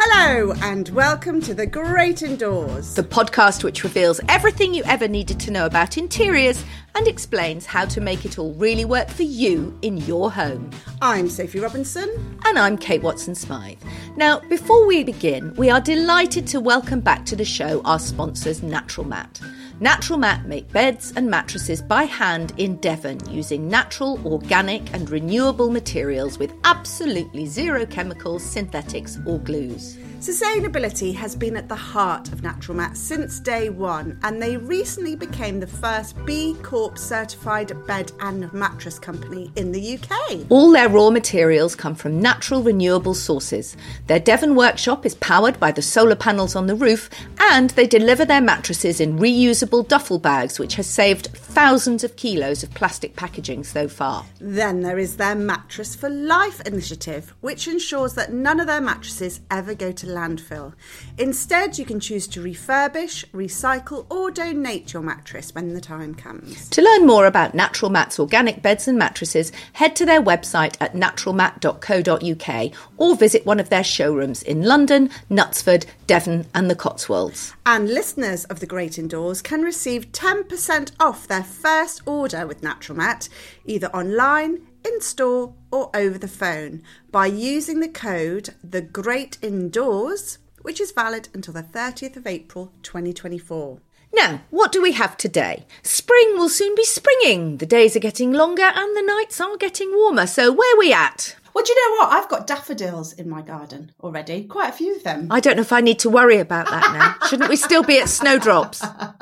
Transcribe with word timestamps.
Hello, 0.00 0.52
and 0.62 0.88
welcome 0.90 1.40
to 1.40 1.54
The 1.54 1.66
Great 1.66 2.22
Indoors. 2.22 2.94
the 2.94 3.02
podcast 3.02 3.64
which 3.64 3.82
reveals 3.82 4.20
everything 4.28 4.72
you 4.72 4.84
ever 4.84 5.08
needed 5.08 5.40
to 5.40 5.50
know 5.50 5.66
about 5.66 5.98
interiors 5.98 6.64
and 6.94 7.08
explains 7.08 7.66
how 7.66 7.84
to 7.86 8.00
make 8.00 8.24
it 8.24 8.38
all 8.38 8.52
really 8.54 8.84
work 8.84 9.08
for 9.08 9.24
you 9.24 9.76
in 9.82 9.96
your 9.96 10.30
home. 10.30 10.70
I'm 11.02 11.28
Sophie 11.28 11.58
Robinson. 11.58 12.08
And 12.44 12.60
I'm 12.60 12.78
Kate 12.78 13.02
Watson 13.02 13.34
Smyth. 13.34 13.84
Now, 14.16 14.38
before 14.48 14.86
we 14.86 15.02
begin, 15.02 15.52
we 15.56 15.68
are 15.68 15.80
delighted 15.80 16.46
to 16.48 16.60
welcome 16.60 17.00
back 17.00 17.26
to 17.26 17.34
the 17.34 17.44
show 17.44 17.82
our 17.82 17.98
sponsors, 17.98 18.62
Natural 18.62 19.04
Mat. 19.04 19.40
Natural 19.80 20.18
Mat 20.18 20.44
make 20.44 20.72
beds 20.72 21.12
and 21.14 21.30
mattresses 21.30 21.80
by 21.80 22.02
hand 22.02 22.52
in 22.56 22.78
Devon 22.78 23.20
using 23.30 23.68
natural, 23.68 24.18
organic, 24.26 24.92
and 24.92 25.08
renewable 25.08 25.70
materials 25.70 26.36
with 26.36 26.52
absolutely 26.64 27.46
zero 27.46 27.86
chemicals, 27.86 28.42
synthetics, 28.42 29.20
or 29.24 29.38
glues. 29.38 29.96
Sustainability 30.20 31.14
has 31.14 31.36
been 31.36 31.56
at 31.56 31.68
the 31.68 31.76
heart 31.76 32.32
of 32.32 32.42
Natural 32.42 32.76
Mat 32.76 32.96
since 32.96 33.38
day 33.38 33.70
one, 33.70 34.18
and 34.24 34.42
they 34.42 34.56
recently 34.56 35.14
became 35.14 35.60
the 35.60 35.66
first 35.68 36.16
B 36.26 36.56
Corp 36.60 36.98
certified 36.98 37.72
bed 37.86 38.10
and 38.18 38.52
mattress 38.52 38.98
company 38.98 39.52
in 39.54 39.70
the 39.70 39.96
UK. 39.96 40.44
All 40.48 40.72
their 40.72 40.88
raw 40.88 41.10
materials 41.10 41.76
come 41.76 41.94
from 41.94 42.20
natural, 42.20 42.64
renewable 42.64 43.14
sources. 43.14 43.76
Their 44.08 44.18
Devon 44.18 44.56
workshop 44.56 45.06
is 45.06 45.14
powered 45.14 45.60
by 45.60 45.70
the 45.70 45.82
solar 45.82 46.16
panels 46.16 46.56
on 46.56 46.66
the 46.66 46.74
roof, 46.74 47.08
and 47.38 47.70
they 47.70 47.86
deliver 47.86 48.24
their 48.24 48.40
mattresses 48.40 49.00
in 49.00 49.20
reusable 49.20 49.86
duffel 49.86 50.18
bags, 50.18 50.58
which 50.58 50.74
has 50.74 50.88
saved 50.88 51.28
thousands 51.28 52.02
of 52.02 52.16
kilos 52.16 52.64
of 52.64 52.74
plastic 52.74 53.14
packaging 53.14 53.62
so 53.62 53.86
far. 53.86 54.26
Then 54.40 54.80
there 54.80 54.98
is 54.98 55.16
their 55.16 55.36
Mattress 55.36 55.94
for 55.94 56.10
Life 56.10 56.60
initiative, 56.62 57.34
which 57.40 57.68
ensures 57.68 58.14
that 58.14 58.32
none 58.32 58.58
of 58.58 58.66
their 58.66 58.80
mattresses 58.80 59.42
ever 59.48 59.74
go 59.74 59.92
to 59.92 60.07
landfill. 60.08 60.74
Instead, 61.16 61.78
you 61.78 61.84
can 61.84 62.00
choose 62.00 62.26
to 62.28 62.42
refurbish, 62.42 63.24
recycle, 63.26 64.06
or 64.10 64.30
donate 64.30 64.92
your 64.92 65.02
mattress 65.02 65.54
when 65.54 65.74
the 65.74 65.80
time 65.80 66.14
comes. 66.14 66.68
To 66.70 66.82
learn 66.82 67.06
more 67.06 67.26
about 67.26 67.54
Natural 67.54 67.90
Mat's 67.90 68.18
organic 68.18 68.62
beds 68.62 68.88
and 68.88 68.98
mattresses, 68.98 69.52
head 69.74 69.94
to 69.96 70.06
their 70.06 70.22
website 70.22 70.76
at 70.80 70.94
naturalmat.co.uk 70.94 72.72
or 72.96 73.16
visit 73.16 73.46
one 73.46 73.60
of 73.60 73.68
their 73.68 73.84
showrooms 73.84 74.42
in 74.42 74.62
London, 74.62 75.10
Knutsford, 75.30 75.86
Devon, 76.06 76.46
and 76.54 76.70
the 76.70 76.76
Cotswolds. 76.76 77.54
And 77.64 77.88
listeners 77.88 78.44
of 78.46 78.60
The 78.60 78.66
Great 78.66 78.98
Indoors 78.98 79.42
can 79.42 79.62
receive 79.62 80.12
10% 80.12 80.92
off 80.98 81.26
their 81.26 81.44
first 81.44 82.02
order 82.06 82.46
with 82.46 82.62
Natural 82.62 82.96
Mat, 82.96 83.28
either 83.66 83.88
online, 83.88 84.60
in 84.84 85.00
store, 85.00 85.54
or 85.70 85.90
over 85.94 86.18
the 86.18 86.28
phone 86.28 86.82
by 87.10 87.26
using 87.26 87.80
the 87.80 87.88
code 87.88 88.54
The 88.62 88.80
Great 88.80 89.38
Indoors, 89.42 90.38
which 90.62 90.80
is 90.80 90.92
valid 90.92 91.28
until 91.34 91.54
the 91.54 91.62
30th 91.62 92.16
of 92.16 92.26
April 92.26 92.72
2024. 92.82 93.80
Now, 94.14 94.40
what 94.50 94.72
do 94.72 94.80
we 94.80 94.92
have 94.92 95.16
today? 95.16 95.66
Spring 95.82 96.34
will 96.36 96.48
soon 96.48 96.74
be 96.74 96.84
springing. 96.84 97.58
The 97.58 97.66
days 97.66 97.94
are 97.94 98.00
getting 98.00 98.32
longer 98.32 98.62
and 98.62 98.96
the 98.96 99.02
nights 99.02 99.40
are 99.40 99.56
getting 99.56 99.92
warmer. 99.92 100.26
So, 100.26 100.50
where 100.52 100.74
are 100.74 100.78
we 100.78 100.92
at? 100.92 101.36
Well, 101.58 101.64
do 101.64 101.72
you 101.72 101.88
know 101.88 101.96
what? 101.96 102.12
I've 102.12 102.28
got 102.28 102.46
daffodils 102.46 103.14
in 103.14 103.28
my 103.28 103.42
garden 103.42 103.90
already, 104.00 104.44
quite 104.44 104.68
a 104.68 104.72
few 104.72 104.94
of 104.94 105.02
them. 105.02 105.26
I 105.30 105.40
don't 105.40 105.56
know 105.56 105.62
if 105.62 105.72
I 105.72 105.80
need 105.80 105.98
to 106.00 106.10
worry 106.10 106.38
about 106.38 106.70
that 106.70 106.92
now. 106.92 107.26
Shouldn't 107.28 107.48
we 107.48 107.56
still 107.56 107.82
be 107.82 107.98
at 107.98 108.08
snowdrops? 108.08 108.80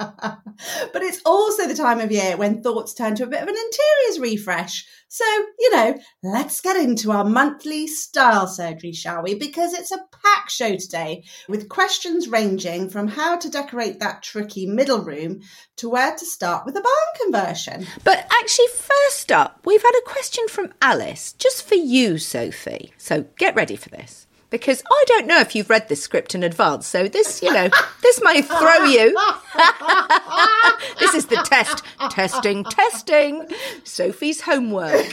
but 0.92 1.02
it's 1.02 1.22
also 1.24 1.66
the 1.66 1.74
time 1.74 1.98
of 1.98 2.12
year 2.12 2.36
when 2.36 2.62
thoughts 2.62 2.92
turn 2.92 3.14
to 3.16 3.24
a 3.24 3.26
bit 3.26 3.40
of 3.40 3.48
an 3.48 3.54
interiors 3.56 4.20
refresh. 4.20 4.86
So, 5.08 5.24
you 5.58 5.70
know, 5.74 5.98
let's 6.22 6.60
get 6.60 6.76
into 6.76 7.12
our 7.12 7.24
monthly 7.24 7.86
style 7.86 8.46
surgery, 8.46 8.92
shall 8.92 9.22
we? 9.22 9.34
Because 9.34 9.72
it's 9.72 9.92
a 9.92 10.04
packed 10.22 10.50
show 10.50 10.76
today 10.76 11.24
with 11.48 11.68
questions 11.68 12.28
ranging 12.28 12.90
from 12.90 13.08
how 13.08 13.36
to 13.36 13.48
decorate 13.48 14.00
that 14.00 14.22
tricky 14.22 14.66
middle 14.66 15.02
room 15.02 15.40
to 15.76 15.88
where 15.88 16.14
to 16.14 16.26
start 16.26 16.66
with 16.66 16.76
a 16.76 16.80
barn 16.80 17.22
conversion. 17.22 17.86
But 18.04 18.26
actually, 18.42 18.68
first 18.68 19.30
up, 19.30 19.60
we've 19.64 19.82
had 19.82 19.98
a 19.98 20.10
question 20.10 20.48
from 20.48 20.74
Alice, 20.82 21.32
just 21.34 21.66
for 21.66 21.76
you, 21.76 22.18
Sophie. 22.18 22.92
So 22.98 23.26
get 23.38 23.54
ready 23.54 23.76
for 23.76 23.90
this. 23.90 24.25
Because 24.50 24.82
I 24.90 25.04
don't 25.08 25.26
know 25.26 25.40
if 25.40 25.54
you've 25.54 25.70
read 25.70 25.88
this 25.88 26.02
script 26.02 26.34
in 26.34 26.42
advance, 26.42 26.86
so 26.86 27.08
this, 27.08 27.42
you 27.42 27.52
know, 27.52 27.68
this 28.02 28.20
may 28.22 28.42
throw 28.42 28.84
you. 28.84 29.12
this 31.00 31.14
is 31.14 31.26
the 31.26 31.42
test. 31.44 31.82
Testing, 32.10 32.64
testing. 32.64 33.48
Sophie's 33.82 34.42
homework. 34.42 35.06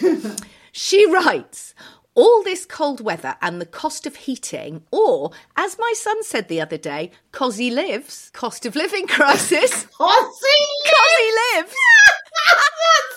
She 0.71 1.11
writes, 1.11 1.73
all 2.15 2.43
this 2.43 2.65
cold 2.65 3.01
weather 3.01 3.35
and 3.41 3.59
the 3.59 3.65
cost 3.65 4.05
of 4.05 4.15
heating, 4.15 4.83
or 4.91 5.31
as 5.55 5.77
my 5.79 5.93
son 5.95 6.23
said 6.23 6.47
the 6.47 6.61
other 6.61 6.77
day, 6.77 7.11
cosy 7.31 7.71
lives, 7.71 8.29
cost 8.33 8.65
of 8.65 8.75
living 8.75 9.07
crisis. 9.07 9.85
Cosy 9.97 10.65
Cosy 10.85 11.31
lives. 11.55 11.73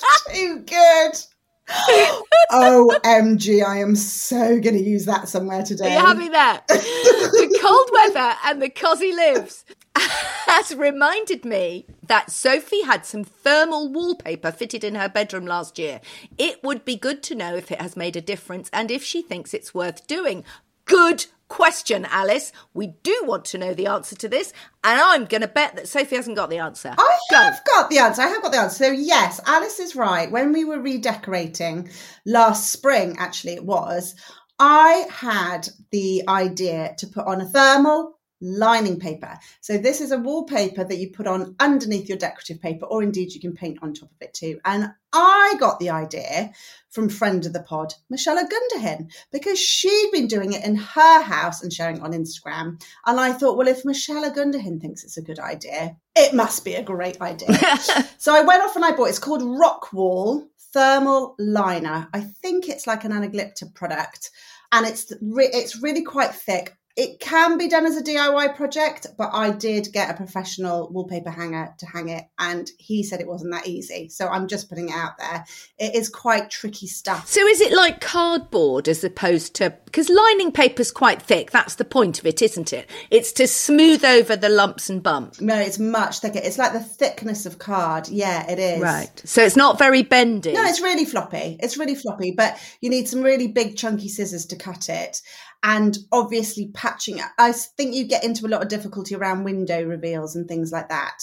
That's 0.01 0.39
too 0.39 0.59
good. 0.61 1.36
OMG, 1.69 3.65
I 3.65 3.79
am 3.79 3.97
so 3.97 4.61
going 4.61 4.77
to 4.77 4.83
use 4.83 5.05
that 5.07 5.29
somewhere 5.29 5.63
today. 5.63 5.97
Are 5.97 6.01
you 6.01 6.07
having 6.07 6.33
that? 6.33 6.67
the 6.69 7.59
cold 7.61 7.91
weather 7.93 8.35
and 8.45 8.63
the 8.63 8.71
cosy 8.71 9.13
lives 9.13 9.65
has 9.97 10.75
reminded 10.75 11.45
me 11.45 11.87
that 12.07 12.31
Sophie 12.31 12.83
had 12.83 13.05
some 13.05 13.25
thermal 13.25 13.93
wallpaper 13.93 14.53
fitted 14.53 14.85
in 14.85 14.95
her 14.95 15.09
bedroom 15.09 15.47
last 15.47 15.79
year. 15.79 16.01
It 16.39 16.63
would 16.63 16.85
be 16.85 16.97
good 16.97 17.23
to 17.25 17.35
know 17.35 17.57
if 17.57 17.73
it 17.73 17.81
has 17.81 17.97
made 17.97 18.17
a 18.17 18.21
difference 18.21 18.71
and 18.73 18.91
if 18.91 19.03
she 19.03 19.23
thinks 19.23 19.53
it's 19.53 19.75
worth 19.75 20.07
doing. 20.07 20.45
Good 20.87 21.27
question, 21.49 22.07
Alice. 22.07 22.53
We 22.75 22.95
do 23.03 23.23
want 23.25 23.45
to 23.47 23.59
know 23.59 23.75
the 23.75 23.87
answer 23.87 24.17
to 24.17 24.29
this, 24.29 24.53
and 24.83 25.01
I'm 25.01 25.27
going 25.27 25.43
to 25.43 25.49
bet 25.49 25.77
that 25.77 25.89
Sophie 25.89 26.17
hasn't 26.17 26.37
got 26.37 26.51
the 26.51 26.59
answer. 26.59 26.95
I 26.97 27.19
Go. 27.31 27.37
have 27.37 27.61
got 27.65 27.91
the 27.91 27.99
answer. 27.99 28.23
I 28.23 28.29
have 28.29 28.43
got 28.43 28.53
the 28.53 28.59
answer. 28.59 28.85
So, 28.85 28.91
yes, 28.91 29.41
Alice 29.47 29.79
is 29.79 29.95
right. 29.95 30.31
When 30.31 30.53
we 30.53 30.65
were 30.65 30.81
redecorating 30.81 31.91
last 32.25 32.73
spring, 32.73 33.17
actually, 33.19 33.55
it 33.55 33.65
was, 33.65 34.15
I 34.59 35.07
had 35.11 35.69
the 35.91 36.23
idea 36.29 36.95
to 36.99 37.07
put 37.07 37.27
on 37.27 37.41
a 37.41 37.47
thermal 37.47 38.16
lining 38.41 38.99
paper. 38.99 39.39
So, 39.61 39.79
this 39.79 40.01
is 40.01 40.13
a 40.13 40.19
wallpaper 40.19 40.85
that 40.85 40.99
you 40.99 41.11
put 41.11 41.27
on 41.27 41.55
underneath 41.61 42.09
your 42.09 42.19
decorative 42.19 42.61
paper, 42.61 42.87
or 42.87 43.03
indeed 43.03 43.33
you 43.33 43.41
can 43.41 43.55
paint 43.55 43.79
on 43.83 43.95
top 43.95 44.11
of 44.11 44.17
it 44.21 44.35
too. 44.35 44.61
And 44.65 44.93
I 45.13 45.55
got 45.59 45.79
the 45.79 45.91
idea 45.91 46.53
from 46.91 47.09
friend 47.09 47.45
of 47.47 47.53
the 47.53 47.63
pod, 47.63 47.95
Michelle 48.11 48.43
Ogundehin, 48.43 49.11
because 49.33 49.59
she'd 49.59 50.11
been 50.13 50.27
doing 50.27 50.53
it 50.53 50.65
in 50.65 50.77
her 50.77 51.23
house 51.23 51.63
and 51.63 51.73
sharing 51.73 51.97
it 51.97 52.03
on 52.03 52.13
Instagram. 52.13 52.83
And 53.07 53.21
I 53.21 53.33
thought, 53.33 53.57
well, 53.57 53.69
if 53.69 53.85
Michelle 53.85 54.31
Ogundehin 54.31 54.81
thinks 54.81 55.05
it's 55.05 55.17
a 55.17 55.23
good 55.23 55.39
idea, 55.39 55.97
it 56.15 56.35
must 56.35 56.65
be 56.65 56.75
a 56.75 56.83
great 56.83 57.21
idea. 57.21 57.57
so 58.19 58.35
I 58.35 58.43
went 58.43 58.63
off 58.63 58.77
and 58.77 58.85
I 58.85 58.93
bought 58.93 59.09
it's 59.09 59.19
called 59.19 59.43
Rockwall 59.43 60.47
Thermal 60.73 61.35
Liner. 61.39 62.09
I 62.13 62.21
think 62.21 62.69
it's 62.69 62.87
like 62.87 63.05
an 63.05 63.13
anaglypta 63.13 63.75
product. 63.75 64.31
And 64.73 64.87
it's 64.87 65.13
re- 65.23 65.51
it's 65.53 65.83
really 65.83 66.03
quite 66.03 66.35
thick. 66.35 66.77
It 66.97 67.21
can 67.21 67.59
be 67.59 67.69
done 67.69 67.85
as 67.85 67.97
a 67.97 68.03
DIY 68.03 68.57
project, 68.57 69.07
but 69.19 69.31
I 69.35 69.51
did 69.51 69.93
get 69.93 70.11
a 70.11 70.15
professional 70.15 70.89
wallpaper 70.91 71.31
hanger 71.31 71.75
to 71.79 71.87
hang 71.87 72.09
it, 72.09 72.25
and 72.39 72.71
he 72.79 73.03
said 73.03 73.21
it 73.21 73.29
wasn't 73.29 73.53
that 73.53 73.67
easy. 73.67 74.09
So 74.09 74.27
I'm 74.27 74.49
just 74.49 74.71
putting 74.71 74.89
it 74.89 74.95
out 74.95 75.19
there. 75.19 75.45
It 75.79 75.95
is 75.95 76.09
quite 76.09 76.49
tricky 76.49 76.87
stuff. 76.87 77.29
So 77.29 77.47
is 77.47 77.61
it 77.61 77.73
like 77.75 78.01
cardboard 78.01 78.89
as 78.89 79.05
opposed 79.05 79.55
to 79.57 79.71
because 79.85 80.09
lining 80.09 80.53
paper's 80.53 80.91
quite 80.91 81.21
thick? 81.21 81.51
That's 81.51 81.75
the 81.75 81.85
point 81.85 82.19
of 82.19 82.27
it, 82.27 82.41
isn't 82.41 82.73
it? 82.73 82.89
It's 83.11 83.33
to 83.33 83.47
smooth 83.47 84.05
over 84.05 84.35
the 84.35 84.49
lumps 84.49 84.89
and 84.89 85.03
bumps. 85.03 85.41
No, 85.41 85.57
it's 85.59 85.79
much 85.79 86.21
thicker. 86.21 86.41
It's 86.43 86.59
like 86.59 86.73
the 86.73 86.81
thickness 86.81 87.45
of 87.45 87.59
card. 87.59 88.09
Yeah, 88.09 88.51
it 88.51 88.59
is. 88.59 88.81
Right. 88.81 89.23
So 89.25 89.43
it's 89.43 89.57
not 89.57 89.79
very 89.79 90.03
bendy. 90.03 90.53
No, 90.53 90.65
it's 90.65 90.81
really 90.81 91.05
floppy. 91.05 91.59
It's 91.61 91.77
really 91.77 91.95
floppy, 91.95 92.33
but 92.33 92.59
you 92.81 92.89
need 92.89 93.07
some 93.07 93.23
really 93.23 93.49
big 93.49 93.77
chunky 93.77 94.09
scissors 94.09 94.47
to 94.47 94.57
cut 94.57 94.89
it. 94.89 95.21
And 95.69 95.99
obviously 96.13 96.71
patching. 96.73 97.21
I 97.39 97.51
think 97.51 97.93
you 97.93 98.07
get 98.07 98.23
into 98.23 98.47
a 98.47 98.49
lot 98.49 98.63
of 98.63 98.69
difficulty 98.69 99.17
around 99.17 99.43
window 99.43 99.83
reveals 99.83 100.37
and 100.37 100.47
things 100.47 100.71
like 100.71 100.91
that 100.91 101.19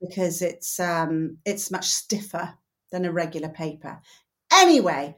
because 0.00 0.40
it's 0.40 0.80
um 0.80 1.36
it's 1.44 1.70
much 1.70 1.86
stiffer 1.86 2.54
than 2.90 3.04
a 3.04 3.12
regular 3.12 3.50
paper. 3.50 4.00
Anyway, 4.50 5.16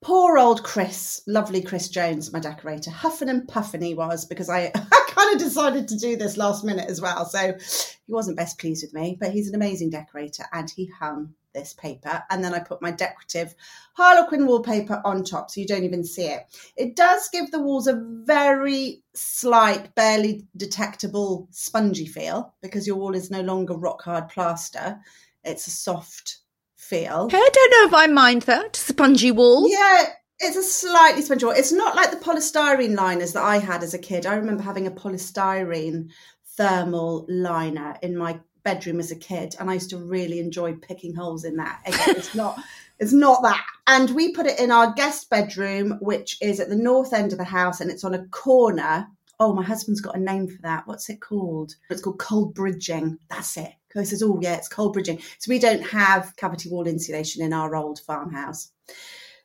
poor 0.00 0.38
old 0.38 0.62
Chris, 0.62 1.22
lovely 1.26 1.62
Chris 1.62 1.88
Jones, 1.88 2.32
my 2.32 2.40
decorator, 2.40 2.90
huffing 2.90 3.28
and 3.28 3.48
puffing 3.48 3.82
he 3.82 3.94
was 3.94 4.24
because 4.24 4.48
I, 4.48 4.70
I 4.74 5.08
kind 5.08 5.34
of 5.34 5.40
decided 5.40 5.88
to 5.88 5.98
do 5.98 6.16
this 6.16 6.36
last 6.36 6.64
minute 6.64 6.88
as 6.88 7.00
well. 7.00 7.24
So 7.26 7.54
he 7.58 8.12
wasn't 8.12 8.36
best 8.36 8.58
pleased 8.58 8.84
with 8.84 8.94
me, 8.94 9.16
but 9.18 9.32
he's 9.32 9.48
an 9.48 9.54
amazing 9.54 9.90
decorator 9.90 10.44
and 10.52 10.70
he 10.70 10.86
hung 10.86 11.34
this 11.54 11.74
paper. 11.74 12.22
And 12.30 12.44
then 12.44 12.54
I 12.54 12.60
put 12.60 12.82
my 12.82 12.90
decorative 12.90 13.54
Harlequin 13.94 14.46
wallpaper 14.46 15.02
on 15.04 15.24
top 15.24 15.50
so 15.50 15.60
you 15.60 15.66
don't 15.66 15.84
even 15.84 16.04
see 16.04 16.26
it. 16.26 16.42
It 16.76 16.94
does 16.94 17.28
give 17.30 17.50
the 17.50 17.60
walls 17.60 17.86
a 17.86 18.00
very 18.24 19.02
slight, 19.14 19.94
barely 19.94 20.46
detectable 20.56 21.48
spongy 21.50 22.06
feel 22.06 22.54
because 22.62 22.86
your 22.86 22.96
wall 22.96 23.14
is 23.14 23.30
no 23.30 23.40
longer 23.40 23.74
rock 23.74 24.02
hard 24.02 24.28
plaster. 24.28 24.98
It's 25.42 25.66
a 25.66 25.70
soft 25.70 26.38
feel. 26.88 27.28
I 27.30 27.50
don't 27.52 27.70
know 27.70 27.86
if 27.86 27.94
I 27.94 28.06
mind 28.06 28.42
that. 28.42 28.76
Spongy 28.76 29.30
wall. 29.30 29.68
Yeah, 29.68 30.06
it's 30.38 30.56
a 30.56 30.62
slightly 30.62 31.22
spongy 31.22 31.44
wall. 31.44 31.54
It's 31.56 31.72
not 31.72 31.94
like 31.94 32.10
the 32.10 32.16
polystyrene 32.16 32.96
liners 32.96 33.34
that 33.34 33.44
I 33.44 33.58
had 33.58 33.82
as 33.82 33.92
a 33.94 33.98
kid. 33.98 34.24
I 34.24 34.36
remember 34.36 34.62
having 34.62 34.86
a 34.86 34.90
polystyrene 34.90 36.10
thermal 36.56 37.26
liner 37.28 37.96
in 38.02 38.16
my 38.16 38.40
bedroom 38.64 39.00
as 39.00 39.10
a 39.10 39.16
kid, 39.16 39.54
and 39.60 39.70
I 39.70 39.74
used 39.74 39.90
to 39.90 39.98
really 39.98 40.40
enjoy 40.40 40.74
picking 40.74 41.14
holes 41.14 41.44
in 41.44 41.56
that. 41.56 41.80
It's 41.86 42.34
not. 42.34 42.58
It's 42.98 43.12
not 43.12 43.42
that. 43.42 43.64
And 43.86 44.10
we 44.10 44.32
put 44.32 44.46
it 44.46 44.58
in 44.58 44.72
our 44.72 44.92
guest 44.92 45.30
bedroom, 45.30 45.98
which 46.00 46.36
is 46.42 46.58
at 46.58 46.68
the 46.68 46.74
north 46.74 47.12
end 47.12 47.32
of 47.32 47.38
the 47.38 47.44
house, 47.44 47.80
and 47.80 47.90
it's 47.90 48.02
on 48.02 48.14
a 48.14 48.26
corner. 48.28 49.06
Oh, 49.38 49.52
my 49.52 49.62
husband's 49.62 50.00
got 50.00 50.16
a 50.16 50.20
name 50.20 50.48
for 50.48 50.60
that. 50.62 50.86
What's 50.86 51.08
it 51.08 51.20
called? 51.20 51.76
It's 51.90 52.02
called 52.02 52.18
cold 52.18 52.54
bridging. 52.54 53.18
That's 53.30 53.56
it. 53.56 53.72
He 53.94 54.04
says, 54.04 54.22
"Oh 54.22 54.38
yeah, 54.40 54.54
it's 54.56 54.68
cold 54.68 54.92
bridging." 54.92 55.20
So 55.38 55.48
we 55.48 55.58
don't 55.58 55.82
have 55.82 56.36
cavity 56.36 56.68
wall 56.68 56.86
insulation 56.86 57.42
in 57.42 57.52
our 57.52 57.74
old 57.74 58.00
farmhouse. 58.00 58.70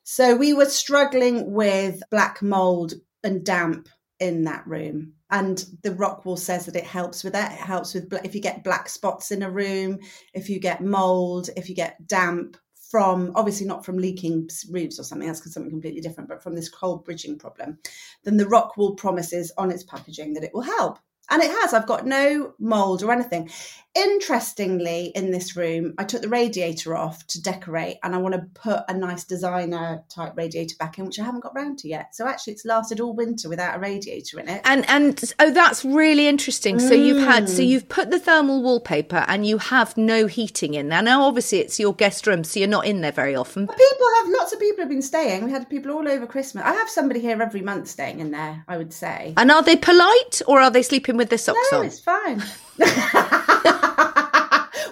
So 0.03 0.35
we 0.35 0.53
were 0.53 0.65
struggling 0.65 1.53
with 1.53 2.01
black 2.11 2.41
mold 2.41 2.93
and 3.23 3.45
damp 3.45 3.87
in 4.19 4.43
that 4.43 4.67
room. 4.67 5.13
And 5.31 5.65
the 5.81 5.91
Rockwall 5.91 6.37
says 6.37 6.65
that 6.65 6.75
it 6.75 6.83
helps 6.83 7.23
with 7.23 7.33
that. 7.33 7.53
It 7.53 7.57
helps 7.57 7.93
with 7.93 8.13
if 8.23 8.35
you 8.35 8.41
get 8.41 8.63
black 8.63 8.89
spots 8.89 9.31
in 9.31 9.43
a 9.43 9.49
room, 9.49 9.99
if 10.33 10.49
you 10.49 10.59
get 10.59 10.83
mold, 10.83 11.49
if 11.55 11.69
you 11.69 11.75
get 11.75 12.05
damp 12.07 12.57
from 12.93 13.31
obviously 13.33 13.65
not 13.65 13.83
from 13.83 13.97
leaking 13.97 14.47
roofs 14.69 14.99
or 14.99 15.03
something, 15.03 15.27
that's 15.27 15.39
because 15.39 15.53
something 15.53 15.71
completely 15.71 15.99
different, 15.99 16.29
but 16.29 16.43
from 16.43 16.53
this 16.53 16.69
cold 16.69 17.03
bridging 17.03 17.39
problem, 17.39 17.79
then 18.23 18.37
the 18.37 18.45
Rockwall 18.45 18.95
promises 18.95 19.51
on 19.57 19.71
its 19.71 19.83
packaging 19.83 20.33
that 20.33 20.43
it 20.43 20.53
will 20.53 20.61
help. 20.61 20.99
And 21.31 21.41
it 21.41 21.49
has. 21.49 21.73
I've 21.73 21.87
got 21.87 22.05
no 22.05 22.53
mold 22.59 23.01
or 23.01 23.11
anything. 23.11 23.49
Interestingly, 23.95 25.11
in 25.13 25.29
this 25.29 25.55
room, 25.55 25.93
I 25.99 26.03
took 26.03 26.23
the 26.23 26.29
radiator 26.29 26.95
off 26.95 27.27
to 27.27 27.41
decorate 27.41 27.97
and 28.01 28.15
I 28.15 28.17
want 28.17 28.33
to 28.33 28.41
put 28.59 28.79
a 28.87 28.93
nice 28.93 29.23
designer 29.23 30.03
type 30.09 30.33
radiator 30.35 30.75
back 30.79 30.97
in, 30.97 31.05
which 31.05 31.19
I 31.19 31.23
haven't 31.23 31.41
got 31.41 31.53
round 31.55 31.77
to 31.79 31.87
yet. 31.87 32.15
So 32.15 32.25
actually, 32.25 32.53
it's 32.53 32.65
lasted 32.65 32.99
all 32.99 33.13
winter 33.13 33.49
without 33.49 33.75
a 33.75 33.79
radiator 33.79 34.39
in 34.39 34.49
it. 34.49 34.61
And 34.65 34.89
and 34.89 35.33
oh, 35.37 35.51
that's 35.51 35.85
really 35.85 36.27
interesting. 36.27 36.79
So 36.79 36.91
mm. 36.91 37.05
you've 37.05 37.23
had 37.23 37.47
so 37.47 37.61
mm. 37.61 37.67
you've 37.67 37.87
put 37.87 38.09
the 38.09 38.19
thermal 38.19 38.63
wallpaper 38.63 39.25
and 39.27 39.45
you 39.45 39.59
have 39.59 39.95
no 39.95 40.25
heating 40.25 40.73
in 40.73 40.89
there. 40.89 41.03
Now, 41.03 41.21
obviously, 41.23 41.59
it's 41.59 41.79
your 41.79 41.93
guest 41.93 42.25
room, 42.25 42.43
so 42.43 42.59
you're 42.59 42.69
not 42.69 42.87
in 42.87 43.01
there 43.01 43.11
very 43.11 43.35
often. 43.35 43.67
People 43.67 44.07
have 44.21 44.29
lots 44.29 44.53
of 44.53 44.59
people 44.59 44.81
have 44.81 44.89
been 44.89 45.03
staying. 45.03 45.43
We 45.43 45.51
had 45.51 45.69
people 45.69 45.91
all 45.91 46.07
over 46.07 46.25
Christmas. 46.25 46.63
I 46.65 46.73
have 46.73 46.89
somebody 46.89 47.19
here 47.19 47.39
every 47.39 47.61
month 47.61 47.89
staying 47.89 48.21
in 48.21 48.31
there. 48.31 48.63
I 48.67 48.77
would 48.77 48.91
say. 48.91 49.35
And 49.37 49.51
are 49.51 49.61
they 49.61 49.75
polite 49.75 50.41
or 50.47 50.61
are 50.61 50.71
they 50.71 50.81
sleeping 50.81 51.15
with 51.15 51.29
their 51.29 51.37
socks 51.37 51.59
no, 51.71 51.81
on? 51.81 51.85
it's 51.85 51.99
fine. 51.99 52.41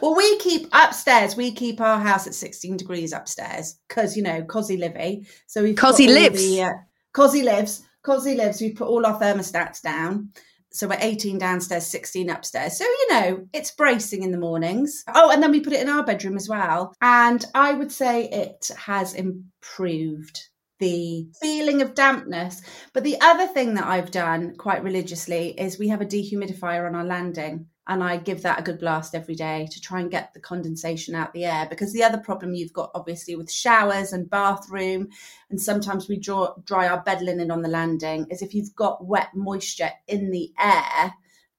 well, 0.01 0.15
we 0.15 0.37
keep 0.39 0.67
upstairs. 0.71 1.35
We 1.35 1.51
keep 1.51 1.79
our 1.81 1.99
house 1.99 2.27
at 2.27 2.35
16 2.35 2.77
degrees 2.77 3.13
upstairs 3.13 3.79
because 3.87 4.17
you 4.17 4.23
know, 4.23 4.43
cosy 4.43 4.77
livy. 4.77 5.27
So 5.47 5.63
we 5.63 5.73
cosy 5.73 6.07
lives. 6.07 6.41
The, 6.41 6.63
uh, 6.63 6.73
cosy 7.13 7.43
lives. 7.43 7.83
Cosy 8.03 8.35
lives. 8.35 8.61
We 8.61 8.71
put 8.71 8.87
all 8.87 9.05
our 9.05 9.19
thermostats 9.19 9.81
down. 9.81 10.31
So 10.73 10.87
we're 10.87 10.97
18 10.99 11.37
downstairs, 11.37 11.85
16 11.87 12.29
upstairs. 12.29 12.77
So, 12.77 12.85
you 12.85 13.07
know, 13.11 13.47
it's 13.51 13.71
bracing 13.71 14.23
in 14.23 14.31
the 14.31 14.37
mornings. 14.37 15.03
Oh, 15.13 15.29
and 15.29 15.43
then 15.43 15.51
we 15.51 15.59
put 15.59 15.73
it 15.73 15.81
in 15.81 15.89
our 15.89 16.03
bedroom 16.03 16.37
as 16.37 16.47
well. 16.47 16.93
And 17.01 17.43
I 17.53 17.73
would 17.73 17.91
say 17.91 18.29
it 18.29 18.71
has 18.77 19.13
improved 19.13 20.39
the 20.81 21.29
feeling 21.39 21.81
of 21.81 21.93
dampness. 21.93 22.61
But 22.91 23.03
the 23.03 23.21
other 23.21 23.47
thing 23.47 23.75
that 23.75 23.85
I've 23.85 24.11
done 24.11 24.55
quite 24.57 24.83
religiously 24.83 25.53
is 25.57 25.79
we 25.79 25.87
have 25.89 26.01
a 26.01 26.05
dehumidifier 26.05 26.85
on 26.85 26.95
our 26.95 27.05
landing 27.05 27.67
and 27.87 28.03
I 28.03 28.17
give 28.17 28.41
that 28.43 28.59
a 28.59 28.63
good 28.63 28.79
blast 28.79 29.15
every 29.15 29.35
day 29.35 29.67
to 29.71 29.81
try 29.81 29.99
and 29.99 30.09
get 30.09 30.33
the 30.33 30.39
condensation 30.39 31.13
out 31.13 31.33
the 31.33 31.45
air. 31.45 31.67
Because 31.69 31.93
the 31.93 32.03
other 32.03 32.17
problem 32.17 32.53
you've 32.53 32.73
got, 32.73 32.91
obviously, 32.95 33.35
with 33.35 33.51
showers 33.51 34.11
and 34.11 34.29
bathroom, 34.29 35.09
and 35.49 35.59
sometimes 35.59 36.07
we 36.07 36.17
draw, 36.17 36.55
dry 36.63 36.87
our 36.87 37.01
bed 37.01 37.21
linen 37.21 37.51
on 37.51 37.61
the 37.61 37.69
landing, 37.69 38.27
is 38.29 38.41
if 38.41 38.53
you've 38.53 38.75
got 38.75 39.05
wet 39.05 39.29
moisture 39.35 39.91
in 40.07 40.31
the 40.31 40.51
air, 40.59 41.13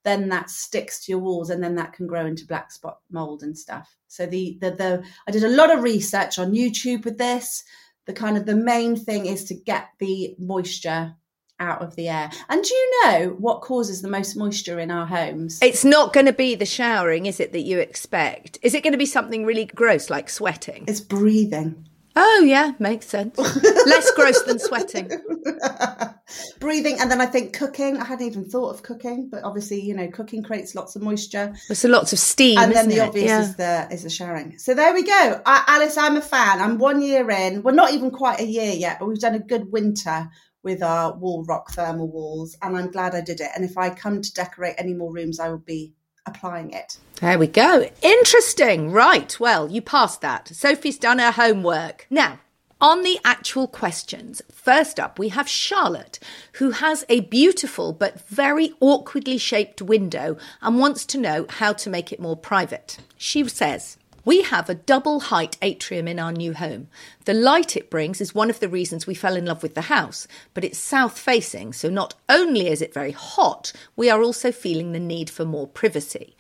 then 0.05 0.29
that 0.31 0.49
sticks 0.49 1.05
to 1.05 1.13
your 1.13 1.21
walls, 1.21 1.51
and 1.51 1.63
then 1.63 1.75
that 1.75 1.93
can 1.93 2.07
grow 2.07 2.25
into 2.25 2.47
black 2.47 2.73
spot 2.73 2.99
mold 3.11 3.43
and 3.43 3.57
stuff. 3.59 3.97
So 4.09 4.27
the 4.27 4.59
the 4.61 4.71
the 4.71 5.05
I 5.29 5.31
did 5.33 5.45
a 5.45 5.49
lot 5.49 5.75
of 5.75 5.83
research 5.83 6.39
on 6.39 6.53
YouTube 6.53 7.05
with 7.05 7.19
this. 7.19 7.63
The 8.07 8.13
kind 8.13 8.37
of 8.37 8.47
the 8.47 8.57
main 8.57 8.97
thing 8.97 9.27
is 9.27 9.45
to 9.45 9.55
get 9.55 9.89
the 9.99 10.35
moisture 10.39 11.15
out 11.61 11.83
of 11.83 11.95
the 11.95 12.09
air. 12.09 12.31
And 12.49 12.63
do 12.63 12.75
you 12.75 13.05
know 13.05 13.37
what 13.39 13.61
causes 13.61 14.03
the 14.03 14.09
most 14.09 14.37
moisture 14.37 14.81
in 14.81 14.91
our 14.91 15.07
homes? 15.07 15.61
It's 15.63 15.85
not 15.85 16.13
going 16.13 16.27
to 16.27 16.33
be 16.33 16.55
the 16.57 16.67
showering, 16.67 17.27
is 17.27 17.39
it, 17.39 17.53
that 17.53 17.61
you 17.61 17.79
expect? 17.79 18.59
Is 18.63 18.75
it 18.75 18.83
going 18.83 18.93
to 18.93 18.99
be 18.99 19.07
something 19.07 19.47
really 19.47 19.67
gross 19.67 20.11
like 20.11 20.29
sweating? 20.29 20.85
It's 20.89 21.01
breathing. 21.01 21.87
Oh, 22.15 22.43
yeah, 22.47 22.73
makes 22.79 23.07
sense. 23.07 23.39
Less 23.87 24.11
gross 24.13 24.43
than 24.43 24.59
sweating. 24.59 25.11
breathing. 26.61 26.99
And 27.01 27.11
then 27.11 27.21
I 27.21 27.27
think 27.27 27.53
cooking. 27.53 27.97
I 27.99 28.05
hadn't 28.05 28.27
even 28.27 28.45
thought 28.45 28.75
of 28.75 28.83
cooking, 28.83 29.29
but 29.31 29.45
obviously, 29.45 29.81
you 29.81 29.95
know, 29.95 30.09
cooking 30.09 30.43
creates 30.43 30.75
lots 30.75 30.97
of 30.97 31.03
moisture. 31.03 31.55
There's 31.69 31.85
a 31.85 31.89
lots 31.89 32.13
of 32.13 32.19
steam. 32.19 32.59
And 32.59 32.73
then 32.73 32.89
the 32.89 32.97
it? 32.97 33.09
obvious 33.09 33.29
yeah. 33.29 33.41
is 33.41 33.57
the 33.57 33.89
is 33.91 34.03
the 34.03 34.11
showering. 34.11 34.59
So 34.59 34.75
there 34.75 34.95
we 34.95 35.03
go. 35.03 35.41
I, 35.45 35.65
Alice, 35.67 35.97
I'm 35.97 36.17
a 36.17 36.23
fan. 36.23 36.61
I'm 36.61 36.79
one 36.79 37.03
year 37.03 37.29
in. 37.31 37.63
We're 37.63 37.73
not 37.73 37.93
even 37.93 38.11
quite 38.11 38.41
a 38.41 38.47
year 38.47 38.73
yet, 38.73 38.99
but 38.99 39.07
we've 39.07 39.19
done 39.19 39.35
a 39.35 39.41
good 39.41 39.71
winter 39.71 40.29
with 40.63 40.83
our 40.83 41.17
Wallrock 41.17 41.71
thermal 41.71 42.09
walls, 42.09 42.57
and 42.63 42.77
I'm 42.77 42.91
glad 42.91 43.15
I 43.15 43.21
did 43.21 43.41
it. 43.41 43.51
And 43.55 43.65
if 43.65 43.77
I 43.77 43.91
come 43.91 44.23
to 44.23 44.33
decorate 44.33 44.77
any 44.79 44.95
more 44.95 45.13
rooms, 45.13 45.41
I 45.41 45.49
will 45.49 45.59
be 45.59 45.93
applying 46.27 46.73
it. 46.73 46.99
There 47.21 47.39
we 47.39 47.47
go. 47.47 47.89
Interesting. 48.03 48.91
Right. 48.91 49.39
Well, 49.39 49.71
you 49.71 49.83
passed 49.83 50.21
that. 50.21 50.49
Sophie's 50.49 50.99
done 50.99 51.19
her 51.19 51.33
homework. 51.33 52.07
Now, 52.11 52.41
on 52.81 53.03
the 53.03 53.21
actual 53.25 53.69
questions, 53.69 54.43
first 54.51 54.99
up, 54.99 55.17
we 55.17 55.29
have 55.29 55.49
Charlotte, 55.49 56.19
who 56.55 56.73
has 56.73 57.05
a 57.09 57.21
beautiful 57.21 57.93
but 57.93 58.27
very 58.27 58.73
awkwardly 58.81 59.39
shaped 59.39 59.81
window 59.81 60.37
and 60.61 60.81
wants 60.81 61.07
to 61.07 61.19
know 61.19 61.47
how 61.49 61.73
to 61.75 61.89
make 61.89 62.13
it 62.13 62.19
more 62.19 62.37
private. 62.37 62.99
She 63.17 63.49
says, 63.49 63.99
we 64.25 64.43
have 64.43 64.69
a 64.69 64.75
double 64.75 65.21
height 65.21 65.57
atrium 65.63 66.07
in 66.09 66.19
our 66.19 66.33
new 66.33 66.55
home. 66.55 66.89
The 67.25 67.35
light 67.35 67.77
it 67.77 67.91
brings 67.91 68.21
is 68.21 68.35
one 68.35 68.51
of 68.51 68.61
the 68.61 68.69
reasons 68.69 69.07
we 69.07 69.15
fell 69.15 69.37
in 69.37 69.47
love 69.47 69.63
with 69.63 69.75
the 69.75 69.83
house, 69.83 70.27
but 70.55 70.65
it's 70.65 70.79
south 70.79 71.19
facing, 71.19 71.73
so 71.73 71.89
not 71.89 72.15
only 72.29 72.69
is 72.69 72.83
it 72.83 72.95
very 72.95 73.13
hot, 73.13 73.73
we 73.97 74.11
are 74.11 74.23
also 74.23 74.53
feeling 74.53 74.93
the 74.93 75.01
need 75.01 75.31
for 75.31 75.45
more 75.45 75.67
privacy. 75.67 76.37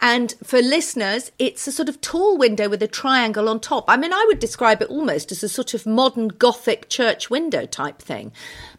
And 0.00 0.34
for 0.44 0.62
listeners, 0.62 1.32
it's 1.38 1.66
a 1.66 1.72
sort 1.72 1.88
of 1.88 2.00
tall 2.00 2.38
window 2.38 2.68
with 2.68 2.82
a 2.82 2.88
triangle 2.88 3.48
on 3.48 3.58
top. 3.58 3.84
I 3.88 3.96
mean, 3.96 4.12
I 4.12 4.24
would 4.28 4.38
describe 4.38 4.80
it 4.80 4.90
almost 4.90 5.32
as 5.32 5.42
a 5.42 5.48
sort 5.48 5.74
of 5.74 5.86
modern 5.86 6.28
Gothic 6.28 6.88
church 6.88 7.30
window 7.30 7.66
type 7.66 8.00
thing. 8.00 8.32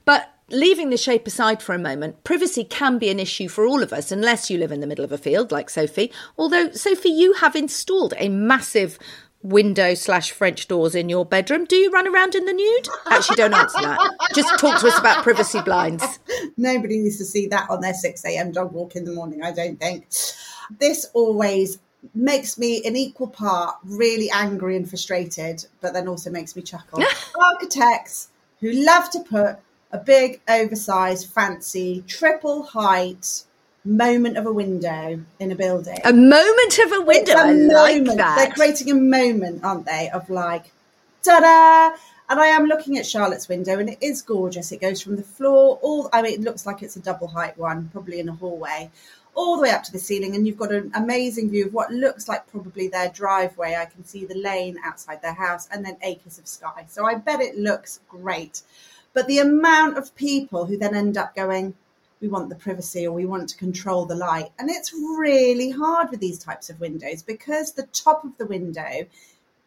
But 0.06 0.34
leaving 0.52 0.90
the 0.90 0.98
shape 0.98 1.28
aside 1.28 1.62
for 1.62 1.74
a 1.74 1.80
moment, 1.80 2.24
privacy 2.24 2.64
can 2.64 2.98
be 2.98 3.10
an 3.10 3.20
issue 3.20 3.48
for 3.48 3.66
all 3.66 3.84
of 3.84 3.94
us 3.94 4.12
unless 4.12 4.50
you 4.50 4.58
live 4.58 4.72
in 4.72 4.80
the 4.80 4.88
middle 4.88 5.06
of 5.06 5.12
a 5.12 5.18
field 5.18 5.52
like 5.52 5.70
Sophie. 5.70 6.12
Although, 6.38 6.72
Sophie, 6.72 7.10
you 7.10 7.34
have 7.34 7.56
installed 7.56 8.14
a 8.18 8.30
massive 8.30 9.00
window 9.42 9.94
slash 9.94 10.32
French 10.32 10.68
doors 10.68 10.96
in 10.96 11.10
your 11.10 11.26
bedroom. 11.26 11.66
Do 11.66 11.76
you 11.76 11.92
run 11.92 12.08
around 12.08 12.36
in 12.36 12.46
the 12.46 12.54
nude? 12.54 12.90
Actually, 13.10 13.38
don't 13.38 13.54
answer 13.54 13.82
that. 13.82 14.12
Just 14.36 14.60
talk 14.60 14.80
to 14.82 14.88
us 14.88 15.00
about 15.00 15.24
privacy 15.24 15.62
blinds. 15.62 16.04
Nobody 16.58 17.00
needs 17.00 17.18
to 17.18 17.26
see 17.26 17.48
that 17.48 17.70
on 17.70 17.82
their 17.82 17.94
6 17.94 18.26
a.m. 18.26 18.52
dog 18.52 18.74
walk 18.74 18.96
in 18.96 19.06
the 19.06 19.14
morning, 19.14 19.42
I 19.44 19.52
don't 19.52 19.80
think. 19.80 20.08
This 20.80 21.10
always 21.14 21.80
makes 22.14 22.58
me 22.58 22.78
in 22.78 22.96
equal 22.96 23.28
part 23.28 23.76
really 23.84 24.30
angry 24.32 24.76
and 24.76 24.90
frustrated, 24.90 25.66
but 25.82 25.94
then 25.94 26.08
also 26.08 26.30
makes 26.30 26.56
me 26.56 26.62
chuckle. 26.62 27.04
Architects 27.54 28.30
who 28.60 28.72
love 28.72 29.10
to 29.12 29.20
put 29.22 29.58
a 29.92 29.98
big, 29.98 30.42
oversized, 30.48 31.32
fancy, 31.32 32.04
triple 32.08 32.64
height 32.64 33.44
moment 33.86 34.38
of 34.38 34.46
a 34.46 34.52
window 34.52 35.20
in 35.40 35.52
a 35.52 35.56
building. 35.56 35.98
A 36.04 36.14
moment 36.14 36.80
of 36.86 36.92
a 36.92 37.02
window. 37.02 37.34
A 37.34 37.38
I 37.38 37.54
moment. 37.54 38.06
like 38.08 38.18
that. 38.18 38.36
They're 38.38 38.52
creating 38.52 38.92
a 38.92 38.96
moment, 38.96 39.64
aren't 39.64 39.86
they, 39.86 40.10
of 40.10 40.30
like, 40.30 40.72
ta 41.24 41.40
da! 41.40 41.98
And 42.30 42.40
I 42.40 42.48
am 42.48 42.66
looking 42.66 42.98
at 43.00 43.08
Charlotte's 43.08 43.50
window 43.50 43.80
and 43.80 43.90
it 43.90 43.98
is 44.02 44.22
gorgeous. 44.22 44.72
It 44.72 44.82
goes 44.82 45.02
from 45.02 45.16
the 45.16 45.24
floor 45.24 45.80
all, 45.82 46.10
I 46.14 46.22
mean, 46.22 46.34
it 46.34 46.42
looks 46.42 46.66
like 46.66 46.84
it's 46.84 46.96
a 46.96 47.00
double 47.00 47.28
height 47.28 47.58
one, 47.58 47.90
probably 47.92 48.20
in 48.20 48.30
a 48.30 48.34
hallway, 48.34 48.92
all 49.34 49.56
the 49.56 49.64
way 49.64 49.72
up 49.72 49.84
to 49.84 49.92
the 49.92 49.98
ceiling, 49.98 50.36
and 50.36 50.46
you've 50.46 50.58
got 50.58 50.72
an 50.72 50.92
amazing 50.94 51.50
view 51.50 51.66
of 51.66 51.74
what 51.74 51.92
looks 51.92 52.28
like 52.28 52.46
probably 52.52 52.88
their 52.88 53.10
driveway. 53.10 53.76
I 53.76 53.86
can 53.86 54.06
see 54.06 54.26
the 54.26 54.38
lane 54.38 54.78
outside 54.86 55.24
their 55.24 55.34
house 55.34 55.68
and 55.72 55.84
then 55.84 55.98
acres 56.04 56.38
of 56.38 56.48
sky. 56.48 56.86
So 56.88 57.06
I 57.06 57.16
bet 57.16 57.42
it 57.42 57.58
looks 57.58 58.00
great. 58.08 58.62
But 59.14 59.28
the 59.28 59.40
amount 59.40 59.98
of 59.98 60.16
people 60.16 60.66
who 60.66 60.78
then 60.78 60.96
end 60.96 61.18
up 61.18 61.36
going, 61.36 61.74
we 62.22 62.28
want 62.28 62.50
the 62.50 62.56
privacy 62.56 63.08
or 63.08 63.14
we 63.14 63.26
want 63.26 63.50
to 63.50 63.58
control 63.58 64.06
the 64.06 64.16
light. 64.16 64.52
And 64.60 64.70
it's 64.70 64.94
really 64.94 65.72
hard 65.72 66.12
with 66.12 66.20
these 66.20 66.38
types 66.38 66.70
of 66.70 66.80
windows 66.80 67.24
because 67.24 67.72
the 67.72 67.88
top 67.88 68.24
of 68.24 68.38
the 68.38 68.46
window 68.46 69.08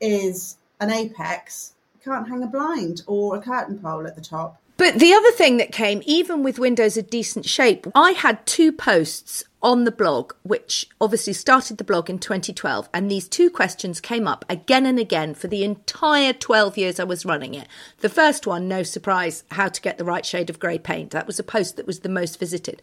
is 0.00 0.56
an 0.80 0.90
apex. 0.90 1.74
You 1.94 2.12
can't 2.12 2.28
hang 2.28 2.42
a 2.42 2.46
blind 2.46 3.02
or 3.06 3.36
a 3.36 3.42
curtain 3.42 3.78
pole 3.78 4.06
at 4.06 4.14
the 4.14 4.22
top. 4.22 4.61
But 4.76 4.98
the 4.98 5.12
other 5.12 5.30
thing 5.32 5.58
that 5.58 5.72
came, 5.72 6.02
even 6.04 6.42
with 6.42 6.58
windows 6.58 6.96
of 6.96 7.10
decent 7.10 7.46
shape, 7.46 7.86
I 7.94 8.12
had 8.12 8.44
two 8.46 8.72
posts 8.72 9.44
on 9.62 9.84
the 9.84 9.92
blog, 9.92 10.32
which 10.42 10.88
obviously 11.00 11.32
started 11.32 11.78
the 11.78 11.84
blog 11.84 12.10
in 12.10 12.18
2012. 12.18 12.88
And 12.92 13.10
these 13.10 13.28
two 13.28 13.48
questions 13.48 14.00
came 14.00 14.26
up 14.26 14.44
again 14.48 14.84
and 14.86 14.98
again 14.98 15.34
for 15.34 15.46
the 15.46 15.62
entire 15.62 16.32
12 16.32 16.76
years 16.76 16.98
I 16.98 17.04
was 17.04 17.24
running 17.24 17.54
it. 17.54 17.68
The 18.00 18.08
first 18.08 18.46
one, 18.46 18.66
no 18.66 18.82
surprise, 18.82 19.44
how 19.52 19.68
to 19.68 19.80
get 19.80 19.98
the 19.98 20.04
right 20.04 20.26
shade 20.26 20.50
of 20.50 20.58
grey 20.58 20.78
paint. 20.78 21.12
That 21.12 21.26
was 21.26 21.38
a 21.38 21.44
post 21.44 21.76
that 21.76 21.86
was 21.86 22.00
the 22.00 22.08
most 22.08 22.40
visited. 22.40 22.82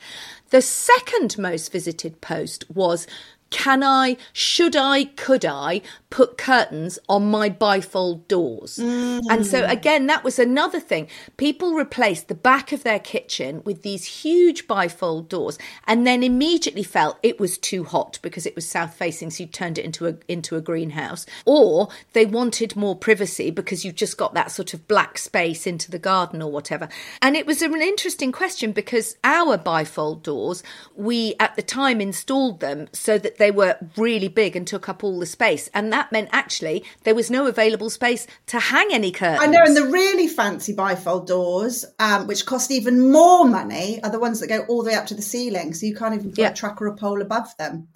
The 0.51 0.62
second 0.62 1.38
most 1.38 1.72
visited 1.72 2.22
post 2.22 2.63
was 2.74 3.08
can 3.50 3.84
I, 3.84 4.18
should 4.34 4.75
I, 4.75 5.06
could 5.06 5.46
I 5.46 5.82
put 6.10 6.38
curtains 6.38 7.00
on 7.08 7.29
my 7.29 7.50
bifold 7.50 8.27
doors? 8.27 8.77
Mm. 8.77 9.22
And 9.29 9.46
so, 9.46 9.65
again, 9.65 10.08
that 10.08 10.24
was 10.24 10.39
another 10.39 10.79
thing. 10.79 11.08
People 11.38 11.74
replaced 11.74 12.27
the 12.27 12.36
back 12.36 12.72
of 12.72 12.84
their 12.84 13.00
kitchen 13.00 13.62
with 13.65 13.82
these 13.82 14.06
huge 14.06 14.68
bifold 14.68 15.29
doors 15.29 15.58
and 15.88 16.06
then 16.06 16.24
immediately 16.24 16.84
felt 16.84 17.18
it 17.24 17.39
was 17.39 17.58
too 17.58 17.84
hot 17.84 18.20
because 18.22 18.46
it 18.46 18.56
was 18.56 18.68
south 18.68 18.94
facing, 18.94 19.29
so 19.29 19.44
you 19.44 19.50
turned 19.50 19.77
it 19.77 19.86
into 19.86 20.08
a, 20.08 20.15
into 20.27 20.56
a 20.56 20.62
greenhouse. 20.62 21.25
Or 21.46 21.89
they 22.13 22.25
wanted 22.25 22.75
more 22.75 22.96
privacy 22.96 23.50
because 23.51 23.84
you've 23.84 23.96
just 23.96 24.18
got 24.18 24.34
that 24.34 24.51
sort 24.51 24.74
of 24.74 24.88
black 24.88 25.18
space 25.18 25.65
into 25.65 25.89
the 25.89 26.00
garden 26.00 26.41
or 26.41 26.51
whatever. 26.51 26.88
And 27.22 27.36
it 27.36 27.46
was 27.46 27.62
an 27.62 27.82
interesting 27.82 28.32
question 28.32 28.72
because 28.72 29.15
our 29.24 29.58
bifold 29.58 30.24
doors, 30.24 30.63
we 30.96 31.36
at 31.39 31.56
the 31.56 31.62
time 31.62 32.01
installed 32.01 32.60
them 32.60 32.88
so 32.94 33.18
that 33.18 33.38
they 33.39 33.50
were 33.50 33.77
really 33.98 34.27
big 34.27 34.55
and 34.55 34.67
took 34.67 34.88
up 34.88 35.03
all 35.03 35.19
the 35.19 35.25
space. 35.25 35.69
And 35.74 35.91
that 35.91 36.12
meant 36.12 36.29
actually 36.31 36.84
there 37.03 37.15
was 37.15 37.31
no 37.31 37.48
available 37.48 37.89
space 37.89 38.27
to 38.48 38.60
hang 38.60 38.89
any 38.91 39.12
curtains. 39.12 39.41
I 39.41 39.48
know, 39.48 39.63
and 39.63 39.75
the 39.75 39.86
really 39.86 40.27
fancy 40.27 40.75
bifold 40.75 41.25
doors, 41.25 41.86
um, 41.98 42.27
which 42.27 42.46
cost 42.46 42.69
even 42.69 43.12
more 43.12 43.46
money, 43.46 44.03
are 44.03 44.12
the 44.12 44.19
ones 44.19 44.39
that 44.41 44.48
go 44.48 44.65
all 44.69 44.84
the 44.84 44.91
way 44.91 44.96
up 44.96 45.08
to 45.08 45.15
the 45.15 45.22
ceiling. 45.24 45.74
So 45.74 45.88
you 45.88 45.96
can't 45.96 46.13
even 46.13 46.29
put 46.29 46.39
yeah. 46.39 46.51
a 46.51 46.53
track 46.53 46.81
or 46.81 46.88
a 46.88 46.96
pole 46.96 47.22
above 47.22 47.55
them. 47.58 47.88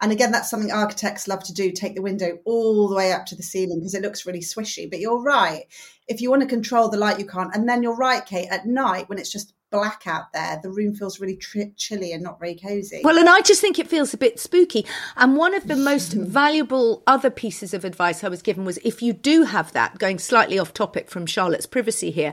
And 0.00 0.12
again, 0.12 0.30
that's 0.30 0.48
something 0.48 0.70
architects 0.70 1.26
love 1.26 1.42
to 1.44 1.54
do 1.54 1.72
take 1.72 1.96
the 1.96 2.02
window 2.02 2.38
all 2.44 2.88
the 2.88 2.94
way 2.94 3.12
up 3.12 3.26
to 3.26 3.34
the 3.34 3.42
ceiling 3.42 3.80
because 3.80 3.94
it 3.94 4.02
looks 4.02 4.26
really 4.26 4.40
swishy. 4.40 4.88
But 4.88 5.00
you're 5.00 5.20
right. 5.20 5.64
If 6.06 6.20
you 6.20 6.30
want 6.30 6.42
to 6.42 6.48
control 6.48 6.88
the 6.88 6.98
light, 6.98 7.18
you 7.18 7.26
can't. 7.26 7.54
And 7.54 7.68
then 7.68 7.82
you're 7.82 7.96
right, 7.96 8.24
Kate, 8.24 8.48
at 8.48 8.66
night 8.66 9.08
when 9.08 9.18
it's 9.18 9.32
just 9.32 9.54
black 9.70 10.02
out 10.06 10.32
there, 10.32 10.58
the 10.62 10.70
room 10.70 10.94
feels 10.94 11.20
really 11.20 11.36
tri- 11.36 11.72
chilly 11.76 12.12
and 12.12 12.22
not 12.22 12.38
very 12.38 12.54
cozy. 12.54 13.00
Well, 13.04 13.18
and 13.18 13.28
I 13.28 13.40
just 13.40 13.60
think 13.60 13.78
it 13.78 13.88
feels 13.88 14.14
a 14.14 14.18
bit 14.18 14.40
spooky. 14.40 14.86
And 15.16 15.36
one 15.36 15.54
of 15.54 15.68
the 15.68 15.76
most 15.90 16.12
valuable 16.12 17.02
other 17.06 17.30
pieces 17.30 17.74
of 17.74 17.84
advice 17.84 18.24
I 18.24 18.28
was 18.28 18.42
given 18.42 18.64
was 18.64 18.78
if 18.78 19.02
you 19.02 19.12
do 19.12 19.44
have 19.44 19.72
that, 19.72 19.98
going 19.98 20.18
slightly 20.18 20.58
off 20.58 20.72
topic 20.72 21.10
from 21.10 21.26
Charlotte's 21.26 21.66
privacy 21.66 22.10
here, 22.10 22.32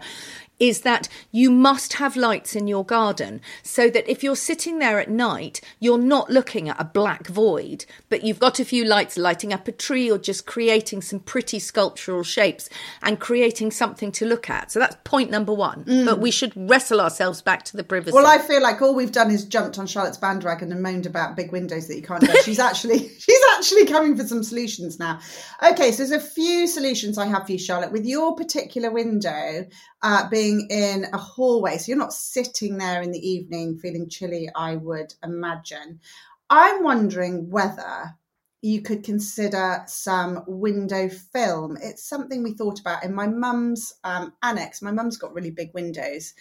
is 0.60 0.82
that 0.82 1.08
you 1.32 1.52
must 1.52 1.94
have 1.94 2.16
lights 2.16 2.56
in 2.56 2.68
your 2.68 2.86
garden 2.86 3.42
so 3.64 3.90
that 3.90 4.10
if 4.10 4.24
you're 4.24 4.36
sitting 4.36 4.80
there 4.80 5.00
at 5.00 5.10
night, 5.10 5.62
you're 5.80 5.98
not 5.98 6.30
looking 6.30 6.70
at 6.70 6.80
a 6.80 6.86
black 6.86 7.28
void, 7.28 7.86
but 8.10 8.24
you've 8.24 8.40
got 8.40 8.60
a 8.60 8.66
few 8.66 8.86
lights 8.86 9.18
lighting 9.18 9.52
up 9.52 9.68
a 9.68 9.72
tree 9.72 10.10
or 10.10 10.18
just 10.18 10.46
creating 10.46 11.02
some 11.02 11.20
pretty 11.20 11.60
sculptural 11.60 12.24
shapes 12.24 12.70
and 13.02 13.20
creating 13.20 13.72
something 13.72 14.12
to 14.12 14.26
look 14.26 14.50
at. 14.50 14.72
So 14.72 14.80
that's 14.80 14.96
point 15.04 15.30
number 15.30 15.54
one. 15.54 15.84
Mm. 15.84 16.06
But 16.06 16.20
we 16.20 16.32
should 16.32 16.54
wrestle 16.56 17.02
ourselves 17.02 17.42
back 17.42 17.64
to 17.66 17.78
the 17.78 17.84
privacy. 17.84 18.14
Well, 18.14 18.28
I 18.28 18.38
feel 18.38 18.62
like 18.62 18.82
all 18.82 18.96
we've 18.96 19.12
done 19.12 19.32
is 19.32 19.46
jumped 19.46 19.78
on 19.78 19.88
Charlotte's 19.88 20.18
bandwagon 20.18 20.72
and 20.72 20.82
moaned 20.82 21.06
about 21.06 21.36
big 21.36 21.52
windows 21.52 21.88
that 21.88 21.96
you 21.96 22.02
can't 22.02 22.22
get. 22.22 22.36
she's 22.44 22.60
actually 22.60 23.10
she's 23.20 23.42
actually 23.58 23.86
coming 23.86 24.16
for 24.18 24.26
some 24.26 24.44
solutions 24.44 25.00
now. 25.00 25.20
Okay, 25.64 25.92
so 25.92 25.98
there's 25.98 26.12
a 26.12 26.20
few 26.20 26.68
solutions 26.68 27.18
I 27.18 27.28
have 27.28 27.46
for 27.46 27.52
you, 27.52 27.58
Charlotte. 27.58 27.92
With 27.92 28.06
your 28.06 28.36
particular 28.36 28.92
window, 28.92 29.66
uh, 30.06 30.30
being 30.30 30.68
in 30.70 31.08
a 31.12 31.18
hallway. 31.18 31.80
So 31.80 31.86
you're 31.88 31.98
not 31.98 32.14
sitting 32.14 32.78
there 32.78 33.02
in 33.02 33.12
the 33.12 33.28
evening 33.28 33.80
feeling 33.80 34.08
chilly, 34.08 34.48
I 34.56 34.76
would 34.76 35.12
imagine. 35.24 36.00
I'm 36.48 36.84
wondering 36.84 37.50
whether 37.50 38.14
you 38.62 38.84
could 38.84 39.04
consider 39.04 39.84
some 39.88 40.44
window 40.46 41.10
film. 41.10 41.78
It's 41.82 42.08
something 42.08 42.44
we 42.44 42.54
thought 42.54 42.80
about 42.80 43.04
in 43.04 43.16
my 43.16 43.26
mum's 43.26 43.94
um, 44.04 44.32
annex. 44.44 44.80
My 44.84 44.92
mum's 44.92 45.18
got 45.18 45.34
really 45.34 45.50
big 45.50 45.74
windows 45.74 46.36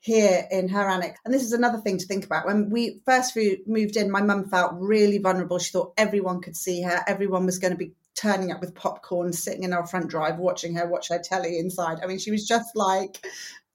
here 0.00 0.46
in 0.50 0.68
her 0.68 0.88
annex. 0.88 1.20
And 1.26 1.34
this 1.34 1.42
is 1.42 1.52
another 1.52 1.78
thing 1.78 1.98
to 1.98 2.06
think 2.06 2.24
about. 2.24 2.46
When 2.46 2.70
we 2.70 3.02
first 3.04 3.36
moved 3.66 3.98
in, 3.98 4.10
my 4.10 4.22
mum 4.22 4.48
felt 4.48 4.72
really 4.76 5.18
vulnerable. 5.18 5.58
She 5.58 5.72
thought 5.72 5.92
everyone 5.98 6.40
could 6.40 6.56
see 6.56 6.80
her, 6.80 7.04
everyone 7.06 7.44
was 7.44 7.58
going 7.58 7.72
to 7.72 7.78
be 7.78 7.92
turning 8.14 8.52
up 8.52 8.60
with 8.60 8.74
popcorn, 8.74 9.32
sitting 9.32 9.64
in 9.64 9.72
our 9.72 9.86
front 9.86 10.08
drive, 10.08 10.38
watching 10.38 10.74
her 10.74 10.86
watch 10.86 11.08
her 11.08 11.18
telly 11.18 11.58
inside. 11.58 11.98
I 12.02 12.06
mean, 12.06 12.18
she 12.18 12.30
was 12.30 12.46
just 12.46 12.74
like 12.74 13.26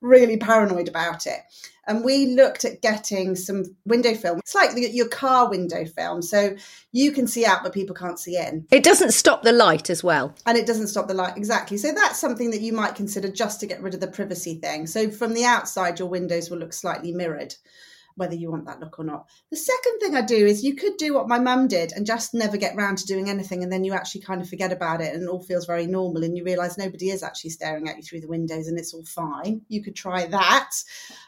really 0.01 0.38
paranoid 0.38 0.88
about 0.88 1.27
it. 1.27 1.39
And 1.86 2.03
we 2.03 2.27
looked 2.27 2.65
at 2.65 2.81
getting 2.84 3.36
some 3.36 3.75
window 3.84 4.13
film. 4.13 4.39
It's 4.39 4.53
like 4.53 4.72
your 4.75 5.08
car 5.08 5.50
window 5.50 5.86
film. 5.86 6.22
So 6.22 6.55
you 6.91 7.12
can 7.12 7.25
see 7.25 7.46
out, 7.46 7.63
but 7.63 7.74
people 7.74 7.96
can't 7.96 8.19
see 8.19 8.38
in. 8.38 8.67
It 8.72 8.84
doesn't 8.84 9.12
stop 9.12 9.41
the 9.41 9.51
light 9.51 9.89
as 9.89 10.03
well. 10.03 10.36
And 10.46 10.55
it 10.55 10.67
doesn't 10.67 10.88
stop 10.88 11.08
the 11.08 11.15
light. 11.15 11.36
Exactly. 11.36 11.77
So 11.77 11.91
that's 11.91 12.19
something 12.19 12.51
that 12.51 12.62
you 12.62 12.74
might 12.74 12.93
consider 12.93 13.31
just 13.31 13.60
to 13.62 13.65
get 13.65 13.81
rid 13.81 13.96
of 13.96 14.01
the 14.01 14.08
privacy 14.08 14.55
thing. 14.55 14.86
So 14.86 15.10
from 15.10 15.34
the 15.34 15.46
outside, 15.46 15.98
your 15.98 16.10
windows 16.10 16.51
will 16.51 16.60
look 16.60 16.74
slightly 16.74 17.12
mirrored 17.12 17.55
whether 18.20 18.36
you 18.36 18.52
want 18.52 18.68
that 18.68 18.80
look 18.80 19.00
or 19.00 19.04
not. 19.06 19.28
The 19.50 19.58
second 19.58 20.00
thing 20.00 20.16
I 20.16 20.22
do 20.22 20.46
is 20.46 20.64
you 20.64 20.76
could 20.76 20.98
do 20.98 21.14
what 21.14 21.28
my 21.28 21.40
mum 21.40 21.68
did 21.68 21.94
and 21.94 22.06
just 22.06 22.34
never 22.34 22.58
get 22.58 22.76
round 22.76 23.00
to 23.00 23.08
doing 23.08 23.30
anything, 23.30 23.64
and 23.64 23.72
then 23.72 23.84
you 23.84 23.94
actually 23.94 24.22
kind 24.22 24.42
of 24.42 24.50
forget 24.50 24.72
about 24.72 25.02
it 25.02 25.16
and 25.16 25.24
it 25.24 25.30
all 25.30 25.42
feels 25.42 25.66
very 25.66 25.88
normal, 25.88 26.24
and 26.24 26.38
you 26.38 26.44
realise 26.44 26.78
nobody 26.78 27.10
is 27.10 27.24
actually 27.24 27.50
staring 27.50 27.90
at 27.90 27.98
you 27.98 28.04
through 28.04 28.22
the 28.22 28.28
windows 28.28 28.68
and 28.68 28.78
it's 28.78 28.94
all 28.94 29.06
fine. 29.06 29.62
You 29.68 29.82
could 29.82 29.96
try 29.96 30.28
that. 30.28 30.72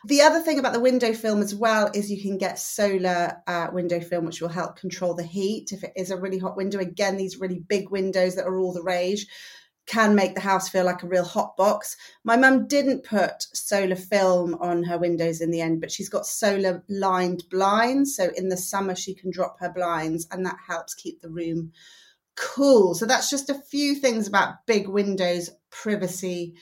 The 0.05 0.21
other 0.21 0.41
thing 0.41 0.59
about 0.59 0.73
the 0.73 0.79
window 0.79 1.13
film 1.13 1.41
as 1.41 1.55
well 1.55 1.89
is 1.93 2.11
you 2.11 2.21
can 2.21 2.37
get 2.37 2.59
solar 2.59 3.41
uh, 3.47 3.67
window 3.71 3.99
film, 3.99 4.25
which 4.25 4.41
will 4.41 4.49
help 4.49 4.75
control 4.77 5.13
the 5.13 5.23
heat 5.23 5.71
if 5.71 5.83
it 5.83 5.93
is 5.95 6.11
a 6.11 6.17
really 6.17 6.37
hot 6.37 6.57
window. 6.57 6.79
Again, 6.79 7.17
these 7.17 7.39
really 7.39 7.59
big 7.59 7.89
windows 7.89 8.35
that 8.35 8.45
are 8.45 8.59
all 8.59 8.73
the 8.73 8.83
rage 8.83 9.27
can 9.87 10.15
make 10.15 10.35
the 10.35 10.41
house 10.41 10.69
feel 10.69 10.85
like 10.85 11.03
a 11.03 11.07
real 11.07 11.25
hot 11.25 11.57
box. 11.57 11.97
My 12.23 12.37
mum 12.37 12.67
didn't 12.67 13.03
put 13.03 13.47
solar 13.53 13.95
film 13.95 14.55
on 14.55 14.83
her 14.83 14.97
windows 14.97 15.41
in 15.41 15.51
the 15.51 15.61
end, 15.61 15.81
but 15.81 15.91
she's 15.91 16.09
got 16.09 16.25
solar 16.25 16.83
lined 16.87 17.43
blinds. 17.49 18.15
So 18.15 18.31
in 18.35 18.49
the 18.49 18.57
summer, 18.57 18.95
she 18.95 19.13
can 19.13 19.31
drop 19.31 19.59
her 19.59 19.69
blinds, 19.69 20.27
and 20.31 20.45
that 20.45 20.57
helps 20.67 20.93
keep 20.93 21.21
the 21.21 21.29
room 21.29 21.71
cool. 22.35 22.93
So 22.95 23.05
that's 23.05 23.29
just 23.29 23.49
a 23.49 23.55
few 23.55 23.95
things 23.95 24.27
about 24.27 24.65
big 24.65 24.87
windows, 24.87 25.49
privacy, 25.69 26.55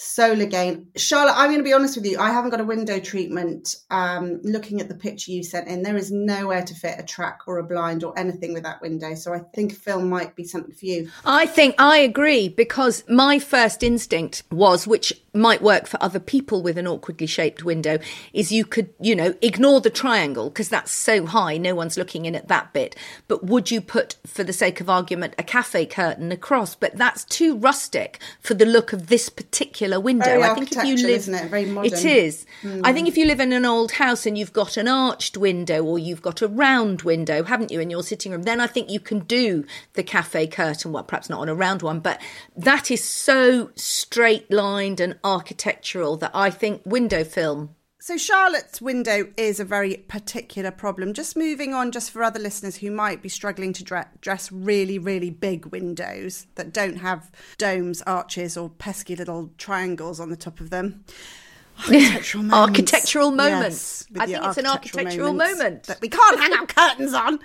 solar 0.00 0.46
gain. 0.46 0.86
Charlotte, 0.96 1.34
I'm 1.36 1.48
going 1.48 1.58
to 1.58 1.64
be 1.64 1.72
honest 1.72 1.96
with 1.96 2.06
you. 2.06 2.20
I 2.20 2.30
haven't 2.30 2.50
got 2.50 2.60
a 2.60 2.64
window 2.64 3.00
treatment. 3.00 3.74
Um, 3.90 4.40
looking 4.44 4.80
at 4.80 4.88
the 4.88 4.94
picture 4.94 5.32
you 5.32 5.42
sent 5.42 5.66
in, 5.66 5.82
there 5.82 5.96
is 5.96 6.12
nowhere 6.12 6.62
to 6.62 6.74
fit 6.74 7.00
a 7.00 7.02
track 7.02 7.40
or 7.48 7.58
a 7.58 7.64
blind 7.64 8.04
or 8.04 8.16
anything 8.16 8.54
with 8.54 8.62
that 8.62 8.80
window. 8.80 9.16
So 9.16 9.34
I 9.34 9.40
think 9.40 9.74
film 9.74 10.08
might 10.08 10.36
be 10.36 10.44
something 10.44 10.72
for 10.72 10.86
you. 10.86 11.10
I 11.24 11.46
think 11.46 11.74
I 11.78 11.98
agree 11.98 12.48
because 12.48 13.02
my 13.08 13.40
first 13.40 13.82
instinct 13.82 14.44
was, 14.52 14.86
which 14.86 15.12
might 15.34 15.62
work 15.62 15.88
for 15.88 16.00
other 16.00 16.20
people 16.20 16.62
with 16.62 16.78
an 16.78 16.86
awkwardly 16.86 17.26
shaped 17.26 17.64
window, 17.64 17.98
is 18.32 18.52
you 18.52 18.64
could, 18.64 18.90
you 19.00 19.16
know, 19.16 19.34
ignore 19.42 19.80
the 19.80 19.90
triangle 19.90 20.48
because 20.48 20.68
that's 20.68 20.92
so 20.92 21.26
high, 21.26 21.58
no 21.58 21.74
one's 21.74 21.98
looking 21.98 22.24
in 22.24 22.36
at 22.36 22.46
that 22.46 22.72
bit. 22.72 22.94
But 23.26 23.44
would 23.44 23.72
you 23.72 23.80
put, 23.80 24.14
for 24.24 24.44
the 24.44 24.52
sake 24.52 24.80
of 24.80 24.88
argument, 24.88 25.34
a 25.38 25.42
cafe 25.42 25.86
curtain 25.86 26.30
across? 26.30 26.76
But 26.76 26.96
that's 26.96 27.24
too 27.24 27.56
rustic 27.56 28.20
for 28.40 28.54
the 28.54 28.64
look 28.64 28.92
of 28.92 29.08
this 29.08 29.28
particular 29.28 29.87
particular 29.88 30.00
window. 30.00 30.24
Very 30.26 30.42
I 30.42 30.54
think 30.54 30.72
if 30.72 30.84
you 30.84 30.96
live, 30.96 31.16
isn't 31.16 31.34
it? 31.34 31.50
Very 31.50 31.64
modern. 31.66 31.92
It 31.92 32.04
is. 32.04 32.46
Mm. 32.62 32.80
I 32.84 32.92
think 32.92 33.08
if 33.08 33.16
you 33.16 33.26
live 33.26 33.40
in 33.40 33.52
an 33.52 33.64
old 33.64 33.92
house 33.92 34.26
and 34.26 34.36
you've 34.36 34.52
got 34.52 34.76
an 34.76 34.88
arched 34.88 35.36
window 35.36 35.82
or 35.84 35.98
you've 35.98 36.22
got 36.22 36.42
a 36.42 36.48
round 36.48 37.02
window, 37.02 37.42
haven't 37.42 37.70
you, 37.70 37.80
in 37.80 37.90
your 37.90 38.02
sitting 38.02 38.32
room, 38.32 38.42
then 38.42 38.60
I 38.60 38.66
think 38.66 38.90
you 38.90 39.00
can 39.00 39.20
do 39.20 39.64
the 39.94 40.02
cafe 40.02 40.46
curtain. 40.46 40.92
Well, 40.92 41.04
perhaps 41.04 41.30
not 41.30 41.40
on 41.40 41.48
a 41.48 41.54
round 41.54 41.82
one, 41.82 42.00
but 42.00 42.20
that 42.56 42.90
is 42.90 43.02
so 43.02 43.70
straight 43.74 44.50
lined 44.50 45.00
and 45.00 45.18
architectural 45.24 46.16
that 46.18 46.32
I 46.34 46.50
think 46.50 46.82
window 46.84 47.24
film 47.24 47.74
so, 48.00 48.16
Charlotte's 48.16 48.80
window 48.80 49.28
is 49.36 49.58
a 49.58 49.64
very 49.64 49.96
particular 50.08 50.70
problem. 50.70 51.14
Just 51.14 51.36
moving 51.36 51.74
on, 51.74 51.90
just 51.90 52.12
for 52.12 52.22
other 52.22 52.38
listeners 52.38 52.76
who 52.76 52.92
might 52.92 53.22
be 53.22 53.28
struggling 53.28 53.72
to 53.72 54.08
dress 54.20 54.52
really, 54.52 54.98
really 54.98 55.30
big 55.30 55.66
windows 55.66 56.46
that 56.54 56.72
don't 56.72 56.98
have 56.98 57.30
domes, 57.56 58.00
arches, 58.02 58.56
or 58.56 58.68
pesky 58.68 59.16
little 59.16 59.50
triangles 59.58 60.20
on 60.20 60.30
the 60.30 60.36
top 60.36 60.60
of 60.60 60.70
them. 60.70 61.04
Architectural 61.86 62.42
moments. 62.44 62.68
Architectural 62.68 63.30
moments. 63.30 64.06
Yes, 64.10 64.20
I 64.20 64.26
think 64.26 64.44
it's 64.44 64.58
an 64.58 64.66
architectural 64.66 65.32
moment. 65.32 65.84
that 65.84 66.00
we 66.00 66.08
can't 66.08 66.38
hang 66.38 66.52
our 66.52 66.66
curtains 66.66 67.14
on. 67.14 67.38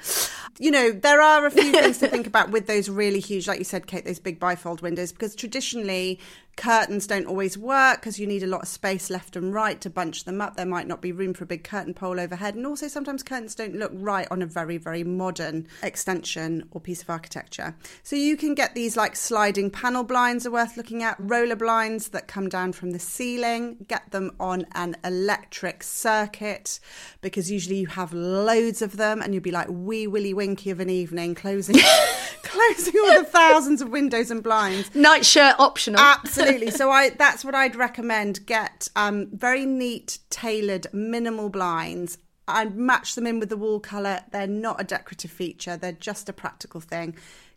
You 0.59 0.71
know, 0.71 0.91
there 0.91 1.21
are 1.21 1.45
a 1.45 1.51
few 1.51 1.71
things 1.71 1.99
to 1.99 2.07
think 2.09 2.27
about 2.27 2.51
with 2.51 2.67
those 2.67 2.89
really 2.89 3.19
huge, 3.19 3.47
like 3.47 3.59
you 3.59 3.65
said, 3.65 3.87
Kate, 3.87 4.05
those 4.05 4.19
big 4.19 4.39
bifold 4.39 4.81
windows, 4.81 5.11
because 5.11 5.35
traditionally 5.35 6.19
curtains 6.55 7.07
don't 7.07 7.25
always 7.25 7.57
work 7.57 7.99
because 7.99 8.19
you 8.19 8.27
need 8.27 8.43
a 8.43 8.47
lot 8.47 8.61
of 8.63 8.67
space 8.67 9.09
left 9.09 9.35
and 9.35 9.53
right 9.53 9.79
to 9.81 9.89
bunch 9.89 10.23
them 10.23 10.41
up. 10.41 10.55
There 10.55 10.65
might 10.65 10.87
not 10.87 11.01
be 11.01 11.11
room 11.11 11.33
for 11.33 11.43
a 11.43 11.47
big 11.47 11.63
curtain 11.63 11.93
pole 11.93 12.19
overhead. 12.19 12.55
And 12.55 12.65
also, 12.65 12.87
sometimes 12.87 13.23
curtains 13.23 13.55
don't 13.55 13.75
look 13.75 13.91
right 13.93 14.27
on 14.29 14.41
a 14.41 14.45
very, 14.45 14.77
very 14.77 15.03
modern 15.03 15.67
extension 15.81 16.67
or 16.71 16.81
piece 16.81 17.01
of 17.01 17.09
architecture. 17.09 17.75
So, 18.03 18.15
you 18.15 18.37
can 18.37 18.55
get 18.55 18.75
these 18.75 18.95
like 18.95 19.15
sliding 19.15 19.71
panel 19.71 20.03
blinds 20.03 20.45
are 20.45 20.51
worth 20.51 20.77
looking 20.77 21.03
at, 21.03 21.15
roller 21.19 21.55
blinds 21.55 22.09
that 22.09 22.27
come 22.27 22.49
down 22.49 22.73
from 22.73 22.91
the 22.91 22.99
ceiling, 22.99 23.85
get 23.87 24.11
them 24.11 24.35
on 24.39 24.65
an 24.73 24.95
electric 25.03 25.83
circuit 25.83 26.79
because 27.21 27.51
usually 27.51 27.77
you 27.77 27.87
have 27.87 28.13
loads 28.13 28.81
of 28.81 28.97
them 28.97 29.21
and 29.21 29.33
you'll 29.33 29.43
be 29.43 29.51
like 29.51 29.67
Wee 29.69 30.07
Willie 30.07 30.33
Winkie 30.33 30.69
of 30.69 30.79
an 30.79 30.89
evening 30.89 31.35
closing. 31.35 31.75
closing 32.43 32.93
all 32.99 33.19
the 33.19 33.25
thousands 33.25 33.81
of 33.81 33.89
windows 33.89 34.29
and 34.29 34.43
blinds 34.43 34.89
Nightshirt 34.89 35.55
optional. 35.59 35.99
Absolutely. 35.99 36.42
So 36.71 36.89
I 36.91 37.09
that's 37.17 37.45
what 37.45 37.55
I'd 37.55 37.75
recommend. 37.75 38.45
Get 38.45 38.87
um, 38.95 39.29
very 39.31 39.65
neat, 39.65 40.19
tailored, 40.29 40.87
minimal 40.93 41.49
blinds. 41.49 42.17
I'd 42.47 42.75
match 42.75 43.15
them 43.15 43.27
in 43.27 43.39
with 43.39 43.49
the 43.49 43.57
wall 43.57 43.79
colour. 43.79 44.21
They're 44.31 44.47
not 44.47 44.81
a 44.81 44.83
decorative 44.83 45.31
feature. 45.31 45.77
They're 45.77 45.93
just 45.93 46.27
a 46.27 46.33
practical 46.33 46.81
thing. 46.81 47.15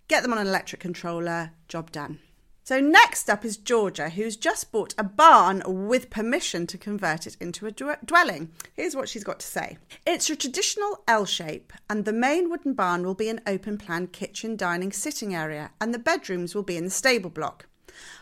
Get 0.09 0.23
them 0.23 0.33
on 0.33 0.39
an 0.39 0.47
electric 0.47 0.81
controller. 0.81 1.51
Job 1.69 1.91
done. 1.91 2.21
So 2.67 2.81
next 2.81 3.31
up 3.31 3.45
is 3.45 3.57
Georgia, 3.57 4.09
who's 4.09 4.37
just 4.37 4.73
bought 4.73 4.93
a 4.99 5.05
barn 5.05 5.63
with 5.67 6.11
permission 6.11 6.67
to 6.67 6.77
convert 6.77 7.25
it 7.25 7.37
into 7.39 7.69
a 7.69 7.71
dwelling. 7.71 8.51
Here's 8.75 8.97
what 8.97 9.09
she's 9.09 9.23
got 9.23 9.39
to 9.39 9.47
say. 9.47 9.79
It's 10.05 10.29
a 10.29 10.35
traditional 10.35 11.05
L 11.07 11.27
shape, 11.27 11.73
and 11.89 12.05
the 12.05 12.13
main 12.13 12.51
wooden 12.51 12.75
barn 12.75 13.05
will 13.05 13.15
be 13.15 13.29
an 13.29 13.41
open 13.47 13.79
plan 13.79 14.09
kitchen, 14.09 14.57
dining, 14.57 14.91
sitting 14.91 15.33
area, 15.33 15.71
and 15.81 15.95
the 15.95 15.99
bedrooms 16.01 16.57
will 16.57 16.65
be 16.65 16.77
in 16.77 16.83
the 16.83 16.91
stable 16.91 17.31
block. 17.31 17.67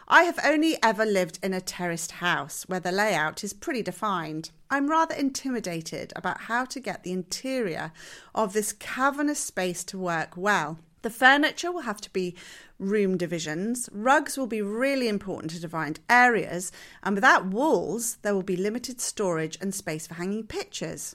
I 0.07 0.25
have 0.25 0.38
only 0.45 0.76
ever 0.83 1.04
lived 1.04 1.38
in 1.43 1.54
a 1.54 1.61
terraced 1.61 2.12
house 2.12 2.64
where 2.69 2.81
the 2.81 2.93
layout 2.93 3.43
is 3.43 3.52
pretty 3.52 3.83
defined. 3.83 4.50
I'm 4.71 4.90
rather 4.90 5.14
intimidated 5.14 6.12
about 6.14 6.43
how 6.43 6.64
to 6.66 6.81
get 6.81 7.02
the 7.02 7.12
interior 7.12 7.93
of 8.35 8.52
this 8.52 8.73
cavernous 8.73 9.40
space 9.40 9.85
to 9.85 9.99
work 9.99 10.37
well. 10.37 10.78
The 11.02 11.11
furniture 11.11 11.71
will 11.71 11.83
have 11.83 12.00
to 12.00 12.11
be 12.11 12.35
room 12.78 13.19
divisions. 13.19 13.90
Rugs 13.93 14.38
will 14.38 14.47
be 14.47 14.62
really 14.62 15.09
important 15.09 15.50
to 15.52 15.61
defined 15.61 16.00
areas, 16.09 16.73
and 17.02 17.14
without 17.14 17.47
walls, 17.47 18.16
there 18.23 18.35
will 18.35 18.43
be 18.43 18.57
limited 18.57 19.00
storage 19.00 19.59
and 19.61 19.75
space 19.75 20.07
for 20.07 20.14
hanging 20.14 20.47
pictures. 20.47 21.14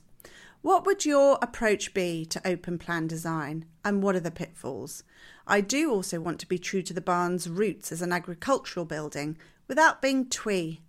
What 0.61 0.85
would 0.85 1.05
your 1.05 1.39
approach 1.41 1.93
be 1.93 2.25
to 2.25 2.45
open 2.45 2.77
plan 2.79 3.07
design, 3.07 3.65
and 3.85 4.03
what 4.03 4.15
are 4.15 4.19
the 4.19 4.29
pitfalls? 4.29 5.03
I 5.47 5.61
do 5.61 5.89
also 5.91 6.19
want 6.19 6.39
to 6.41 6.47
be 6.47 6.59
true 6.59 6.81
to 6.81 6.93
the 6.93 6.99
barn's 6.99 7.49
roots 7.49 7.93
as 7.93 8.01
an 8.01 8.11
agricultural 8.11 8.85
building 8.85 9.37
without 9.69 10.01
being 10.01 10.27
twee. 10.27 10.81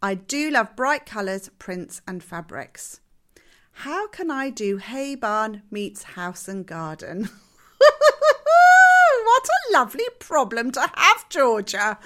I 0.00 0.14
do 0.14 0.50
love 0.50 0.76
bright 0.76 1.06
colours, 1.06 1.50
prints, 1.58 2.02
and 2.06 2.22
fabrics. 2.22 3.00
How 3.80 4.06
can 4.06 4.30
I 4.30 4.48
do 4.48 4.76
hay 4.76 5.16
barn 5.16 5.62
meets 5.72 6.04
house 6.04 6.46
and 6.46 6.64
garden? 6.64 7.28
what 7.78 9.48
a 9.48 9.72
lovely 9.72 10.06
problem 10.20 10.70
to 10.70 10.90
have, 10.94 11.28
Georgia. 11.28 11.98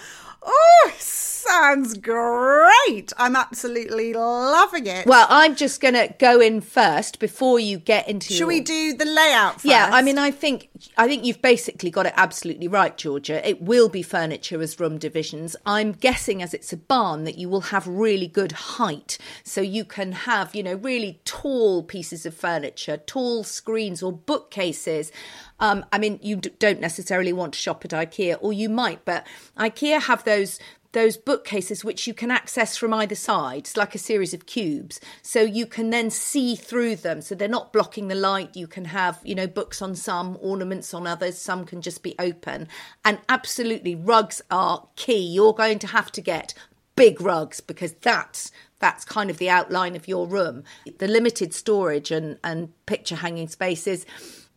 Oh, 0.43 0.93
sounds 0.99 1.99
great. 1.99 3.13
I'm 3.19 3.37
absolutely 3.37 4.13
loving 4.15 4.87
it. 4.87 5.07
well, 5.07 5.27
I'm 5.29 5.55
just 5.55 5.81
going 5.81 5.95
to 5.95 6.15
go 6.19 6.41
in 6.41 6.61
first 6.61 7.19
before 7.19 7.59
you 7.61 7.79
get 7.79 8.09
into. 8.09 8.29
Should 8.33 8.39
your- 8.41 8.49
we 8.49 8.61
do 8.61 8.95
the 8.95 9.05
layout 9.05 9.55
first? 9.55 9.65
Yeah, 9.67 9.91
I 9.93 10.01
mean, 10.03 10.19
I 10.19 10.31
think 10.31 10.69
I 10.97 11.07
think 11.09 11.25
you've 11.25 11.43
basically 11.43 11.91
got 11.91 12.07
it 12.07 12.15
absolutely 12.17 12.69
right, 12.69 12.97
Georgia. 12.97 13.47
It 13.47 13.61
will 13.63 13.89
be 13.89 14.03
furniture 14.03 14.63
as 14.63 14.81
room 14.81 14.97
divisions. 14.99 15.57
I'm 15.67 15.93
guessing, 15.93 16.43
as 16.43 16.55
it's 16.55 16.73
a 16.73 16.77
barn, 16.79 17.25
that 17.25 17.37
you 17.37 17.49
will 17.49 17.61
have 17.63 17.87
really 17.87 18.27
good 18.27 18.53
height, 18.53 19.19
so 19.45 19.61
you 19.61 19.85
can 19.85 20.13
have 20.13 20.55
you 20.55 20.63
know 20.63 20.75
really 20.75 21.21
tall 21.25 21.83
pieces 21.83 22.25
of 22.25 22.35
furniture, 22.35 22.97
tall 22.97 23.45
screens 23.45 24.03
or 24.03 24.13
bookcases. 24.13 25.13
Um, 25.61 25.85
I 25.93 25.99
mean, 25.99 26.19
you 26.23 26.37
d- 26.37 26.50
don't 26.59 26.81
necessarily 26.81 27.33
want 27.33 27.52
to 27.52 27.59
shop 27.59 27.85
at 27.85 27.93
IKEA, 27.93 28.38
or 28.40 28.52
you 28.52 28.69
might, 28.69 29.05
but 29.05 29.26
IKEA 29.57 30.02
have 30.02 30.25
those 30.25 30.59
those 30.93 31.17
bookcases 31.17 31.85
which 31.85 32.06
you 32.06 32.15
can 32.15 32.30
access 32.30 32.76
from 32.76 32.93
either 32.93 33.15
side. 33.15 33.58
It's 33.58 33.76
like 33.76 33.95
a 33.95 33.99
series 33.99 34.35
of 34.35 34.47
cubes. 34.47 35.00
So 35.23 35.41
you 35.43 35.67
can 35.67 35.91
then 35.91 36.11
see 36.11 36.56
through 36.56 36.97
them. 36.97 37.21
So 37.21 37.35
they're 37.35 37.49
not 37.49 37.73
blocking 37.73 38.08
the 38.08 38.17
light. 38.17 38.56
You 38.56 38.67
can 38.67 38.87
have, 38.87 39.21
you 39.23 39.37
know, 39.37 39.47
books 39.47 39.80
on 39.80 39.95
some, 39.95 40.37
ornaments 40.41 40.93
on 40.93 41.06
others. 41.06 41.39
Some 41.39 41.65
can 41.65 41.80
just 41.80 42.02
be 42.02 42.17
open. 42.19 42.67
And 43.04 43.21
absolutely, 43.28 43.95
rugs 43.95 44.43
are 44.50 44.89
key. 44.97 45.21
You're 45.21 45.54
going 45.54 45.78
to 45.80 45.87
have 45.87 46.11
to 46.13 46.21
get 46.21 46.54
big 46.97 47.21
rugs 47.21 47.61
because 47.61 47.93
that's 48.02 48.50
that's 48.80 49.04
kind 49.04 49.30
of 49.30 49.39
the 49.39 49.50
outline 49.50 49.95
of 49.95 50.08
your 50.08 50.26
room. 50.26 50.65
The 50.99 51.06
limited 51.06 51.52
storage 51.54 52.11
and, 52.11 52.39
and 52.43 52.73
picture 52.87 53.17
hanging 53.17 53.49
spaces. 53.49 54.06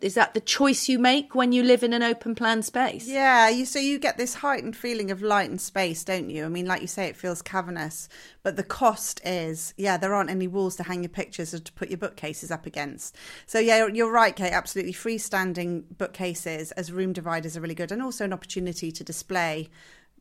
Is 0.03 0.15
that 0.15 0.33
the 0.33 0.41
choice 0.41 0.89
you 0.89 0.99
make 0.99 1.33
when 1.33 1.53
you 1.53 1.63
live 1.63 1.81
in 1.81 1.93
an 1.93 2.03
open 2.03 2.35
plan 2.35 2.61
space? 2.61 3.07
Yeah, 3.07 3.47
you 3.47 3.65
so 3.65 3.79
you 3.79 3.97
get 3.99 4.17
this 4.17 4.33
heightened 4.35 4.75
feeling 4.75 5.11
of 5.11 5.21
light 5.21 5.49
and 5.49 5.61
space, 5.61 6.03
don't 6.03 6.29
you? 6.29 6.43
I 6.43 6.49
mean, 6.49 6.65
like 6.65 6.81
you 6.81 6.87
say, 6.87 7.05
it 7.05 7.15
feels 7.15 7.41
cavernous, 7.41 8.09
but 8.43 8.57
the 8.57 8.63
cost 8.63 9.21
is, 9.23 9.73
yeah, 9.77 9.95
there 9.95 10.13
aren't 10.13 10.29
any 10.29 10.45
walls 10.45 10.75
to 10.75 10.83
hang 10.83 11.03
your 11.03 11.09
pictures 11.09 11.53
or 11.53 11.59
to 11.59 11.71
put 11.71 11.89
your 11.89 11.99
bookcases 11.99 12.51
up 12.51 12.65
against. 12.65 13.15
So 13.45 13.59
yeah, 13.59 13.77
you're- 13.77 13.95
you're 13.97 14.11
right, 14.11 14.35
Kate. 14.35 14.51
Absolutely, 14.51 14.91
freestanding 14.93 15.83
bookcases 15.97 16.71
as 16.73 16.91
room 16.91 17.13
dividers 17.13 17.55
are 17.55 17.61
really 17.61 17.73
good, 17.73 17.91
and 17.91 18.01
also 18.01 18.25
an 18.25 18.33
opportunity 18.33 18.91
to 18.91 19.05
display 19.05 19.69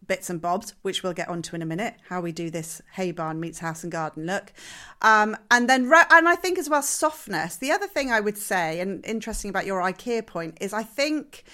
bits 0.06 0.30
and 0.30 0.40
bobs, 0.40 0.74
which 0.82 1.02
we'll 1.02 1.12
get 1.12 1.28
onto 1.28 1.56
in 1.56 1.62
a 1.62 1.66
minute. 1.66 1.94
How 2.08 2.20
we 2.20 2.32
do 2.32 2.50
this 2.50 2.82
hay 2.92 3.12
barn 3.12 3.40
meets 3.40 3.58
house 3.60 3.82
and 3.82 3.92
garden 3.92 4.26
look, 4.26 4.52
um, 5.00 5.36
and 5.50 5.68
then 5.68 5.90
and 6.10 6.28
I 6.28 6.36
think 6.36 6.58
as 6.58 6.68
well 6.68 6.82
softness. 6.82 7.56
The 7.56 7.72
other 7.72 7.86
thing 7.86 8.10
I 8.10 8.20
would 8.20 8.38
say, 8.38 8.80
and 8.80 9.04
interesting 9.04 9.50
about 9.50 9.66
your 9.66 9.80
IKEA 9.80 10.26
point, 10.26 10.58
is 10.60 10.72
I 10.72 10.82
think 10.82 11.44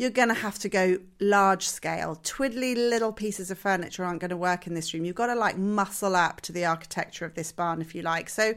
you're 0.00 0.08
going 0.08 0.28
to 0.28 0.34
have 0.34 0.58
to 0.58 0.68
go 0.70 0.96
large 1.20 1.68
scale. 1.68 2.18
Twiddly 2.22 2.74
little 2.74 3.12
pieces 3.12 3.50
of 3.50 3.58
furniture 3.58 4.02
aren't 4.02 4.20
going 4.20 4.30
to 4.30 4.36
work 4.36 4.66
in 4.66 4.72
this 4.72 4.94
room. 4.94 5.04
You've 5.04 5.14
got 5.14 5.26
to 5.26 5.34
like 5.34 5.58
muscle 5.58 6.16
up 6.16 6.40
to 6.40 6.52
the 6.52 6.64
architecture 6.64 7.26
of 7.26 7.34
this 7.34 7.52
barn, 7.52 7.82
if 7.82 7.94
you 7.94 8.00
like. 8.00 8.30
So 8.30 8.54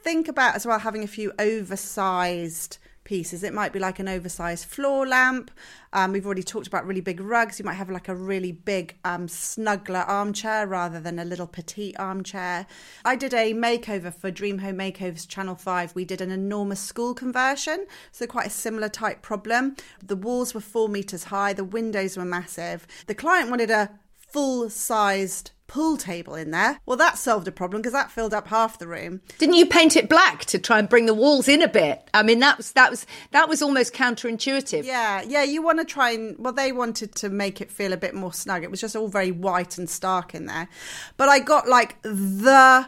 think 0.00 0.26
about 0.26 0.56
as 0.56 0.66
well 0.66 0.78
having 0.78 1.04
a 1.04 1.06
few 1.06 1.34
oversized 1.38 2.78
pieces. 3.06 3.42
It 3.42 3.54
might 3.54 3.72
be 3.72 3.78
like 3.78 3.98
an 3.98 4.08
oversized 4.08 4.66
floor 4.66 5.06
lamp. 5.06 5.50
Um, 5.94 6.12
we've 6.12 6.26
already 6.26 6.42
talked 6.42 6.66
about 6.66 6.86
really 6.86 7.00
big 7.00 7.20
rugs. 7.20 7.58
You 7.58 7.64
might 7.64 7.74
have 7.74 7.88
like 7.88 8.08
a 8.08 8.14
really 8.14 8.52
big 8.52 8.96
um, 9.04 9.28
snuggler 9.28 10.06
armchair 10.06 10.66
rather 10.66 11.00
than 11.00 11.18
a 11.18 11.24
little 11.24 11.46
petite 11.46 11.98
armchair. 11.98 12.66
I 13.04 13.16
did 13.16 13.32
a 13.32 13.54
makeover 13.54 14.12
for 14.12 14.30
Dream 14.30 14.58
Home 14.58 14.76
Makeovers 14.76 15.26
Channel 15.26 15.54
5. 15.54 15.94
We 15.94 16.04
did 16.04 16.20
an 16.20 16.30
enormous 16.30 16.80
school 16.80 17.14
conversion, 17.14 17.86
so 18.12 18.26
quite 18.26 18.48
a 18.48 18.50
similar 18.50 18.90
type 18.90 19.22
problem. 19.22 19.76
The 20.04 20.16
walls 20.16 20.52
were 20.52 20.60
four 20.60 20.90
meters 20.90 21.24
high, 21.24 21.54
the 21.54 21.64
windows 21.64 22.18
were 22.18 22.26
massive. 22.26 22.86
The 23.06 23.14
client 23.14 23.48
wanted 23.48 23.70
a 23.70 23.90
full 24.36 24.68
sized 24.68 25.52
pool 25.66 25.96
table 25.96 26.34
in 26.34 26.50
there. 26.50 26.78
Well, 26.84 26.98
that 26.98 27.16
solved 27.16 27.48
a 27.48 27.52
problem 27.52 27.80
because 27.80 27.94
that 27.94 28.10
filled 28.10 28.34
up 28.34 28.48
half 28.48 28.78
the 28.78 28.86
room. 28.86 29.22
Didn't 29.38 29.54
you 29.54 29.64
paint 29.64 29.96
it 29.96 30.10
black 30.10 30.44
to 30.46 30.58
try 30.58 30.78
and 30.78 30.90
bring 30.90 31.06
the 31.06 31.14
walls 31.14 31.48
in 31.48 31.62
a 31.62 31.68
bit? 31.68 32.06
I 32.12 32.22
mean, 32.22 32.40
that 32.40 32.58
was 32.58 32.72
that 32.72 32.90
was 32.90 33.06
that 33.30 33.48
was 33.48 33.62
almost 33.62 33.94
counterintuitive. 33.94 34.84
Yeah, 34.84 35.22
yeah, 35.22 35.42
you 35.42 35.62
want 35.62 35.78
to 35.78 35.86
try 35.86 36.10
and 36.10 36.36
well, 36.38 36.52
they 36.52 36.70
wanted 36.70 37.14
to 37.14 37.30
make 37.30 37.62
it 37.62 37.70
feel 37.70 37.94
a 37.94 37.96
bit 37.96 38.14
more 38.14 38.34
snug. 38.34 38.62
It 38.62 38.70
was 38.70 38.78
just 38.78 38.94
all 38.94 39.08
very 39.08 39.32
white 39.32 39.78
and 39.78 39.88
stark 39.88 40.34
in 40.34 40.44
there. 40.44 40.68
But 41.16 41.30
I 41.30 41.38
got 41.38 41.66
like 41.66 41.96
the 42.02 42.86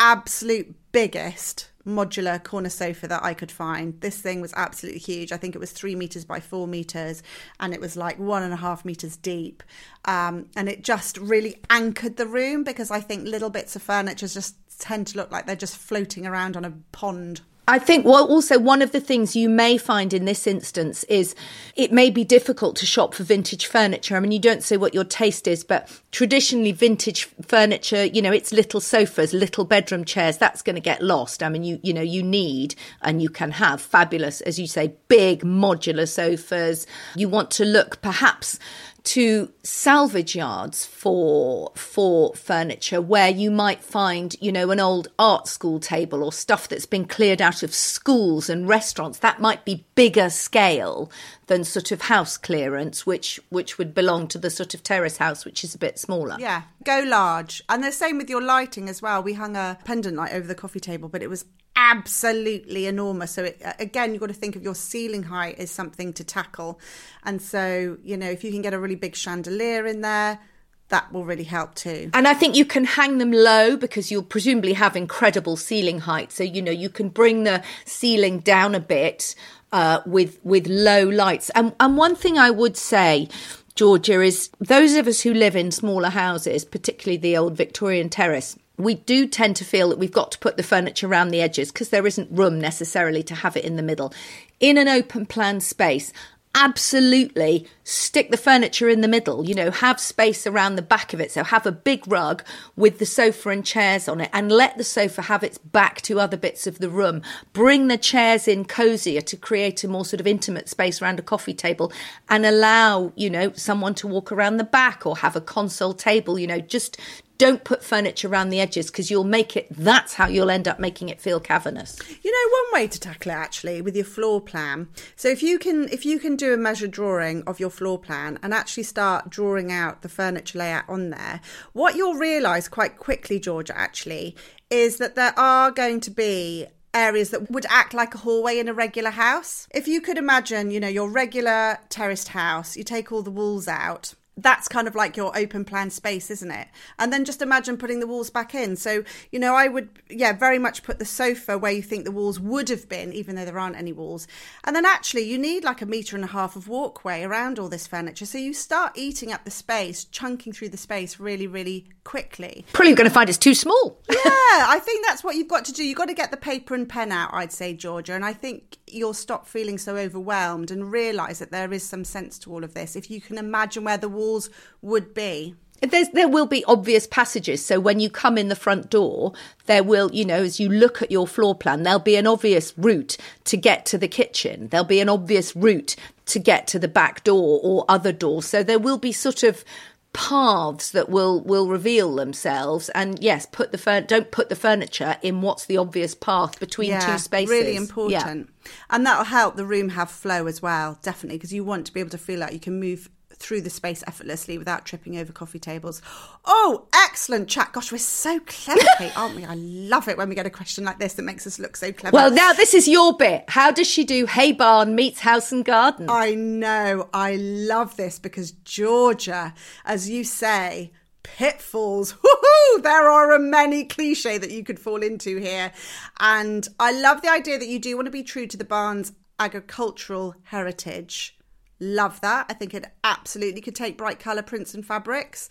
absolute 0.00 0.74
biggest 0.90 1.70
modular 1.88 2.42
corner 2.42 2.68
sofa 2.68 3.08
that 3.08 3.24
I 3.24 3.34
could 3.34 3.50
find. 3.50 4.00
This 4.00 4.18
thing 4.18 4.40
was 4.40 4.52
absolutely 4.56 5.00
huge. 5.00 5.32
I 5.32 5.36
think 5.36 5.54
it 5.54 5.58
was 5.58 5.72
three 5.72 5.96
meters 5.96 6.24
by 6.24 6.40
four 6.40 6.68
meters, 6.68 7.22
and 7.58 7.72
it 7.72 7.80
was 7.80 7.96
like 7.96 8.18
one 8.18 8.42
and 8.42 8.52
a 8.52 8.56
half 8.56 8.84
meters 8.84 9.16
deep. 9.16 9.62
Um, 10.04 10.46
and 10.54 10.68
it 10.68 10.84
just 10.84 11.18
really 11.18 11.58
anchored 11.70 12.16
the 12.16 12.26
room 12.26 12.64
because 12.64 12.90
I 12.90 13.00
think 13.00 13.26
little 13.26 13.50
bits 13.50 13.74
of 13.74 13.82
furniture 13.82 14.28
just 14.28 14.56
tend 14.78 15.08
to 15.08 15.16
look 15.16 15.30
like 15.30 15.46
they're 15.46 15.56
just 15.56 15.76
floating 15.76 16.26
around 16.26 16.56
on 16.56 16.64
a 16.64 16.72
pond. 16.92 17.40
I 17.68 17.78
think 17.78 18.06
well 18.06 18.24
also 18.24 18.58
one 18.58 18.80
of 18.80 18.92
the 18.92 19.00
things 19.00 19.36
you 19.36 19.50
may 19.50 19.76
find 19.76 20.14
in 20.14 20.24
this 20.24 20.46
instance 20.46 21.04
is 21.04 21.34
it 21.76 21.92
may 21.92 22.08
be 22.08 22.24
difficult 22.24 22.76
to 22.76 22.86
shop 22.86 23.12
for 23.12 23.24
vintage 23.24 23.66
furniture. 23.66 24.16
I 24.16 24.20
mean 24.20 24.32
you 24.32 24.38
don't 24.38 24.62
say 24.62 24.78
what 24.78 24.94
your 24.94 25.04
taste 25.04 25.46
is, 25.46 25.64
but 25.64 25.86
traditionally 26.10 26.72
vintage 26.72 27.24
furniture, 27.42 28.06
you 28.06 28.22
know, 28.22 28.32
it's 28.32 28.54
little 28.54 28.80
sofas, 28.80 29.34
little 29.34 29.66
bedroom 29.66 30.06
chairs, 30.06 30.38
that's 30.38 30.62
going 30.62 30.76
to 30.76 30.80
get 30.80 31.02
lost. 31.02 31.42
I 31.42 31.50
mean 31.50 31.62
you 31.62 31.78
you 31.82 31.92
know 31.92 32.00
you 32.00 32.22
need 32.22 32.74
and 33.02 33.20
you 33.20 33.28
can 33.28 33.50
have 33.50 33.82
fabulous 33.82 34.40
as 34.40 34.58
you 34.58 34.66
say 34.66 34.94
big 35.08 35.42
modular 35.42 36.08
sofas. 36.08 36.86
You 37.16 37.28
want 37.28 37.50
to 37.50 37.66
look 37.66 38.00
perhaps 38.00 38.58
to 39.04 39.50
salvage 39.62 40.36
yards 40.36 40.84
for 40.84 41.72
for 41.74 42.34
furniture 42.34 43.00
where 43.00 43.28
you 43.30 43.50
might 43.50 43.82
find 43.82 44.36
you 44.40 44.52
know 44.52 44.70
an 44.70 44.80
old 44.80 45.08
art 45.18 45.48
school 45.48 45.80
table 45.80 46.22
or 46.22 46.32
stuff 46.32 46.68
that's 46.68 46.86
been 46.86 47.06
cleared 47.06 47.40
out 47.40 47.62
of 47.62 47.72
schools 47.72 48.50
and 48.50 48.68
restaurants. 48.68 49.18
That 49.18 49.40
might 49.40 49.64
be 49.64 49.86
bigger 49.94 50.30
scale 50.30 51.10
than 51.48 51.64
sort 51.64 51.90
of 51.90 52.02
house 52.02 52.36
clearance 52.36 53.04
which 53.04 53.40
which 53.50 53.76
would 53.76 53.94
belong 53.94 54.28
to 54.28 54.38
the 54.38 54.50
sort 54.50 54.72
of 54.74 54.82
terrace 54.82 55.16
house 55.16 55.44
which 55.44 55.64
is 55.64 55.74
a 55.74 55.78
bit 55.78 55.98
smaller 55.98 56.36
Yeah, 56.38 56.62
go 56.84 57.02
large. 57.04 57.62
And 57.68 57.82
the 57.82 57.92
same 57.92 58.18
with 58.18 58.30
your 58.30 58.42
lighting 58.42 58.88
as 58.88 59.02
well. 59.02 59.22
We 59.22 59.34
hung 59.34 59.56
a 59.56 59.78
pendant 59.84 60.16
light 60.16 60.32
over 60.32 60.46
the 60.46 60.54
coffee 60.54 60.80
table, 60.80 61.08
but 61.08 61.22
it 61.22 61.28
was 61.28 61.44
absolutely 61.74 62.86
enormous. 62.86 63.32
So 63.32 63.44
it, 63.44 63.62
again, 63.78 64.12
you've 64.12 64.20
got 64.20 64.28
to 64.28 64.34
think 64.34 64.56
of 64.56 64.62
your 64.62 64.74
ceiling 64.74 65.24
height 65.24 65.58
as 65.58 65.70
something 65.70 66.12
to 66.14 66.24
tackle. 66.24 66.80
And 67.24 67.40
so, 67.40 67.98
you 68.02 68.16
know, 68.16 68.28
if 68.28 68.44
you 68.44 68.50
can 68.50 68.62
get 68.62 68.74
a 68.74 68.78
really 68.78 68.96
big 68.96 69.14
chandelier 69.14 69.86
in 69.86 70.00
there, 70.00 70.40
that 70.88 71.12
will 71.12 71.24
really 71.24 71.44
help 71.44 71.74
too. 71.74 72.10
And 72.14 72.26
I 72.26 72.34
think 72.34 72.56
you 72.56 72.64
can 72.64 72.84
hang 72.84 73.18
them 73.18 73.30
low 73.30 73.76
because 73.76 74.10
you'll 74.10 74.22
presumably 74.22 74.72
have 74.72 74.96
incredible 74.96 75.56
ceiling 75.56 76.00
height. 76.00 76.32
So, 76.32 76.42
you 76.42 76.62
know, 76.62 76.72
you 76.72 76.88
can 76.88 77.10
bring 77.10 77.44
the 77.44 77.62
ceiling 77.84 78.40
down 78.40 78.74
a 78.74 78.80
bit 78.80 79.34
uh, 79.72 80.00
with 80.06 80.38
with 80.44 80.66
low 80.66 81.08
lights. 81.08 81.50
And, 81.50 81.74
and 81.80 81.96
one 81.96 82.14
thing 82.14 82.38
I 82.38 82.50
would 82.50 82.76
say, 82.76 83.28
Georgia, 83.74 84.20
is 84.20 84.50
those 84.58 84.94
of 84.94 85.06
us 85.06 85.20
who 85.20 85.34
live 85.34 85.56
in 85.56 85.70
smaller 85.70 86.10
houses, 86.10 86.64
particularly 86.64 87.18
the 87.18 87.36
old 87.36 87.56
Victorian 87.56 88.08
terrace, 88.08 88.56
we 88.76 88.94
do 88.94 89.26
tend 89.26 89.56
to 89.56 89.64
feel 89.64 89.88
that 89.88 89.98
we've 89.98 90.12
got 90.12 90.30
to 90.32 90.38
put 90.38 90.56
the 90.56 90.62
furniture 90.62 91.08
around 91.08 91.28
the 91.28 91.40
edges 91.40 91.72
because 91.72 91.90
there 91.90 92.06
isn't 92.06 92.30
room 92.30 92.60
necessarily 92.60 93.22
to 93.24 93.34
have 93.34 93.56
it 93.56 93.64
in 93.64 93.76
the 93.76 93.82
middle. 93.82 94.14
In 94.60 94.78
an 94.78 94.88
open 94.88 95.26
plan 95.26 95.60
space, 95.60 96.12
absolutely 96.54 97.66
stick 97.84 98.30
the 98.30 98.36
furniture 98.36 98.88
in 98.88 99.00
the 99.00 99.08
middle, 99.08 99.48
you 99.48 99.54
know, 99.54 99.70
have 99.70 100.00
space 100.00 100.46
around 100.46 100.76
the 100.76 100.82
back 100.82 101.12
of 101.12 101.20
it. 101.20 101.30
So 101.30 101.44
have 101.44 101.66
a 101.66 101.72
big 101.72 102.06
rug 102.06 102.42
with 102.76 102.98
the 102.98 103.06
sofa 103.06 103.50
and 103.50 103.64
chairs 103.64 104.08
on 104.08 104.20
it 104.20 104.30
and 104.32 104.50
let 104.50 104.76
the 104.76 104.84
sofa 104.84 105.22
have 105.22 105.42
its 105.42 105.58
back 105.58 106.00
to 106.02 106.20
other 106.20 106.36
bits 106.36 106.66
of 106.66 106.78
the 106.78 106.90
room. 106.90 107.22
Bring 107.52 107.88
the 107.88 107.98
chairs 107.98 108.48
in 108.48 108.64
cozier 108.64 109.20
to 109.22 109.36
create 109.36 109.84
a 109.84 109.88
more 109.88 110.04
sort 110.04 110.20
of 110.20 110.26
intimate 110.26 110.68
space 110.68 111.00
around 111.00 111.18
a 111.18 111.22
coffee 111.22 111.54
table 111.54 111.92
and 112.28 112.44
allow, 112.44 113.12
you 113.14 113.30
know, 113.30 113.52
someone 113.52 113.94
to 113.94 114.06
walk 114.06 114.32
around 114.32 114.56
the 114.56 114.64
back 114.64 115.06
or 115.06 115.18
have 115.18 115.36
a 115.36 115.40
console 115.40 115.94
table, 115.94 116.38
you 116.38 116.46
know, 116.46 116.60
just 116.60 116.98
don't 117.38 117.64
put 117.64 117.82
furniture 117.82 118.28
around 118.28 118.50
the 118.50 118.60
edges 118.60 118.90
because 118.90 119.10
you'll 119.10 119.24
make 119.24 119.56
it 119.56 119.68
that's 119.70 120.14
how 120.14 120.26
you'll 120.26 120.50
end 120.50 120.68
up 120.68 120.78
making 120.78 121.08
it 121.08 121.20
feel 121.20 121.40
cavernous 121.40 121.98
You 122.22 122.30
know, 122.30 122.56
one 122.72 122.82
way 122.82 122.88
to 122.88 123.00
tackle 123.00 123.32
it 123.32 123.34
actually 123.34 123.80
with 123.80 123.96
your 123.96 124.04
floor 124.04 124.40
plan. 124.40 124.88
So 125.16 125.28
if 125.28 125.42
you 125.42 125.58
can 125.58 125.88
if 125.88 126.04
you 126.04 126.18
can 126.18 126.36
do 126.36 126.52
a 126.52 126.56
measured 126.56 126.90
drawing 126.90 127.42
of 127.44 127.60
your 127.60 127.70
floor 127.70 127.98
plan 127.98 128.38
and 128.42 128.52
actually 128.52 128.82
start 128.82 129.30
drawing 129.30 129.72
out 129.72 130.02
the 130.02 130.08
furniture 130.08 130.58
layout 130.58 130.88
on 130.88 131.10
there, 131.10 131.40
what 131.72 131.96
you'll 131.96 132.14
realise 132.14 132.68
quite 132.68 132.98
quickly, 132.98 133.38
Georgia, 133.38 133.78
actually, 133.78 134.36
is 134.70 134.98
that 134.98 135.14
there 135.14 135.38
are 135.38 135.70
going 135.70 136.00
to 136.00 136.10
be 136.10 136.66
areas 136.94 137.30
that 137.30 137.50
would 137.50 137.66
act 137.68 137.94
like 137.94 138.14
a 138.14 138.18
hallway 138.18 138.58
in 138.58 138.68
a 138.68 138.74
regular 138.74 139.10
house. 139.10 139.68
If 139.72 139.86
you 139.86 140.00
could 140.00 140.18
imagine, 140.18 140.70
you 140.70 140.80
know, 140.80 140.88
your 140.88 141.08
regular 141.08 141.78
terraced 141.88 142.28
house, 142.28 142.76
you 142.76 142.82
take 142.82 143.12
all 143.12 143.22
the 143.22 143.30
walls 143.30 143.68
out 143.68 144.14
that's 144.38 144.68
kind 144.68 144.88
of 144.88 144.94
like 144.94 145.16
your 145.16 145.36
open 145.36 145.64
plan 145.64 145.90
space, 145.90 146.30
isn't 146.30 146.50
it? 146.50 146.68
And 146.98 147.12
then 147.12 147.24
just 147.24 147.42
imagine 147.42 147.76
putting 147.76 148.00
the 148.00 148.06
walls 148.06 148.30
back 148.30 148.54
in. 148.54 148.76
So, 148.76 149.04
you 149.30 149.38
know, 149.38 149.54
I 149.54 149.68
would, 149.68 149.90
yeah, 150.08 150.32
very 150.32 150.58
much 150.58 150.82
put 150.82 150.98
the 150.98 151.04
sofa 151.04 151.58
where 151.58 151.72
you 151.72 151.82
think 151.82 152.04
the 152.04 152.12
walls 152.12 152.38
would 152.38 152.68
have 152.68 152.88
been, 152.88 153.12
even 153.12 153.36
though 153.36 153.44
there 153.44 153.58
aren't 153.58 153.76
any 153.76 153.92
walls. 153.92 154.26
And 154.64 154.74
then 154.74 154.86
actually, 154.86 155.22
you 155.22 155.38
need 155.38 155.64
like 155.64 155.82
a 155.82 155.86
metre 155.86 156.16
and 156.16 156.24
a 156.24 156.28
half 156.28 156.56
of 156.56 156.68
walkway 156.68 157.22
around 157.22 157.58
all 157.58 157.68
this 157.68 157.86
furniture. 157.86 158.26
So 158.26 158.38
you 158.38 158.54
start 158.54 158.92
eating 158.96 159.32
up 159.32 159.44
the 159.44 159.50
space, 159.50 160.04
chunking 160.04 160.52
through 160.52 160.70
the 160.70 160.76
space 160.76 161.18
really, 161.18 161.46
really 161.46 161.88
quickly. 162.04 162.64
probably 162.72 162.94
going 162.94 163.08
to 163.08 163.12
find 163.12 163.28
it's 163.28 163.36
too 163.36 163.54
small 163.54 164.00
Yeah, 164.08 164.16
I 164.24 164.80
think 164.82 165.04
that's 165.04 165.22
what 165.22 165.36
you've 165.36 165.48
got 165.48 165.64
to 165.66 165.72
do. 165.72 165.84
You've 165.84 165.98
got 165.98 166.08
to 166.08 166.14
get 166.14 166.30
the 166.30 166.36
paper 166.36 166.74
and 166.74 166.88
pen 166.88 167.12
out, 167.12 167.30
I'd 167.32 167.52
say, 167.52 167.74
Georgia. 167.74 168.14
And 168.14 168.24
I 168.24 168.32
think 168.32 168.78
you'll 168.92 169.14
stop 169.14 169.46
feeling 169.46 169.78
so 169.78 169.96
overwhelmed 169.96 170.70
and 170.70 170.90
realise 170.90 171.38
that 171.38 171.50
there 171.50 171.72
is 171.72 171.82
some 171.82 172.04
sense 172.04 172.38
to 172.40 172.52
all 172.52 172.64
of 172.64 172.74
this. 172.74 172.96
If 172.96 173.10
you 173.10 173.20
can 173.20 173.38
imagine 173.38 173.84
where 173.84 173.98
the 173.98 174.08
walls 174.08 174.50
would 174.82 175.14
be. 175.14 175.54
There's, 175.80 176.08
there 176.08 176.28
will 176.28 176.46
be 176.46 176.64
obvious 176.64 177.06
passages. 177.06 177.64
So 177.64 177.78
when 177.78 178.00
you 178.00 178.10
come 178.10 178.36
in 178.36 178.48
the 178.48 178.56
front 178.56 178.90
door, 178.90 179.32
there 179.66 179.84
will, 179.84 180.10
you 180.12 180.24
know, 180.24 180.42
as 180.42 180.58
you 180.58 180.68
look 180.68 181.02
at 181.02 181.12
your 181.12 181.26
floor 181.26 181.54
plan, 181.54 181.84
there'll 181.84 182.00
be 182.00 182.16
an 182.16 182.26
obvious 182.26 182.76
route 182.76 183.16
to 183.44 183.56
get 183.56 183.86
to 183.86 183.98
the 183.98 184.08
kitchen. 184.08 184.68
There'll 184.68 184.84
be 184.84 185.00
an 185.00 185.08
obvious 185.08 185.54
route 185.54 185.94
to 186.26 186.40
get 186.40 186.66
to 186.68 186.80
the 186.80 186.88
back 186.88 187.22
door 187.22 187.60
or 187.62 187.84
other 187.88 188.12
door. 188.12 188.42
So 188.42 188.64
there 188.64 188.80
will 188.80 188.98
be 188.98 189.12
sort 189.12 189.44
of 189.44 189.64
paths 190.12 190.90
that 190.90 191.08
will 191.08 191.40
will 191.42 191.68
reveal 191.68 192.14
themselves 192.16 192.88
and 192.90 193.22
yes 193.22 193.46
put 193.46 193.72
the 193.72 193.78
fur- 193.78 194.00
don't 194.00 194.30
put 194.30 194.48
the 194.48 194.56
furniture 194.56 195.16
in 195.22 195.42
what's 195.42 195.66
the 195.66 195.76
obvious 195.76 196.14
path 196.14 196.58
between 196.58 196.90
two 197.00 197.18
spaces 197.18 197.50
Really 197.50 197.72
Yeah. 197.72 197.78
important. 197.78 198.50
And 198.90 199.06
that'll 199.06 199.24
help 199.24 199.56
the 199.56 199.66
room 199.66 199.90
have 199.90 200.10
flow 200.10 200.46
as 200.46 200.60
well, 200.62 200.98
definitely, 201.02 201.38
because 201.38 201.52
you 201.52 201.62
want 201.64 201.86
to 201.86 201.92
be 201.92 202.00
able 202.00 202.10
to 202.10 202.18
feel 202.18 202.40
like 202.40 202.52
you 202.52 202.60
can 202.60 202.80
move 202.80 203.08
through 203.38 203.60
the 203.60 203.70
space 203.70 204.02
effortlessly 204.06 204.58
without 204.58 204.84
tripping 204.84 205.16
over 205.18 205.32
coffee 205.32 205.58
tables. 205.58 206.02
Oh, 206.44 206.86
excellent 206.94 207.48
chat. 207.48 207.72
Gosh, 207.72 207.92
we're 207.92 207.98
so 207.98 208.40
clever, 208.40 208.80
Kate, 208.98 209.16
aren't 209.16 209.36
we? 209.36 209.44
I 209.44 209.54
love 209.54 210.08
it 210.08 210.16
when 210.16 210.28
we 210.28 210.34
get 210.34 210.46
a 210.46 210.50
question 210.50 210.84
like 210.84 210.98
this 210.98 211.14
that 211.14 211.22
makes 211.22 211.46
us 211.46 211.58
look 211.58 211.76
so 211.76 211.92
clever. 211.92 212.14
well 212.14 212.30
now 212.30 212.52
this 212.52 212.74
is 212.74 212.88
your 212.88 213.16
bit 213.16 213.44
how 213.48 213.70
does 213.70 213.86
she 213.86 214.04
do 214.04 214.26
hay 214.26 214.52
barn 214.52 214.94
meets 214.94 215.20
house 215.20 215.52
and 215.52 215.64
garden 215.64 216.06
I 216.08 216.34
know. 216.34 217.08
I 217.12 217.36
love 217.36 217.96
this 217.96 218.18
because 218.18 218.52
Georgia, 218.52 219.54
as 219.84 220.08
you 220.08 220.24
say, 220.24 220.92
pitfalls. 221.22 222.14
Woohoo! 222.14 222.82
There 222.82 223.08
are 223.08 223.32
a 223.32 223.38
many 223.38 223.84
cliche 223.84 224.38
that 224.38 224.50
you 224.50 224.64
could 224.64 224.78
fall 224.78 225.02
into 225.02 225.38
here. 225.38 225.72
And 226.20 226.66
I 226.78 226.92
love 226.92 227.22
the 227.22 227.30
idea 227.30 227.58
that 227.58 227.68
you 227.68 227.78
do 227.78 227.96
want 227.96 228.06
to 228.06 228.12
be 228.12 228.22
true 228.22 228.46
to 228.46 228.56
the 228.56 228.64
barn's 228.64 229.12
agricultural 229.38 230.34
heritage. 230.44 231.37
Love 231.80 232.20
that. 232.22 232.46
I 232.48 232.54
think 232.54 232.74
it 232.74 232.86
absolutely 233.04 233.60
could 233.60 233.76
take 233.76 233.96
bright 233.96 234.18
colour 234.18 234.42
prints 234.42 234.74
and 234.74 234.84
fabrics, 234.84 235.48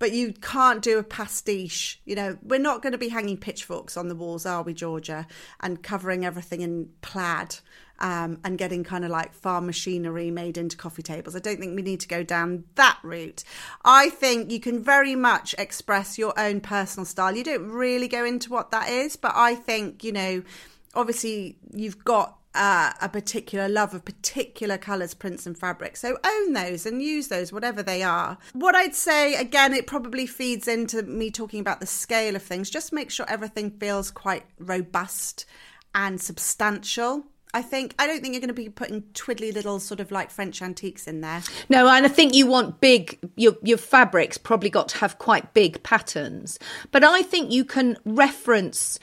but 0.00 0.12
you 0.12 0.32
can't 0.32 0.82
do 0.82 0.98
a 0.98 1.04
pastiche. 1.04 2.00
You 2.04 2.16
know, 2.16 2.38
we're 2.42 2.58
not 2.58 2.82
going 2.82 2.92
to 2.92 2.98
be 2.98 3.08
hanging 3.08 3.36
pitchforks 3.36 3.96
on 3.96 4.08
the 4.08 4.16
walls, 4.16 4.44
are 4.44 4.62
we, 4.62 4.74
Georgia? 4.74 5.26
And 5.60 5.82
covering 5.82 6.24
everything 6.24 6.62
in 6.62 6.90
plaid 7.00 7.56
um, 8.00 8.38
and 8.44 8.58
getting 8.58 8.84
kind 8.84 9.04
of 9.04 9.10
like 9.10 9.34
farm 9.34 9.66
machinery 9.66 10.30
made 10.30 10.58
into 10.58 10.76
coffee 10.76 11.02
tables. 11.02 11.36
I 11.36 11.40
don't 11.40 11.58
think 11.58 11.76
we 11.76 11.82
need 11.82 12.00
to 12.00 12.08
go 12.08 12.22
down 12.22 12.64
that 12.74 12.98
route. 13.02 13.44
I 13.84 14.10
think 14.10 14.50
you 14.50 14.60
can 14.60 14.82
very 14.82 15.14
much 15.14 15.54
express 15.58 16.18
your 16.18 16.38
own 16.38 16.60
personal 16.60 17.04
style. 17.04 17.36
You 17.36 17.44
don't 17.44 17.68
really 17.68 18.08
go 18.08 18.24
into 18.24 18.50
what 18.50 18.70
that 18.70 18.88
is, 18.88 19.16
but 19.16 19.32
I 19.34 19.54
think, 19.54 20.04
you 20.04 20.12
know, 20.12 20.42
obviously 20.94 21.56
you've 21.72 22.04
got 22.04 22.37
uh, 22.58 22.92
a 23.00 23.08
particular 23.08 23.68
love 23.68 23.94
of 23.94 24.04
particular 24.04 24.76
colours, 24.76 25.14
prints, 25.14 25.46
and 25.46 25.56
fabrics. 25.56 26.00
So 26.00 26.18
own 26.24 26.52
those 26.52 26.84
and 26.84 27.00
use 27.00 27.28
those, 27.28 27.52
whatever 27.52 27.82
they 27.82 28.02
are. 28.02 28.36
What 28.52 28.74
I'd 28.74 28.96
say, 28.96 29.36
again, 29.36 29.72
it 29.72 29.86
probably 29.86 30.26
feeds 30.26 30.66
into 30.66 31.02
me 31.04 31.30
talking 31.30 31.60
about 31.60 31.78
the 31.78 31.86
scale 31.86 32.34
of 32.34 32.42
things. 32.42 32.68
Just 32.68 32.92
make 32.92 33.10
sure 33.10 33.24
everything 33.28 33.70
feels 33.70 34.10
quite 34.10 34.44
robust 34.58 35.46
and 35.94 36.20
substantial. 36.20 37.24
I 37.54 37.62
think 37.62 37.94
I 37.98 38.06
don't 38.06 38.20
think 38.20 38.34
you're 38.34 38.40
going 38.40 38.48
to 38.48 38.54
be 38.54 38.68
putting 38.68 39.02
twiddly 39.14 39.54
little 39.54 39.80
sort 39.80 40.00
of 40.00 40.10
like 40.10 40.30
French 40.30 40.60
antiques 40.60 41.06
in 41.06 41.22
there. 41.22 41.42
No, 41.68 41.88
and 41.88 42.04
I 42.04 42.08
think 42.08 42.34
you 42.34 42.46
want 42.46 42.80
big. 42.80 43.18
Your 43.36 43.56
your 43.62 43.78
fabrics 43.78 44.36
probably 44.36 44.68
got 44.68 44.88
to 44.90 44.98
have 44.98 45.18
quite 45.18 45.54
big 45.54 45.82
patterns, 45.82 46.58
but 46.90 47.04
I 47.04 47.22
think 47.22 47.50
you 47.50 47.64
can 47.64 47.96
reference. 48.04 48.98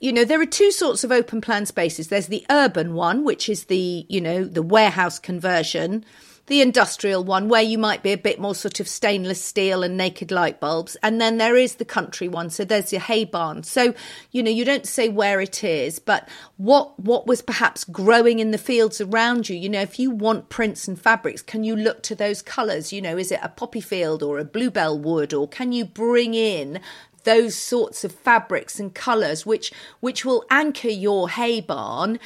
You 0.00 0.12
know, 0.12 0.24
there 0.24 0.40
are 0.40 0.46
two 0.46 0.70
sorts 0.70 1.02
of 1.02 1.10
open 1.10 1.40
plan 1.40 1.66
spaces. 1.66 2.06
There's 2.06 2.28
the 2.28 2.46
urban 2.50 2.94
one, 2.94 3.24
which 3.24 3.48
is 3.48 3.64
the 3.64 4.06
you 4.08 4.20
know 4.20 4.44
the 4.44 4.62
warehouse 4.62 5.18
conversion. 5.18 6.04
The 6.46 6.62
industrial 6.62 7.24
one, 7.24 7.50
where 7.50 7.60
you 7.60 7.76
might 7.76 8.02
be 8.02 8.12
a 8.12 8.16
bit 8.16 8.40
more 8.40 8.54
sort 8.54 8.80
of 8.80 8.88
stainless 8.88 9.44
steel 9.44 9.82
and 9.82 9.98
naked 9.98 10.30
light 10.30 10.60
bulbs. 10.60 10.96
And 11.02 11.20
then 11.20 11.36
there 11.36 11.56
is 11.56 11.74
the 11.74 11.84
country 11.84 12.26
one. 12.26 12.48
So 12.48 12.64
there's 12.64 12.90
your 12.90 13.02
hay 13.02 13.26
barn. 13.26 13.64
So, 13.64 13.92
you 14.30 14.42
know, 14.42 14.50
you 14.50 14.64
don't 14.64 14.86
say 14.86 15.10
where 15.10 15.42
it 15.42 15.62
is, 15.62 15.98
but 15.98 16.26
what, 16.56 16.98
what 16.98 17.26
was 17.26 17.42
perhaps 17.42 17.84
growing 17.84 18.38
in 18.38 18.50
the 18.50 18.56
fields 18.56 18.98
around 18.98 19.50
you. 19.50 19.58
You 19.58 19.68
know, 19.68 19.82
if 19.82 19.98
you 19.98 20.10
want 20.10 20.48
prints 20.48 20.88
and 20.88 20.98
fabrics, 20.98 21.42
can 21.42 21.64
you 21.64 21.76
look 21.76 22.02
to 22.04 22.14
those 22.14 22.40
colours? 22.40 22.94
You 22.94 23.02
know, 23.02 23.18
is 23.18 23.30
it 23.30 23.40
a 23.42 23.50
poppy 23.50 23.82
field 23.82 24.22
or 24.22 24.38
a 24.38 24.44
bluebell 24.46 24.98
wood? 24.98 25.34
Or 25.34 25.46
can 25.46 25.72
you 25.72 25.84
bring 25.84 26.32
in 26.32 26.80
those 27.28 27.54
sorts 27.54 28.04
of 28.04 28.12
fabrics 28.12 28.80
and 28.80 28.94
colours 28.94 29.44
which, 29.44 29.70
which 30.00 30.24
will 30.24 30.46
anchor 30.50 30.88
your 30.88 31.28
hay 31.28 31.60
barn 31.60 32.18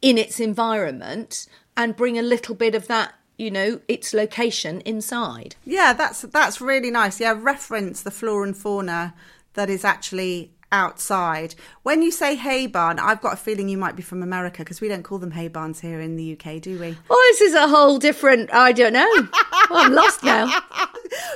in 0.00 0.16
its 0.16 0.40
environment 0.40 1.46
and 1.76 1.94
bring 1.94 2.18
a 2.18 2.22
little 2.22 2.54
bit 2.54 2.74
of 2.74 2.86
that 2.86 3.12
you 3.36 3.50
know 3.50 3.80
its 3.86 4.14
location 4.14 4.80
inside 4.80 5.56
Yeah, 5.66 5.92
that's 5.92 6.22
that's 6.22 6.58
really 6.58 6.90
nice. 6.90 7.20
Yeah, 7.20 7.34
reference 7.38 8.02
the 8.02 8.10
flora 8.10 8.46
and 8.46 8.56
fauna 8.56 9.12
that 9.52 9.68
is 9.68 9.84
actually 9.84 10.52
outside. 10.72 11.54
When 11.82 12.02
you 12.02 12.10
say 12.10 12.34
hay 12.34 12.66
barn, 12.66 12.98
I've 12.98 13.20
got 13.20 13.34
a 13.34 13.36
feeling 13.36 13.68
you 13.68 13.78
might 13.78 13.96
be 13.96 14.02
from 14.02 14.22
America 14.22 14.58
because 14.58 14.80
we 14.80 14.88
don't 14.88 15.02
call 15.02 15.18
them 15.18 15.30
hay 15.30 15.48
barns 15.48 15.80
here 15.80 16.00
in 16.00 16.16
the 16.16 16.32
UK, 16.32 16.60
do 16.60 16.78
we? 16.78 16.96
well 17.08 17.18
this 17.30 17.40
is 17.40 17.54
a 17.54 17.68
whole 17.68 17.98
different 17.98 18.52
i 18.52 18.72
don't 18.72 18.92
know 18.92 19.28
well, 19.70 19.84
I'm 19.84 19.92
lost 19.92 20.22
now. 20.22 20.46
but 20.70 20.82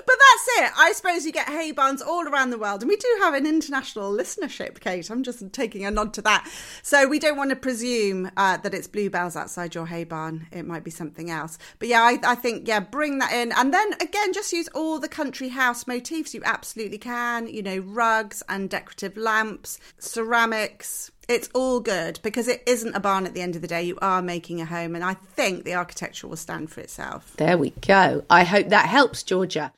that's 0.07 0.49
it. 0.59 0.73
I 0.77 0.93
suppose 0.95 1.25
you 1.25 1.33
get 1.33 1.49
hay 1.49 1.73
barns 1.73 2.03
all 2.03 2.29
around 2.29 2.51
the 2.51 2.59
world, 2.59 2.83
and 2.83 2.89
we 2.89 2.97
do 2.97 3.09
have 3.21 3.35
an 3.35 3.47
international 3.47 4.13
listenership, 4.13 4.81
Kate. 4.81 5.11
I'm 5.11 5.23
just 5.23 5.53
taking 5.53 5.85
a 5.85 5.91
nod 5.91 6.15
to 6.15 6.23
that. 6.23 6.49
So 6.83 7.07
we 7.09 7.19
don't 7.19 7.37
want 7.37 7.51
to 7.51 7.57
presume 7.57 8.31
uh, 8.37 8.59
that 8.59 8.75
it's 8.75 8.87
bluebells 8.87 9.37
outside 9.37 9.75
your 9.75 9.87
hay 9.87 10.05
barn. 10.05 10.47
It 10.53 10.65
might 10.65 10.85
be 10.85 10.91
something 10.91 11.31
else. 11.31 11.59
But 11.79 11.89
yeah, 11.89 12.03
I, 12.03 12.19
I 12.25 12.35
think 12.35 12.69
yeah, 12.69 12.81
bring 12.81 13.19
that 13.19 13.33
in, 13.33 13.53
and 13.53 13.73
then 13.73 13.95
again, 13.95 14.33
just 14.33 14.53
use 14.53 14.69
all 14.75 14.99
the 14.99 15.09
country 15.09 15.49
house 15.49 15.87
motifs. 15.87 16.35
You 16.35 16.43
absolutely 16.45 16.99
can. 16.99 17.47
You 17.49 17.63
know, 17.63 17.79
rugs 17.79 18.43
and 18.49 18.69
decorative 18.71 19.17
lamps, 19.21 19.79
ceramics 19.99 21.13
it's 21.31 21.49
all 21.55 21.79
good 21.79 22.19
because 22.25 22.49
it 22.49 22.61
isn't 22.67 22.97
a 22.97 22.99
barn 22.99 23.25
at 23.25 23.35
the 23.35 23.41
end 23.41 23.55
of 23.55 23.63
the 23.63 23.69
day. 23.69 23.85
You 23.85 23.97
are 24.03 24.21
making 24.21 24.61
a 24.61 24.65
home, 24.65 24.97
and 24.97 25.05
I 25.05 25.15
think 25.15 25.65
the 25.65 25.75
architecture 25.75 26.27
will 26.27 26.37
stand 26.37 26.73
for 26.73 26.81
itself. 26.81 27.35
There 27.37 27.57
we 27.57 27.71
go. 27.71 28.25
I 28.29 28.43
hope 28.43 28.69
that 28.69 28.89
helps, 28.89 29.23
Georgia. 29.23 29.73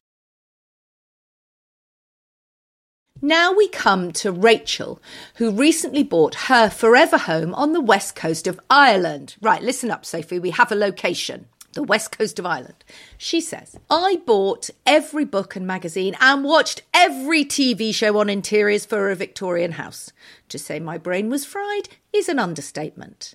Now 3.21 3.53
we 3.53 3.69
come 3.69 4.13
to 4.13 4.33
Rachel, 4.33 5.01
who 5.35 5.51
recently 5.51 6.03
bought 6.03 6.47
her 6.47 6.71
forever 6.71 7.19
home 7.19 7.55
on 7.55 7.75
the 7.75 7.83
west 7.83 8.17
coast 8.17 8.47
of 8.47 8.59
Ireland. 8.71 9.37
Right, 9.43 9.63
listen 9.63 9.91
up, 9.91 10.07
Sophie. 10.07 10.39
We 10.39 10.51
have 10.51 10.73
a 10.73 10.77
location 10.77 11.47
the 11.73 11.83
west 11.83 12.17
coast 12.17 12.39
of 12.39 12.47
Ireland. 12.47 12.85
She 13.17 13.41
says, 13.41 13.79
I 13.91 14.21
bought 14.27 14.71
every 14.87 15.25
book 15.25 15.57
and 15.57 15.67
magazine 15.67 16.17
and 16.21 16.45
watched 16.45 16.83
every 16.93 17.45
TV 17.45 17.95
show 17.95 18.19
on 18.19 18.29
interiors 18.29 18.85
for 18.85 19.11
a 19.11 19.17
Victorian 19.17 19.73
house. 19.73 20.13
To 20.49 20.59
say 20.59 20.79
my 20.81 20.99
brain 20.99 21.31
was 21.31 21.45
fried 21.45 21.89
is 22.13 22.29
an 22.29 22.39
understatement. 22.39 23.35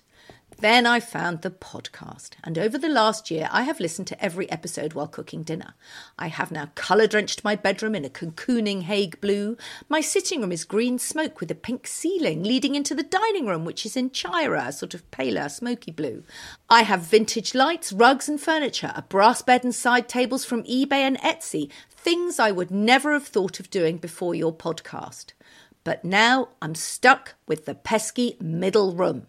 Then 0.60 0.86
I 0.86 0.98
found 0.98 1.42
the 1.42 1.52
podcast, 1.52 2.30
and 2.42 2.58
over 2.58 2.78
the 2.78 2.88
last 2.88 3.30
year, 3.30 3.48
I 3.52 3.62
have 3.62 3.78
listened 3.78 4.08
to 4.08 4.20
every 4.20 4.50
episode 4.50 4.92
while 4.92 5.06
cooking 5.06 5.44
dinner. 5.44 5.74
I 6.18 6.26
have 6.26 6.50
now 6.50 6.72
colour 6.74 7.06
drenched 7.06 7.44
my 7.44 7.54
bedroom 7.54 7.94
in 7.94 8.04
a 8.04 8.10
cocooning 8.10 8.82
Hague 8.82 9.20
blue. 9.20 9.56
My 9.88 10.00
sitting 10.00 10.40
room 10.40 10.50
is 10.50 10.64
green 10.64 10.98
smoke 10.98 11.38
with 11.38 11.48
a 11.52 11.54
pink 11.54 11.86
ceiling 11.86 12.42
leading 12.42 12.74
into 12.74 12.96
the 12.96 13.04
dining 13.04 13.46
room, 13.46 13.64
which 13.64 13.86
is 13.86 13.94
Inchyra, 13.94 14.66
a 14.66 14.72
sort 14.72 14.94
of 14.94 15.08
paler, 15.12 15.48
smoky 15.48 15.92
blue. 15.92 16.24
I 16.68 16.82
have 16.82 17.02
vintage 17.02 17.54
lights, 17.54 17.92
rugs, 17.92 18.28
and 18.28 18.40
furniture, 18.40 18.92
a 18.96 19.02
brass 19.02 19.42
bed 19.42 19.62
and 19.62 19.72
side 19.72 20.08
tables 20.08 20.44
from 20.44 20.64
eBay 20.64 20.92
and 20.92 21.18
Etsy, 21.18 21.70
things 21.88 22.40
I 22.40 22.50
would 22.50 22.72
never 22.72 23.12
have 23.12 23.28
thought 23.28 23.60
of 23.60 23.70
doing 23.70 23.98
before 23.98 24.34
your 24.34 24.52
podcast. 24.52 25.34
But 25.84 26.04
now 26.04 26.48
I'm 26.60 26.74
stuck 26.74 27.36
with 27.46 27.64
the 27.64 27.76
pesky 27.76 28.36
middle 28.40 28.96
room. 28.96 29.28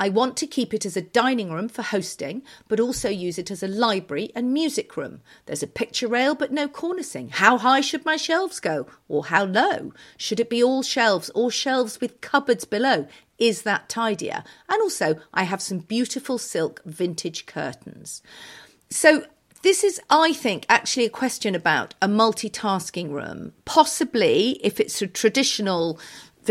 I 0.00 0.08
want 0.08 0.38
to 0.38 0.46
keep 0.46 0.72
it 0.72 0.86
as 0.86 0.96
a 0.96 1.02
dining 1.02 1.52
room 1.52 1.68
for 1.68 1.82
hosting, 1.82 2.42
but 2.68 2.80
also 2.80 3.10
use 3.10 3.38
it 3.38 3.50
as 3.50 3.62
a 3.62 3.68
library 3.68 4.32
and 4.34 4.50
music 4.50 4.96
room. 4.96 5.20
There's 5.44 5.62
a 5.62 5.66
picture 5.66 6.08
rail, 6.08 6.34
but 6.34 6.50
no 6.50 6.68
cornicing. 6.68 7.28
How 7.32 7.58
high 7.58 7.82
should 7.82 8.06
my 8.06 8.16
shelves 8.16 8.60
go? 8.60 8.86
Or 9.08 9.26
how 9.26 9.44
low? 9.44 9.92
Should 10.16 10.40
it 10.40 10.48
be 10.48 10.64
all 10.64 10.82
shelves 10.82 11.30
or 11.34 11.50
shelves 11.50 12.00
with 12.00 12.22
cupboards 12.22 12.64
below? 12.64 13.08
Is 13.38 13.60
that 13.62 13.90
tidier? 13.90 14.42
And 14.70 14.80
also, 14.80 15.20
I 15.34 15.42
have 15.42 15.60
some 15.60 15.80
beautiful 15.80 16.38
silk 16.38 16.80
vintage 16.86 17.44
curtains. 17.44 18.22
So, 18.88 19.24
this 19.62 19.84
is, 19.84 20.00
I 20.08 20.32
think, 20.32 20.64
actually 20.70 21.04
a 21.04 21.10
question 21.10 21.54
about 21.54 21.94
a 22.00 22.08
multitasking 22.08 23.10
room. 23.10 23.52
Possibly, 23.66 24.58
if 24.64 24.80
it's 24.80 25.02
a 25.02 25.06
traditional 25.06 25.98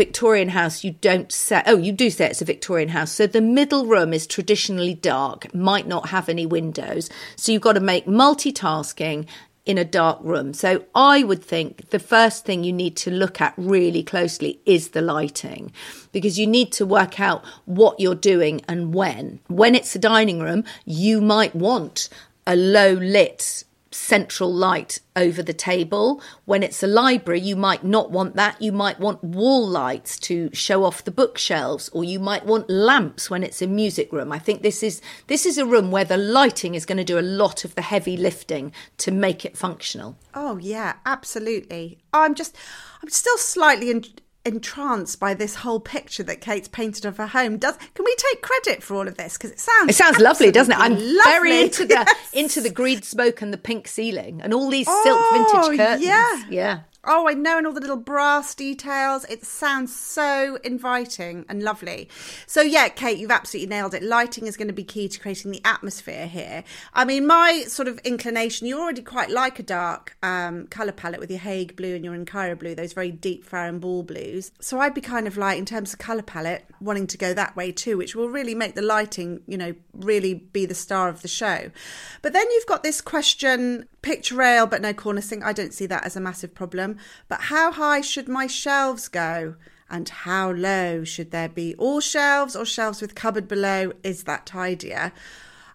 Victorian 0.00 0.48
house, 0.48 0.82
you 0.82 0.92
don't 0.92 1.30
say, 1.30 1.62
oh, 1.66 1.76
you 1.76 1.92
do 1.92 2.08
say 2.08 2.24
it's 2.24 2.40
a 2.40 2.46
Victorian 2.46 2.88
house. 2.88 3.12
So 3.12 3.26
the 3.26 3.42
middle 3.42 3.84
room 3.84 4.14
is 4.14 4.26
traditionally 4.26 4.94
dark, 4.94 5.54
might 5.54 5.86
not 5.86 6.08
have 6.08 6.30
any 6.30 6.46
windows. 6.46 7.10
So 7.36 7.52
you've 7.52 7.60
got 7.60 7.74
to 7.74 7.80
make 7.80 8.06
multitasking 8.06 9.26
in 9.66 9.76
a 9.76 9.84
dark 9.84 10.18
room. 10.22 10.54
So 10.54 10.86
I 10.94 11.22
would 11.22 11.44
think 11.44 11.90
the 11.90 11.98
first 11.98 12.46
thing 12.46 12.64
you 12.64 12.72
need 12.72 12.96
to 12.96 13.10
look 13.10 13.42
at 13.42 13.52
really 13.58 14.02
closely 14.02 14.58
is 14.64 14.88
the 14.88 15.02
lighting 15.02 15.70
because 16.12 16.38
you 16.38 16.46
need 16.46 16.72
to 16.72 16.86
work 16.86 17.20
out 17.20 17.44
what 17.66 18.00
you're 18.00 18.14
doing 18.14 18.62
and 18.66 18.94
when. 18.94 19.40
When 19.48 19.74
it's 19.74 19.94
a 19.94 19.98
dining 19.98 20.40
room, 20.40 20.64
you 20.86 21.20
might 21.20 21.54
want 21.54 22.08
a 22.46 22.56
low 22.56 22.94
lit 22.94 23.64
central 23.92 24.52
light 24.52 25.00
over 25.16 25.42
the 25.42 25.52
table. 25.52 26.22
When 26.44 26.62
it's 26.62 26.82
a 26.82 26.86
library, 26.86 27.40
you 27.40 27.56
might 27.56 27.84
not 27.84 28.10
want 28.10 28.36
that. 28.36 28.60
You 28.62 28.72
might 28.72 29.00
want 29.00 29.22
wall 29.24 29.66
lights 29.66 30.18
to 30.20 30.50
show 30.52 30.84
off 30.84 31.04
the 31.04 31.10
bookshelves, 31.10 31.88
or 31.90 32.04
you 32.04 32.20
might 32.20 32.46
want 32.46 32.70
lamps 32.70 33.28
when 33.28 33.42
it's 33.42 33.62
a 33.62 33.66
music 33.66 34.12
room. 34.12 34.32
I 34.32 34.38
think 34.38 34.62
this 34.62 34.82
is 34.82 35.02
this 35.26 35.44
is 35.44 35.58
a 35.58 35.66
room 35.66 35.90
where 35.90 36.04
the 36.04 36.16
lighting 36.16 36.74
is 36.74 36.86
going 36.86 36.98
to 36.98 37.04
do 37.04 37.18
a 37.18 37.20
lot 37.20 37.64
of 37.64 37.74
the 37.74 37.82
heavy 37.82 38.16
lifting 38.16 38.72
to 38.98 39.10
make 39.10 39.44
it 39.44 39.56
functional. 39.56 40.16
Oh 40.34 40.58
yeah, 40.58 40.94
absolutely. 41.04 41.98
I'm 42.12 42.34
just 42.34 42.56
I'm 43.02 43.08
still 43.10 43.38
slightly 43.38 43.90
in- 43.90 44.04
entranced 44.44 45.20
by 45.20 45.34
this 45.34 45.56
whole 45.56 45.80
picture 45.80 46.22
that 46.22 46.40
Kate's 46.40 46.68
painted 46.68 47.04
of 47.04 47.16
her 47.18 47.26
home. 47.26 47.58
Does 47.58 47.76
can 47.94 48.04
we 48.04 48.14
take 48.16 48.42
credit 48.42 48.82
for 48.82 48.96
all 48.96 49.06
of 49.06 49.16
this? 49.16 49.36
Because 49.36 49.50
it 49.50 49.60
sounds 49.60 49.90
it 49.90 49.94
sounds 49.94 50.18
lovely, 50.18 50.50
doesn't 50.50 50.72
it? 50.72 50.78
I'm 50.78 50.92
lovely. 50.92 51.22
very 51.26 51.60
into 51.62 51.86
the 51.86 51.94
yes. 52.06 52.30
into 52.32 52.60
the 52.60 52.70
green 52.70 53.02
smoke 53.02 53.42
and 53.42 53.52
the 53.52 53.58
pink 53.58 53.86
ceiling 53.86 54.40
and 54.42 54.54
all 54.54 54.70
these 54.70 54.86
oh, 54.88 55.02
silk 55.04 55.52
vintage 55.52 55.78
curtains. 55.78 56.06
Yeah, 56.06 56.42
yeah. 56.48 56.80
Oh, 57.02 57.26
I 57.26 57.32
know, 57.32 57.56
and 57.56 57.66
all 57.66 57.72
the 57.72 57.80
little 57.80 57.96
brass 57.96 58.54
details. 58.54 59.24
It 59.24 59.46
sounds 59.46 59.94
so 59.94 60.58
inviting 60.62 61.46
and 61.48 61.62
lovely. 61.62 62.10
So, 62.46 62.60
yeah, 62.60 62.88
Kate, 62.90 63.16
you've 63.16 63.30
absolutely 63.30 63.70
nailed 63.70 63.94
it. 63.94 64.02
Lighting 64.02 64.46
is 64.46 64.56
going 64.58 64.68
to 64.68 64.74
be 64.74 64.84
key 64.84 65.08
to 65.08 65.18
creating 65.18 65.50
the 65.50 65.62
atmosphere 65.64 66.26
here. 66.26 66.62
I 66.92 67.06
mean, 67.06 67.26
my 67.26 67.64
sort 67.68 67.88
of 67.88 67.98
inclination, 68.00 68.66
you 68.66 68.78
already 68.78 69.00
quite 69.00 69.30
like 69.30 69.58
a 69.58 69.62
dark 69.62 70.14
um, 70.22 70.66
colour 70.66 70.92
palette 70.92 71.20
with 71.20 71.30
your 71.30 71.40
Hague 71.40 71.74
blue 71.74 71.94
and 71.94 72.04
your 72.04 72.14
Inchyra 72.14 72.58
blue, 72.58 72.74
those 72.74 72.92
very 72.92 73.10
deep 73.10 73.44
Farrow 73.44 73.70
and 73.70 73.80
Ball 73.80 74.02
blues. 74.02 74.52
So, 74.60 74.78
I'd 74.78 74.92
be 74.92 75.00
kind 75.00 75.26
of 75.26 75.38
like, 75.38 75.58
in 75.58 75.64
terms 75.64 75.94
of 75.94 75.98
colour 75.98 76.22
palette, 76.22 76.66
wanting 76.82 77.06
to 77.06 77.18
go 77.18 77.32
that 77.32 77.56
way 77.56 77.72
too, 77.72 77.96
which 77.96 78.14
will 78.14 78.28
really 78.28 78.54
make 78.54 78.74
the 78.74 78.82
lighting, 78.82 79.40
you 79.46 79.56
know, 79.56 79.74
really 79.94 80.34
be 80.34 80.66
the 80.66 80.74
star 80.74 81.08
of 81.08 81.22
the 81.22 81.28
show. 81.28 81.70
But 82.20 82.34
then 82.34 82.44
you've 82.50 82.66
got 82.66 82.82
this 82.82 83.00
question 83.00 83.86
picture 84.02 84.34
rail, 84.34 84.66
but 84.66 84.80
no 84.80 84.92
cornicing. 84.92 85.42
I 85.42 85.52
don't 85.52 85.74
see 85.74 85.86
that 85.86 86.04
as 86.04 86.16
a 86.16 86.20
massive 86.20 86.54
problem. 86.54 86.89
But 87.28 87.42
how 87.42 87.72
high 87.72 88.00
should 88.00 88.28
my 88.28 88.46
shelves 88.46 89.08
go? 89.08 89.56
And 89.88 90.08
how 90.08 90.52
low 90.52 91.04
should 91.04 91.30
there 91.32 91.48
be? 91.48 91.74
All 91.74 92.00
shelves 92.00 92.54
or 92.54 92.64
shelves 92.64 93.00
with 93.00 93.14
cupboard 93.14 93.48
below? 93.48 93.92
Is 94.04 94.24
that 94.24 94.46
tidier? 94.46 95.12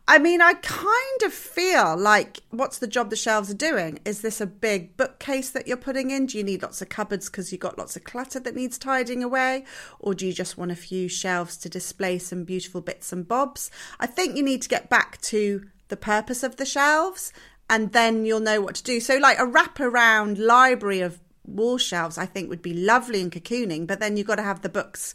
I 0.07 0.19
mean, 0.19 0.39
I 0.39 0.53
kind 0.53 1.23
of 1.23 1.33
feel 1.33 1.97
like 1.97 2.41
what's 2.51 2.77
the 2.77 2.87
job 2.87 3.09
the 3.09 3.15
shelves 3.15 3.49
are 3.49 3.55
doing? 3.55 3.97
Is 4.05 4.21
this 4.21 4.39
a 4.39 4.45
big 4.45 4.95
bookcase 4.97 5.49
that 5.49 5.67
you're 5.67 5.77
putting 5.77 6.11
in? 6.11 6.27
Do 6.27 6.37
you 6.37 6.43
need 6.43 6.61
lots 6.61 6.79
of 6.81 6.89
cupboards 6.89 7.27
because 7.27 7.51
you've 7.51 7.61
got 7.61 7.79
lots 7.79 7.95
of 7.95 8.03
clutter 8.03 8.39
that 8.39 8.55
needs 8.55 8.77
tidying 8.77 9.23
away? 9.23 9.65
Or 9.99 10.13
do 10.13 10.27
you 10.27 10.33
just 10.33 10.59
want 10.59 10.71
a 10.71 10.75
few 10.75 11.07
shelves 11.07 11.57
to 11.57 11.69
display 11.69 12.19
some 12.19 12.43
beautiful 12.43 12.81
bits 12.81 13.11
and 13.11 13.27
bobs? 13.27 13.71
I 13.99 14.05
think 14.05 14.37
you 14.37 14.43
need 14.43 14.61
to 14.61 14.69
get 14.69 14.91
back 14.91 15.19
to 15.21 15.65
the 15.87 15.97
purpose 15.97 16.43
of 16.43 16.57
the 16.57 16.65
shelves 16.65 17.33
and 17.69 17.91
then 17.91 18.25
you'll 18.25 18.39
know 18.39 18.61
what 18.61 18.75
to 18.75 18.83
do. 18.83 18.99
So, 18.99 19.17
like 19.17 19.37
a 19.39 19.45
wraparound 19.45 20.37
library 20.37 21.01
of 21.01 21.19
wall 21.45 21.77
shelves, 21.77 22.17
I 22.17 22.25
think 22.25 22.49
would 22.49 22.61
be 22.61 22.73
lovely 22.73 23.21
and 23.21 23.31
cocooning, 23.31 23.87
but 23.87 23.99
then 23.99 24.17
you've 24.17 24.27
got 24.27 24.35
to 24.35 24.43
have 24.43 24.61
the 24.61 24.69
books 24.69 25.13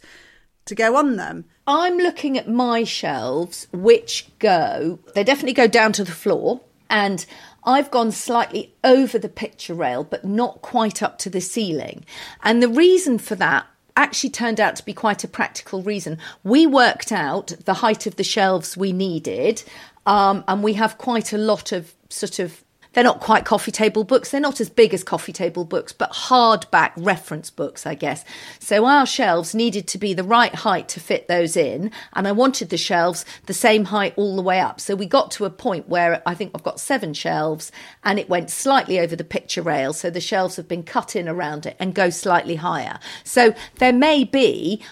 to 0.65 0.75
go 0.75 0.95
on 0.95 1.15
them. 1.15 1.45
I'm 1.65 1.97
looking 1.97 2.37
at 2.37 2.47
my 2.47 2.83
shelves, 2.83 3.67
which 3.71 4.27
go, 4.39 4.99
they 5.15 5.23
definitely 5.23 5.53
go 5.53 5.67
down 5.67 5.91
to 5.93 6.03
the 6.03 6.11
floor, 6.11 6.61
and 6.89 7.25
I've 7.63 7.91
gone 7.91 8.11
slightly 8.11 8.73
over 8.83 9.17
the 9.17 9.29
picture 9.29 9.73
rail, 9.73 10.03
but 10.03 10.25
not 10.25 10.61
quite 10.61 11.01
up 11.01 11.17
to 11.19 11.29
the 11.29 11.41
ceiling. 11.41 12.05
And 12.43 12.61
the 12.61 12.67
reason 12.67 13.17
for 13.17 13.35
that 13.35 13.65
actually 13.95 14.29
turned 14.29 14.59
out 14.59 14.75
to 14.77 14.85
be 14.85 14.93
quite 14.93 15.23
a 15.23 15.27
practical 15.27 15.83
reason. 15.83 16.17
We 16.43 16.65
worked 16.65 17.11
out 17.11 17.53
the 17.65 17.75
height 17.75 18.05
of 18.05 18.15
the 18.15 18.23
shelves 18.23 18.77
we 18.77 18.91
needed, 18.93 19.63
um, 20.05 20.43
and 20.47 20.63
we 20.63 20.73
have 20.73 20.97
quite 20.97 21.33
a 21.33 21.37
lot 21.37 21.71
of 21.71 21.93
sort 22.11 22.39
of 22.39 22.63
they're 22.93 23.03
not 23.03 23.21
quite 23.21 23.45
coffee 23.45 23.71
table 23.71 24.03
books. 24.03 24.31
They're 24.31 24.41
not 24.41 24.59
as 24.59 24.69
big 24.69 24.93
as 24.93 25.03
coffee 25.03 25.31
table 25.31 25.63
books, 25.63 25.93
but 25.93 26.11
hardback 26.11 26.91
reference 26.97 27.49
books, 27.49 27.85
I 27.85 27.95
guess. 27.95 28.25
So 28.59 28.85
our 28.85 29.05
shelves 29.05 29.55
needed 29.55 29.87
to 29.87 29.97
be 29.97 30.13
the 30.13 30.25
right 30.25 30.53
height 30.53 30.89
to 30.89 30.99
fit 30.99 31.27
those 31.27 31.55
in. 31.55 31.91
And 32.13 32.27
I 32.27 32.33
wanted 32.33 32.69
the 32.69 32.77
shelves 32.77 33.23
the 33.45 33.53
same 33.53 33.85
height 33.85 34.13
all 34.17 34.35
the 34.35 34.41
way 34.41 34.59
up. 34.59 34.81
So 34.81 34.95
we 34.95 35.05
got 35.05 35.31
to 35.31 35.45
a 35.45 35.49
point 35.49 35.87
where 35.87 36.21
I 36.25 36.33
think 36.33 36.51
I've 36.53 36.63
got 36.63 36.81
seven 36.81 37.13
shelves 37.13 37.71
and 38.03 38.19
it 38.19 38.29
went 38.29 38.49
slightly 38.49 38.99
over 38.99 39.15
the 39.15 39.23
picture 39.23 39.61
rail. 39.61 39.93
So 39.93 40.09
the 40.09 40.19
shelves 40.19 40.57
have 40.57 40.67
been 40.67 40.83
cut 40.83 41.15
in 41.15 41.29
around 41.29 41.65
it 41.65 41.77
and 41.79 41.95
go 41.95 42.09
slightly 42.09 42.55
higher. 42.55 42.99
So 43.23 43.55
there 43.75 43.93
may 43.93 44.25
be 44.25 44.83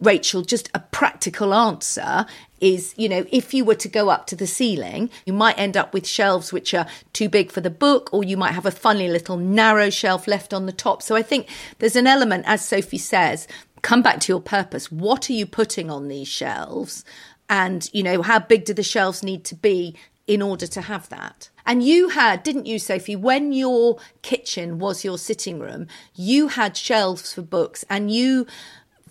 Rachel, 0.00 0.42
just 0.42 0.68
a 0.74 0.80
practical 0.80 1.54
answer 1.54 2.26
is, 2.62 2.94
you 2.96 3.08
know, 3.08 3.26
if 3.30 3.52
you 3.52 3.64
were 3.64 3.74
to 3.74 3.88
go 3.88 4.08
up 4.08 4.26
to 4.28 4.36
the 4.36 4.46
ceiling, 4.46 5.10
you 5.26 5.32
might 5.32 5.58
end 5.58 5.76
up 5.76 5.92
with 5.92 6.06
shelves 6.06 6.52
which 6.52 6.72
are 6.72 6.86
too 7.12 7.28
big 7.28 7.50
for 7.50 7.60
the 7.60 7.70
book, 7.70 8.08
or 8.12 8.22
you 8.22 8.36
might 8.36 8.52
have 8.52 8.64
a 8.64 8.70
funny 8.70 9.08
little 9.08 9.36
narrow 9.36 9.90
shelf 9.90 10.28
left 10.28 10.54
on 10.54 10.66
the 10.66 10.72
top. 10.72 11.02
So 11.02 11.16
I 11.16 11.22
think 11.22 11.48
there's 11.80 11.96
an 11.96 12.06
element, 12.06 12.44
as 12.46 12.64
Sophie 12.64 12.98
says, 12.98 13.48
come 13.82 14.00
back 14.00 14.20
to 14.20 14.32
your 14.32 14.40
purpose. 14.40 14.92
What 14.92 15.28
are 15.28 15.32
you 15.32 15.44
putting 15.44 15.90
on 15.90 16.06
these 16.06 16.28
shelves? 16.28 17.04
And, 17.50 17.90
you 17.92 18.04
know, 18.04 18.22
how 18.22 18.38
big 18.38 18.64
do 18.64 18.72
the 18.72 18.84
shelves 18.84 19.24
need 19.24 19.44
to 19.46 19.56
be 19.56 19.96
in 20.28 20.40
order 20.40 20.68
to 20.68 20.82
have 20.82 21.08
that. 21.08 21.50
And 21.66 21.82
you 21.82 22.10
had, 22.10 22.44
didn't 22.44 22.66
you, 22.66 22.78
Sophie, 22.78 23.16
when 23.16 23.52
your 23.52 23.98
kitchen 24.22 24.78
was 24.78 25.04
your 25.04 25.18
sitting 25.18 25.58
room, 25.58 25.88
you 26.14 26.48
had 26.48 26.76
shelves 26.76 27.32
for 27.32 27.42
books 27.42 27.84
and 27.90 28.10
you 28.10 28.46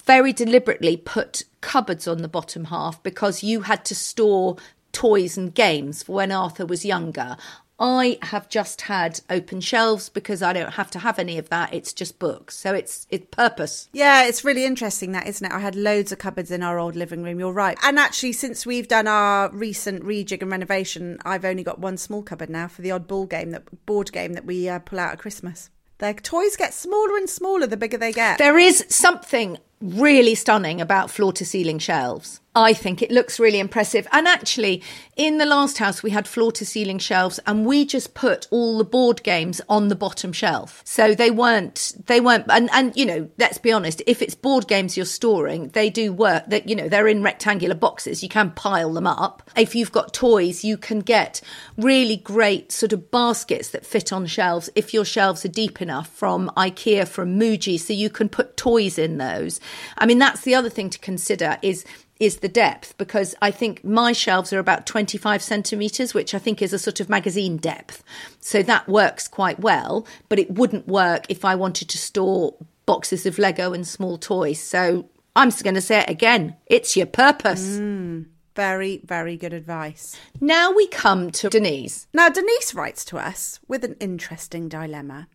very 0.05 0.33
deliberately 0.33 0.97
put 0.97 1.43
cupboards 1.61 2.07
on 2.07 2.21
the 2.21 2.27
bottom 2.27 2.65
half 2.65 3.01
because 3.03 3.43
you 3.43 3.61
had 3.61 3.85
to 3.85 3.95
store 3.95 4.57
toys 4.91 5.37
and 5.37 5.53
games 5.53 6.03
for 6.03 6.13
when 6.13 6.31
Arthur 6.31 6.65
was 6.65 6.85
younger. 6.85 7.37
I 7.79 8.19
have 8.21 8.47
just 8.47 8.81
had 8.81 9.21
open 9.27 9.59
shelves 9.59 10.07
because 10.07 10.43
I 10.43 10.53
don't 10.53 10.73
have 10.73 10.91
to 10.91 10.99
have 10.99 11.17
any 11.17 11.39
of 11.39 11.49
that. 11.49 11.73
It's 11.73 11.93
just 11.93 12.19
books. 12.19 12.55
So 12.55 12.75
it's 12.75 13.07
it's 13.09 13.25
purpose. 13.31 13.89
Yeah, 13.91 14.25
it's 14.25 14.45
really 14.45 14.65
interesting 14.65 15.13
that, 15.13 15.25
isn't 15.25 15.47
it? 15.47 15.51
I 15.51 15.59
had 15.59 15.75
loads 15.75 16.11
of 16.11 16.19
cupboards 16.19 16.51
in 16.51 16.61
our 16.61 16.77
old 16.77 16.95
living 16.95 17.23
room. 17.23 17.39
You're 17.39 17.51
right. 17.51 17.79
And 17.81 17.97
actually, 17.97 18.33
since 18.33 18.67
we've 18.67 18.87
done 18.87 19.07
our 19.07 19.49
recent 19.49 20.03
rejig 20.03 20.43
and 20.43 20.51
renovation, 20.51 21.17
I've 21.25 21.43
only 21.43 21.63
got 21.63 21.79
one 21.79 21.97
small 21.97 22.21
cupboard 22.21 22.51
now 22.51 22.67
for 22.67 22.83
the 22.83 22.91
odd 22.91 23.07
ball 23.07 23.25
game 23.25 23.49
that 23.49 23.85
board 23.87 24.11
game 24.11 24.33
that 24.33 24.45
we 24.45 24.69
uh, 24.69 24.77
pull 24.77 24.99
out 24.99 25.13
at 25.13 25.19
Christmas. 25.19 25.71
Their 25.97 26.13
toys 26.13 26.55
get 26.55 26.75
smaller 26.75 27.17
and 27.17 27.27
smaller 27.27 27.65
the 27.65 27.77
bigger 27.77 27.97
they 27.97 28.11
get. 28.11 28.37
There 28.37 28.59
is 28.59 28.85
something 28.89 29.57
really 29.81 30.35
stunning 30.35 30.79
about 30.79 31.09
floor 31.09 31.33
to 31.33 31.45
ceiling 31.45 31.79
shelves. 31.79 32.41
I 32.53 32.73
think 32.73 33.01
it 33.01 33.11
looks 33.11 33.39
really 33.39 33.59
impressive. 33.59 34.07
And 34.11 34.27
actually, 34.27 34.83
in 35.15 35.37
the 35.37 35.45
last 35.45 35.77
house, 35.77 36.03
we 36.03 36.09
had 36.09 36.27
floor 36.27 36.51
to 36.53 36.65
ceiling 36.65 36.99
shelves 36.99 37.39
and 37.47 37.65
we 37.65 37.85
just 37.85 38.13
put 38.13 38.47
all 38.51 38.77
the 38.77 38.83
board 38.83 39.23
games 39.23 39.61
on 39.69 39.87
the 39.87 39.95
bottom 39.95 40.33
shelf. 40.33 40.81
So 40.83 41.15
they 41.15 41.31
weren't, 41.31 41.93
they 42.07 42.19
weren't, 42.19 42.45
and, 42.49 42.69
and, 42.73 42.95
you 42.97 43.05
know, 43.05 43.29
let's 43.37 43.57
be 43.57 43.71
honest, 43.71 44.01
if 44.05 44.21
it's 44.21 44.35
board 44.35 44.67
games 44.67 44.97
you're 44.97 45.05
storing, 45.05 45.69
they 45.69 45.89
do 45.89 46.11
work 46.11 46.43
that, 46.47 46.67
you 46.67 46.75
know, 46.75 46.89
they're 46.89 47.07
in 47.07 47.23
rectangular 47.23 47.75
boxes. 47.75 48.21
You 48.21 48.27
can 48.27 48.51
pile 48.51 48.91
them 48.91 49.07
up. 49.07 49.49
If 49.55 49.73
you've 49.73 49.93
got 49.93 50.13
toys, 50.13 50.65
you 50.65 50.75
can 50.75 50.99
get 50.99 51.39
really 51.77 52.17
great 52.17 52.73
sort 52.73 52.91
of 52.91 53.11
baskets 53.11 53.69
that 53.69 53.85
fit 53.85 54.11
on 54.11 54.25
shelves 54.25 54.69
if 54.75 54.93
your 54.93 55.05
shelves 55.05 55.45
are 55.45 55.49
deep 55.49 55.81
enough 55.81 56.09
from 56.09 56.51
IKEA, 56.57 57.07
from 57.07 57.39
Muji. 57.39 57.79
So 57.79 57.93
you 57.93 58.09
can 58.09 58.27
put 58.27 58.57
toys 58.57 58.97
in 58.97 59.19
those. 59.19 59.61
I 59.97 60.05
mean, 60.05 60.19
that's 60.19 60.41
the 60.41 60.55
other 60.55 60.69
thing 60.69 60.89
to 60.89 60.99
consider 60.99 61.57
is 61.61 61.85
is 62.19 62.37
the 62.37 62.47
depth 62.47 62.95
because 62.99 63.33
I 63.41 63.49
think 63.49 63.83
my 63.83 64.11
shelves 64.11 64.53
are 64.53 64.59
about 64.59 64.85
25 64.85 65.41
centimetres, 65.41 66.13
which 66.13 66.35
I 66.35 66.39
think 66.39 66.61
is 66.61 66.71
a 66.71 66.77
sort 66.77 66.99
of 66.99 67.09
magazine 67.09 67.57
depth. 67.57 68.03
So 68.39 68.61
that 68.61 68.87
works 68.87 69.27
quite 69.27 69.59
well, 69.59 70.05
but 70.29 70.37
it 70.37 70.51
wouldn't 70.51 70.87
work 70.87 71.25
if 71.29 71.43
I 71.43 71.55
wanted 71.55 71.89
to 71.89 71.97
store 71.97 72.53
boxes 72.85 73.25
of 73.25 73.39
Lego 73.39 73.73
and 73.73 73.87
small 73.87 74.19
toys. 74.19 74.61
So 74.61 75.09
I'm 75.35 75.49
just 75.49 75.63
going 75.63 75.73
to 75.75 75.81
say 75.81 76.01
it 76.01 76.09
again 76.09 76.55
it's 76.67 76.95
your 76.95 77.07
purpose. 77.07 77.77
Mm, 77.77 78.25
very, 78.55 79.01
very 79.03 79.37
good 79.37 79.53
advice. 79.53 80.19
Now 80.39 80.71
we 80.71 80.87
come 80.87 81.31
to 81.31 81.49
Denise. 81.49 82.07
Now, 82.13 82.29
Denise 82.29 82.73
writes 82.73 83.05
to 83.05 83.17
us 83.17 83.59
with 83.67 83.83
an 83.83 83.95
interesting 83.99 84.67
dilemma. 84.67 85.27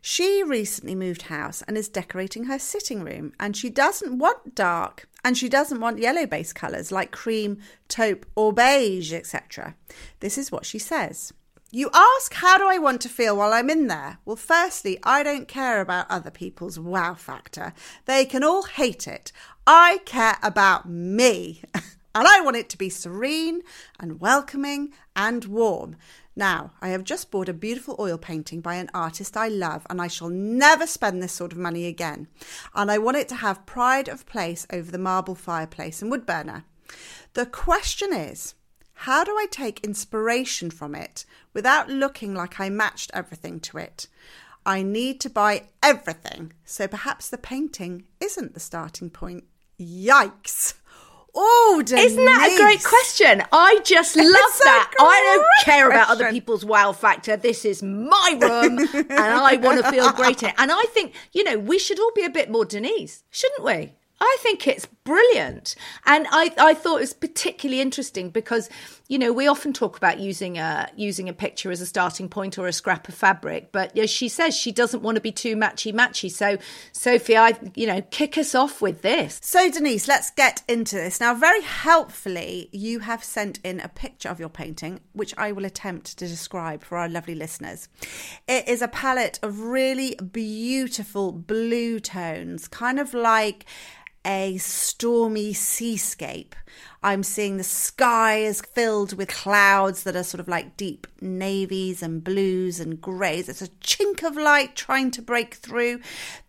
She 0.00 0.42
recently 0.42 0.94
moved 0.94 1.22
house 1.22 1.62
and 1.62 1.76
is 1.76 1.88
decorating 1.88 2.44
her 2.44 2.58
sitting 2.58 3.02
room, 3.02 3.32
and 3.38 3.56
she 3.56 3.70
doesn't 3.70 4.18
want 4.18 4.54
dark 4.54 5.08
and 5.24 5.36
she 5.36 5.48
doesn't 5.48 5.80
want 5.80 5.98
yellow 5.98 6.26
based 6.26 6.54
colours 6.54 6.90
like 6.90 7.10
cream, 7.10 7.58
taupe, 7.88 8.26
or 8.34 8.52
beige, 8.52 9.12
etc. 9.12 9.74
This 10.20 10.38
is 10.38 10.50
what 10.50 10.66
she 10.66 10.78
says. 10.78 11.32
You 11.72 11.88
ask, 11.94 12.34
how 12.34 12.58
do 12.58 12.66
I 12.66 12.78
want 12.78 13.00
to 13.02 13.08
feel 13.08 13.36
while 13.36 13.52
I'm 13.52 13.70
in 13.70 13.86
there? 13.86 14.18
Well, 14.24 14.34
firstly, 14.34 14.98
I 15.04 15.22
don't 15.22 15.46
care 15.46 15.80
about 15.80 16.10
other 16.10 16.30
people's 16.30 16.80
wow 16.80 17.14
factor. 17.14 17.72
They 18.06 18.24
can 18.24 18.42
all 18.42 18.64
hate 18.64 19.06
it. 19.06 19.30
I 19.66 20.00
care 20.04 20.36
about 20.42 20.88
me. 20.88 21.62
and 22.14 22.26
I 22.26 22.40
want 22.40 22.56
it 22.56 22.68
to 22.70 22.78
be 22.78 22.88
serene 22.88 23.62
and 23.98 24.20
welcoming 24.20 24.92
and 25.14 25.44
warm. 25.44 25.96
Now, 26.36 26.72
I 26.80 26.88
have 26.88 27.04
just 27.04 27.30
bought 27.30 27.48
a 27.48 27.54
beautiful 27.54 27.96
oil 27.98 28.16
painting 28.16 28.60
by 28.60 28.76
an 28.76 28.90
artist 28.94 29.36
I 29.36 29.48
love, 29.48 29.86
and 29.90 30.00
I 30.00 30.06
shall 30.06 30.28
never 30.28 30.86
spend 30.86 31.22
this 31.22 31.32
sort 31.32 31.52
of 31.52 31.58
money 31.58 31.86
again. 31.86 32.28
And 32.74 32.90
I 32.90 32.98
want 32.98 33.16
it 33.16 33.28
to 33.28 33.36
have 33.36 33.66
pride 33.66 34.08
of 34.08 34.26
place 34.26 34.66
over 34.72 34.90
the 34.90 34.98
marble 34.98 35.34
fireplace 35.34 36.00
and 36.00 36.10
wood 36.10 36.26
burner. 36.26 36.64
The 37.34 37.46
question 37.46 38.12
is, 38.12 38.54
how 38.94 39.24
do 39.24 39.32
I 39.32 39.46
take 39.50 39.84
inspiration 39.84 40.70
from 40.70 40.94
it 40.94 41.24
without 41.54 41.88
looking 41.88 42.34
like 42.34 42.60
I 42.60 42.68
matched 42.68 43.10
everything 43.14 43.60
to 43.60 43.78
it? 43.78 44.08
I 44.66 44.82
need 44.82 45.20
to 45.20 45.30
buy 45.30 45.68
everything, 45.82 46.52
so 46.64 46.86
perhaps 46.86 47.28
the 47.28 47.38
painting 47.38 48.04
isn't 48.20 48.52
the 48.54 48.60
starting 48.60 49.08
point. 49.08 49.44
Yikes! 49.78 50.74
Oh, 51.34 51.82
Denise. 51.84 52.12
Isn't 52.12 52.24
that 52.24 52.52
a 52.52 52.62
great 52.62 52.82
question? 52.82 53.42
I 53.52 53.80
just 53.84 54.16
love 54.16 54.26
that. 54.26 54.92
I 54.98 55.36
don't 55.36 55.64
care 55.64 55.88
about 55.88 56.10
other 56.10 56.30
people's 56.30 56.64
wow 56.64 56.92
factor. 56.92 57.36
This 57.36 57.64
is 57.64 57.82
my 57.82 58.38
room 58.40 58.78
and 58.94 59.12
I 59.12 59.56
want 59.56 59.82
to 59.82 59.90
feel 59.90 60.10
great 60.12 60.42
in 60.42 60.48
it. 60.50 60.54
And 60.58 60.72
I 60.72 60.82
think, 60.88 61.14
you 61.32 61.44
know, 61.44 61.58
we 61.58 61.78
should 61.78 62.00
all 62.00 62.12
be 62.14 62.24
a 62.24 62.30
bit 62.30 62.50
more 62.50 62.64
Denise, 62.64 63.22
shouldn't 63.30 63.64
we? 63.64 63.92
I 64.20 64.36
think 64.40 64.66
it's 64.66 64.86
brilliant. 65.10 65.74
And 66.06 66.28
I, 66.30 66.52
I 66.56 66.74
thought 66.74 66.98
it 66.98 67.00
was 67.00 67.14
particularly 67.14 67.80
interesting 67.80 68.30
because, 68.30 68.70
you 69.08 69.18
know, 69.18 69.32
we 69.32 69.48
often 69.48 69.72
talk 69.72 69.96
about 69.96 70.20
using 70.20 70.56
a 70.56 70.88
using 70.94 71.28
a 71.28 71.32
picture 71.32 71.72
as 71.72 71.80
a 71.80 71.86
starting 71.86 72.28
point 72.28 72.58
or 72.58 72.68
a 72.68 72.72
scrap 72.72 73.08
of 73.08 73.14
fabric, 73.14 73.72
but 73.72 73.98
as 73.98 74.08
she 74.08 74.28
says, 74.28 74.56
she 74.56 74.70
doesn't 74.70 75.02
want 75.02 75.16
to 75.16 75.20
be 75.20 75.32
too 75.32 75.56
matchy 75.56 75.92
matchy. 75.92 76.30
So, 76.30 76.58
Sophie, 76.92 77.36
I 77.36 77.58
you 77.74 77.88
know, 77.88 78.02
kick 78.10 78.38
us 78.38 78.54
off 78.54 78.80
with 78.80 79.02
this. 79.02 79.40
So 79.42 79.68
Denise, 79.68 80.06
let's 80.06 80.30
get 80.30 80.62
into 80.68 80.94
this. 80.94 81.18
Now, 81.18 81.34
very 81.34 81.62
helpfully, 81.62 82.68
you 82.70 83.00
have 83.00 83.24
sent 83.24 83.58
in 83.64 83.80
a 83.80 83.88
picture 83.88 84.28
of 84.28 84.38
your 84.38 84.48
painting, 84.48 85.00
which 85.12 85.34
I 85.36 85.50
will 85.50 85.64
attempt 85.64 86.18
to 86.18 86.28
describe 86.28 86.84
for 86.84 86.98
our 86.98 87.08
lovely 87.08 87.34
listeners. 87.34 87.88
It 88.46 88.68
is 88.68 88.80
a 88.80 88.88
palette 88.88 89.40
of 89.42 89.60
really 89.60 90.14
beautiful 90.14 91.32
blue 91.32 91.98
tones, 91.98 92.68
kind 92.68 93.00
of 93.00 93.12
like 93.12 93.66
a 94.24 94.58
stormy 94.58 95.52
seascape. 95.52 96.54
I'm 97.02 97.22
seeing 97.22 97.56
the 97.56 97.64
sky 97.64 98.38
is 98.38 98.60
filled 98.60 99.14
with 99.16 99.28
clouds 99.28 100.02
that 100.02 100.14
are 100.14 100.22
sort 100.22 100.40
of 100.40 100.48
like 100.48 100.76
deep 100.76 101.06
navies 101.20 102.02
and 102.02 102.22
blues 102.22 102.78
and 102.78 103.00
greys. 103.00 103.48
It's 103.48 103.62
a 103.62 103.68
chink 103.68 104.22
of 104.22 104.36
light 104.36 104.76
trying 104.76 105.10
to 105.12 105.22
break 105.22 105.54
through. 105.54 106.00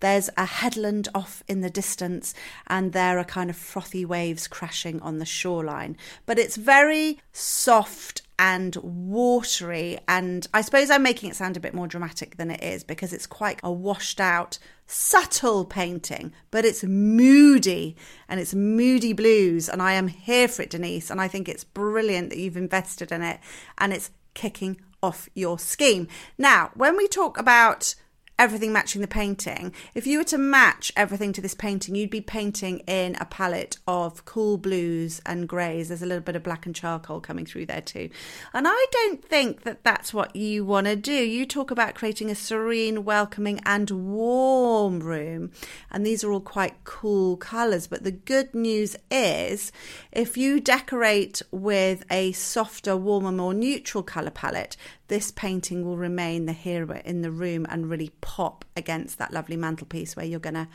There's 0.01 0.29
a 0.35 0.45
headland 0.45 1.07
off 1.15 1.41
in 1.47 1.61
the 1.61 1.69
distance, 1.69 2.33
and 2.67 2.91
there 2.91 3.17
are 3.17 3.23
kind 3.23 3.49
of 3.49 3.55
frothy 3.55 4.03
waves 4.03 4.47
crashing 4.47 5.01
on 5.01 5.19
the 5.19 5.25
shoreline. 5.25 5.95
But 6.25 6.37
it's 6.37 6.57
very 6.57 7.21
soft 7.31 8.23
and 8.41 8.75
watery. 8.77 9.99
And 10.07 10.47
I 10.51 10.61
suppose 10.61 10.89
I'm 10.89 11.03
making 11.03 11.29
it 11.29 11.35
sound 11.35 11.57
a 11.57 11.59
bit 11.59 11.75
more 11.75 11.87
dramatic 11.87 12.37
than 12.37 12.49
it 12.49 12.63
is 12.63 12.83
because 12.83 13.13
it's 13.13 13.27
quite 13.27 13.59
a 13.63 13.71
washed 13.71 14.19
out, 14.19 14.57
subtle 14.87 15.63
painting, 15.63 16.33
but 16.49 16.65
it's 16.65 16.83
moody 16.83 17.95
and 18.27 18.39
it's 18.39 18.55
moody 18.55 19.13
blues. 19.13 19.69
And 19.69 19.79
I 19.79 19.93
am 19.93 20.07
here 20.07 20.47
for 20.47 20.63
it, 20.63 20.71
Denise. 20.71 21.11
And 21.11 21.21
I 21.21 21.27
think 21.27 21.47
it's 21.47 21.63
brilliant 21.63 22.31
that 22.31 22.39
you've 22.39 22.57
invested 22.57 23.11
in 23.11 23.21
it 23.21 23.39
and 23.77 23.93
it's 23.93 24.09
kicking 24.33 24.81
off 25.03 25.29
your 25.35 25.59
scheme. 25.59 26.07
Now, 26.39 26.71
when 26.73 26.97
we 26.97 27.07
talk 27.07 27.39
about 27.39 27.93
everything 28.37 28.73
matching 28.73 29.01
the 29.01 29.07
painting. 29.07 29.73
If 29.93 30.07
you 30.07 30.17
were 30.17 30.23
to 30.25 30.37
match 30.37 30.91
everything 30.95 31.31
to 31.33 31.41
this 31.41 31.53
painting, 31.53 31.95
you'd 31.95 32.09
be 32.09 32.21
painting 32.21 32.79
in 32.87 33.15
a 33.19 33.25
palette 33.25 33.77
of 33.87 34.25
cool 34.25 34.57
blues 34.57 35.21
and 35.25 35.47
greys. 35.47 35.89
There's 35.89 36.01
a 36.01 36.07
little 36.07 36.23
bit 36.23 36.35
of 36.35 36.43
black 36.43 36.65
and 36.65 36.75
charcoal 36.75 37.21
coming 37.21 37.45
through 37.45 37.67
there 37.67 37.81
too. 37.81 38.09
And 38.53 38.67
I 38.67 38.85
don't 38.91 39.23
think 39.23 39.61
that 39.61 39.83
that's 39.83 40.13
what 40.13 40.35
you 40.35 40.65
want 40.65 40.87
to 40.87 40.95
do. 40.95 41.13
You 41.13 41.45
talk 41.45 41.69
about 41.71 41.95
creating 41.95 42.31
a 42.31 42.35
serene, 42.35 43.05
welcoming, 43.05 43.59
and 43.65 43.89
warm 43.91 44.99
room. 45.01 45.51
And 45.91 46.05
these 46.05 46.23
are 46.23 46.31
all 46.31 46.41
quite 46.41 46.83
cool 46.83 47.37
colours. 47.37 47.87
But 47.87 48.03
the 48.03 48.11
good 48.11 48.55
news 48.55 48.95
is 49.11 49.71
if 50.11 50.35
you 50.35 50.59
decorate 50.59 51.41
with 51.51 52.03
a 52.09 52.31
softer, 52.31 52.97
warmer, 52.97 53.31
more 53.31 53.53
neutral 53.53 54.03
colour 54.03 54.31
palette, 54.31 54.77
this 55.11 55.29
painting 55.29 55.83
will 55.83 55.97
remain 55.97 56.45
the 56.45 56.53
hero 56.53 57.01
in 57.03 57.21
the 57.21 57.29
room 57.29 57.65
and 57.67 57.89
really 57.89 58.13
pop 58.21 58.63
against 58.77 59.17
that 59.17 59.33
lovely 59.33 59.57
mantelpiece 59.57 60.15
where 60.15 60.25
you're 60.25 60.39
going 60.39 60.53
to 60.53 60.69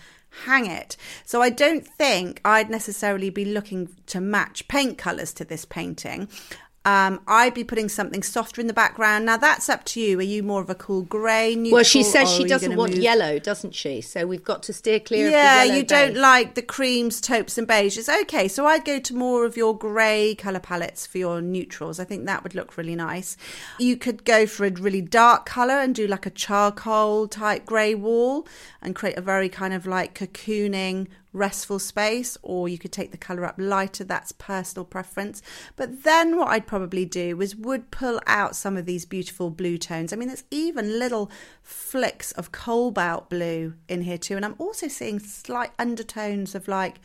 hang 0.44 0.66
it. 0.66 0.94
So 1.24 1.40
I 1.40 1.48
don't 1.48 1.86
think 1.86 2.42
I'd 2.44 2.68
necessarily 2.68 3.30
be 3.30 3.46
looking 3.46 3.88
to 4.08 4.20
match 4.20 4.68
paint 4.68 4.98
colours 4.98 5.32
to 5.32 5.46
this 5.46 5.64
painting. 5.64 6.28
Um, 6.86 7.20
I'd 7.26 7.52
be 7.52 7.64
putting 7.64 7.88
something 7.88 8.22
softer 8.22 8.60
in 8.60 8.68
the 8.68 8.72
background. 8.72 9.26
Now 9.26 9.36
that's 9.36 9.68
up 9.68 9.82
to 9.86 10.00
you. 10.00 10.20
Are 10.20 10.22
you 10.22 10.44
more 10.44 10.60
of 10.60 10.70
a 10.70 10.74
cool 10.76 11.02
grey? 11.02 11.56
well, 11.72 11.82
she 11.82 12.04
says 12.04 12.32
she 12.32 12.44
doesn't 12.44 12.76
want 12.76 12.92
move... 12.92 13.02
yellow, 13.02 13.40
doesn't 13.40 13.74
she? 13.74 14.00
So 14.00 14.24
we've 14.24 14.44
got 14.44 14.62
to 14.64 14.72
steer 14.72 15.00
clear. 15.00 15.28
Yeah, 15.28 15.64
you 15.64 15.82
base. 15.82 15.88
don't 15.88 16.16
like 16.16 16.54
the 16.54 16.62
creams, 16.62 17.20
taupes, 17.20 17.58
and 17.58 17.66
beiges. 17.66 18.08
Okay, 18.22 18.46
so 18.46 18.66
I'd 18.66 18.84
go 18.84 19.00
to 19.00 19.16
more 19.16 19.44
of 19.44 19.56
your 19.56 19.76
grey 19.76 20.36
colour 20.36 20.60
palettes 20.60 21.08
for 21.08 21.18
your 21.18 21.42
neutrals. 21.42 21.98
I 21.98 22.04
think 22.04 22.24
that 22.26 22.44
would 22.44 22.54
look 22.54 22.76
really 22.76 22.94
nice. 22.94 23.36
You 23.80 23.96
could 23.96 24.24
go 24.24 24.46
for 24.46 24.64
a 24.64 24.70
really 24.70 25.02
dark 25.02 25.44
colour 25.44 25.80
and 25.80 25.92
do 25.92 26.06
like 26.06 26.24
a 26.24 26.30
charcoal 26.30 27.26
type 27.26 27.66
grey 27.66 27.96
wall 27.96 28.46
and 28.80 28.94
create 28.94 29.18
a 29.18 29.20
very 29.20 29.48
kind 29.48 29.74
of 29.74 29.86
like 29.86 30.16
cocooning 30.16 31.08
restful 31.36 31.78
space, 31.78 32.36
or 32.42 32.68
you 32.68 32.78
could 32.78 32.92
take 32.92 33.12
the 33.12 33.16
colour 33.16 33.44
up 33.44 33.56
lighter. 33.58 34.04
That's 34.04 34.32
personal 34.32 34.84
preference. 34.84 35.42
But 35.76 36.02
then 36.02 36.36
what 36.36 36.48
I'd 36.48 36.66
probably 36.66 37.04
do 37.04 37.40
is 37.40 37.54
would 37.54 37.90
pull 37.90 38.20
out 38.26 38.56
some 38.56 38.76
of 38.76 38.86
these 38.86 39.04
beautiful 39.04 39.50
blue 39.50 39.78
tones. 39.78 40.12
I 40.12 40.16
mean, 40.16 40.28
there's 40.28 40.44
even 40.50 40.98
little 40.98 41.30
flicks 41.62 42.32
of 42.32 42.52
cobalt 42.52 43.28
blue 43.30 43.74
in 43.88 44.02
here 44.02 44.18
too. 44.18 44.36
And 44.36 44.44
I'm 44.44 44.56
also 44.58 44.88
seeing 44.88 45.18
slight 45.18 45.70
undertones 45.78 46.54
of 46.54 46.68
like 46.68 47.00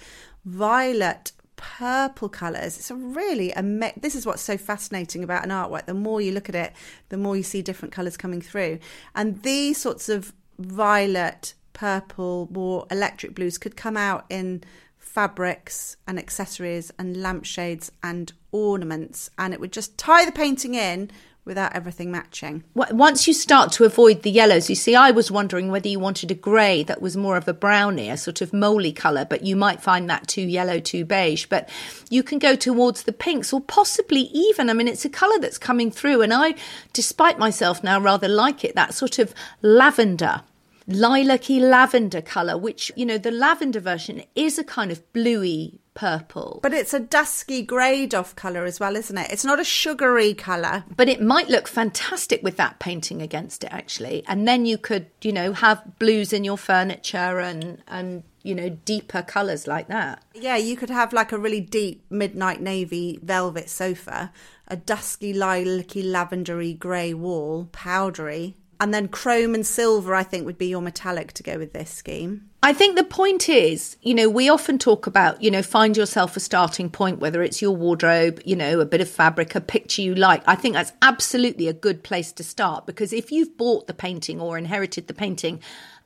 violet 0.45 1.33
purple 1.55 2.29
colours. 2.29 2.77
It's 2.77 2.89
a 2.89 2.95
really 2.95 3.51
a 3.51 3.61
me- 3.61 3.93
this 3.95 4.15
is 4.15 4.25
what's 4.25 4.41
so 4.41 4.57
fascinating 4.57 5.23
about 5.23 5.43
an 5.43 5.51
artwork. 5.51 5.85
The 5.85 5.93
more 5.93 6.19
you 6.19 6.31
look 6.31 6.49
at 6.49 6.55
it, 6.55 6.73
the 7.09 7.17
more 7.17 7.37
you 7.37 7.43
see 7.43 7.61
different 7.61 7.93
colours 7.93 8.17
coming 8.17 8.41
through. 8.41 8.79
And 9.13 9.43
these 9.43 9.79
sorts 9.79 10.09
of 10.09 10.33
violet, 10.57 11.53
purple, 11.73 12.47
more 12.51 12.85
electric 12.91 13.35
blues 13.35 13.57
could 13.57 13.75
come 13.75 13.97
out 13.97 14.25
in 14.29 14.63
fabrics 14.97 15.97
and 16.07 16.17
accessories 16.17 16.91
and 16.97 17.17
lampshades 17.17 17.91
and 18.01 18.31
ornaments 18.51 19.29
and 19.37 19.53
it 19.53 19.59
would 19.59 19.71
just 19.71 19.97
tie 19.97 20.25
the 20.25 20.31
painting 20.31 20.75
in 20.75 21.11
without 21.43 21.75
everything 21.75 22.11
matching. 22.11 22.63
Once 22.75 23.27
you 23.27 23.33
start 23.33 23.71
to 23.71 23.83
avoid 23.83 24.21
the 24.21 24.29
yellows, 24.29 24.69
you 24.69 24.75
see, 24.75 24.95
I 24.95 25.09
was 25.09 25.31
wondering 25.31 25.71
whether 25.71 25.89
you 25.89 25.99
wanted 25.99 26.29
a 26.29 26.35
grey 26.35 26.83
that 26.83 27.01
was 27.01 27.17
more 27.17 27.35
of 27.35 27.47
a 27.47 27.53
brownie, 27.53 28.09
a 28.09 28.17
sort 28.17 28.41
of 28.41 28.53
moly 28.53 28.91
colour, 28.91 29.25
but 29.25 29.43
you 29.43 29.55
might 29.55 29.81
find 29.81 30.07
that 30.09 30.27
too 30.27 30.43
yellow, 30.43 30.79
too 30.79 31.03
beige. 31.03 31.47
But 31.47 31.67
you 32.09 32.21
can 32.21 32.37
go 32.37 32.55
towards 32.55 33.03
the 33.03 33.13
pinks 33.13 33.51
or 33.51 33.59
possibly 33.59 34.29
even, 34.33 34.69
I 34.69 34.73
mean, 34.73 34.87
it's 34.87 35.05
a 35.05 35.09
colour 35.09 35.39
that's 35.39 35.57
coming 35.57 35.89
through, 35.89 36.21
and 36.21 36.33
I, 36.33 36.53
despite 36.93 37.39
myself 37.39 37.83
now, 37.83 37.99
rather 37.99 38.27
like 38.27 38.63
it, 38.63 38.75
that 38.75 38.93
sort 38.93 39.17
of 39.17 39.33
lavender 39.63 40.43
lilac-y 40.91 41.57
lavender 41.59 42.21
colour, 42.21 42.57
which, 42.57 42.91
you 42.95 43.05
know, 43.05 43.17
the 43.17 43.31
lavender 43.31 43.79
version 43.79 44.23
is 44.35 44.57
a 44.59 44.63
kind 44.63 44.91
of 44.91 45.11
bluey 45.13 45.79
purple. 45.93 46.59
But 46.63 46.73
it's 46.73 46.93
a 46.93 46.99
dusky 46.99 47.61
greyed 47.61 48.15
off 48.15 48.35
colour 48.35 48.65
as 48.65 48.79
well, 48.79 48.95
isn't 48.95 49.17
it? 49.17 49.31
It's 49.31 49.45
not 49.45 49.59
a 49.59 49.63
sugary 49.63 50.33
colour. 50.33 50.85
But 50.95 51.09
it 51.09 51.21
might 51.21 51.49
look 51.49 51.67
fantastic 51.67 52.41
with 52.43 52.57
that 52.57 52.79
painting 52.79 53.21
against 53.21 53.63
it, 53.63 53.71
actually. 53.71 54.23
And 54.27 54.47
then 54.47 54.65
you 54.65 54.77
could, 54.77 55.07
you 55.21 55.33
know, 55.33 55.53
have 55.53 55.99
blues 55.99 56.33
in 56.33 56.43
your 56.43 56.57
furniture 56.57 57.39
and, 57.39 57.83
and 57.87 58.23
you 58.43 58.55
know, 58.55 58.69
deeper 58.69 59.21
colours 59.21 59.67
like 59.67 59.87
that. 59.87 60.23
Yeah, 60.33 60.57
you 60.57 60.75
could 60.75 60.89
have 60.89 61.13
like 61.13 61.31
a 61.31 61.37
really 61.37 61.61
deep 61.61 62.05
midnight 62.09 62.61
navy 62.61 63.19
velvet 63.21 63.69
sofa, 63.69 64.31
a 64.67 64.75
dusky 64.75 65.33
lilac-y 65.33 66.01
lavendery 66.01 66.77
grey 66.77 67.13
wall, 67.13 67.69
powdery, 67.71 68.55
and 68.81 68.91
then 68.91 69.07
chrome 69.07 69.53
and 69.53 69.65
silver, 69.65 70.15
I 70.15 70.23
think, 70.23 70.47
would 70.47 70.57
be 70.57 70.65
your 70.65 70.81
metallic 70.81 71.33
to 71.33 71.43
go 71.43 71.59
with 71.59 71.71
this 71.71 71.91
scheme. 71.91 72.49
I 72.63 72.73
think 72.73 72.97
the 72.97 73.03
point 73.03 73.47
is, 73.47 73.95
you 74.01 74.15
know, 74.15 74.27
we 74.27 74.49
often 74.49 74.79
talk 74.79 75.05
about, 75.05 75.39
you 75.39 75.51
know, 75.51 75.61
find 75.61 75.95
yourself 75.95 76.35
a 76.35 76.39
starting 76.39 76.89
point, 76.89 77.19
whether 77.19 77.43
it's 77.43 77.61
your 77.61 77.75
wardrobe, 77.75 78.41
you 78.43 78.55
know, 78.55 78.79
a 78.79 78.85
bit 78.85 78.99
of 78.99 79.07
fabric, 79.07 79.53
a 79.53 79.61
picture 79.61 80.01
you 80.01 80.15
like. 80.15 80.41
I 80.47 80.55
think 80.55 80.73
that's 80.73 80.93
absolutely 81.03 81.67
a 81.67 81.73
good 81.73 82.03
place 82.03 82.31
to 82.33 82.43
start 82.43 82.87
because 82.87 83.13
if 83.13 83.31
you've 83.31 83.55
bought 83.55 83.85
the 83.85 83.93
painting 83.93 84.41
or 84.41 84.57
inherited 84.57 85.07
the 85.07 85.13
painting 85.13 85.59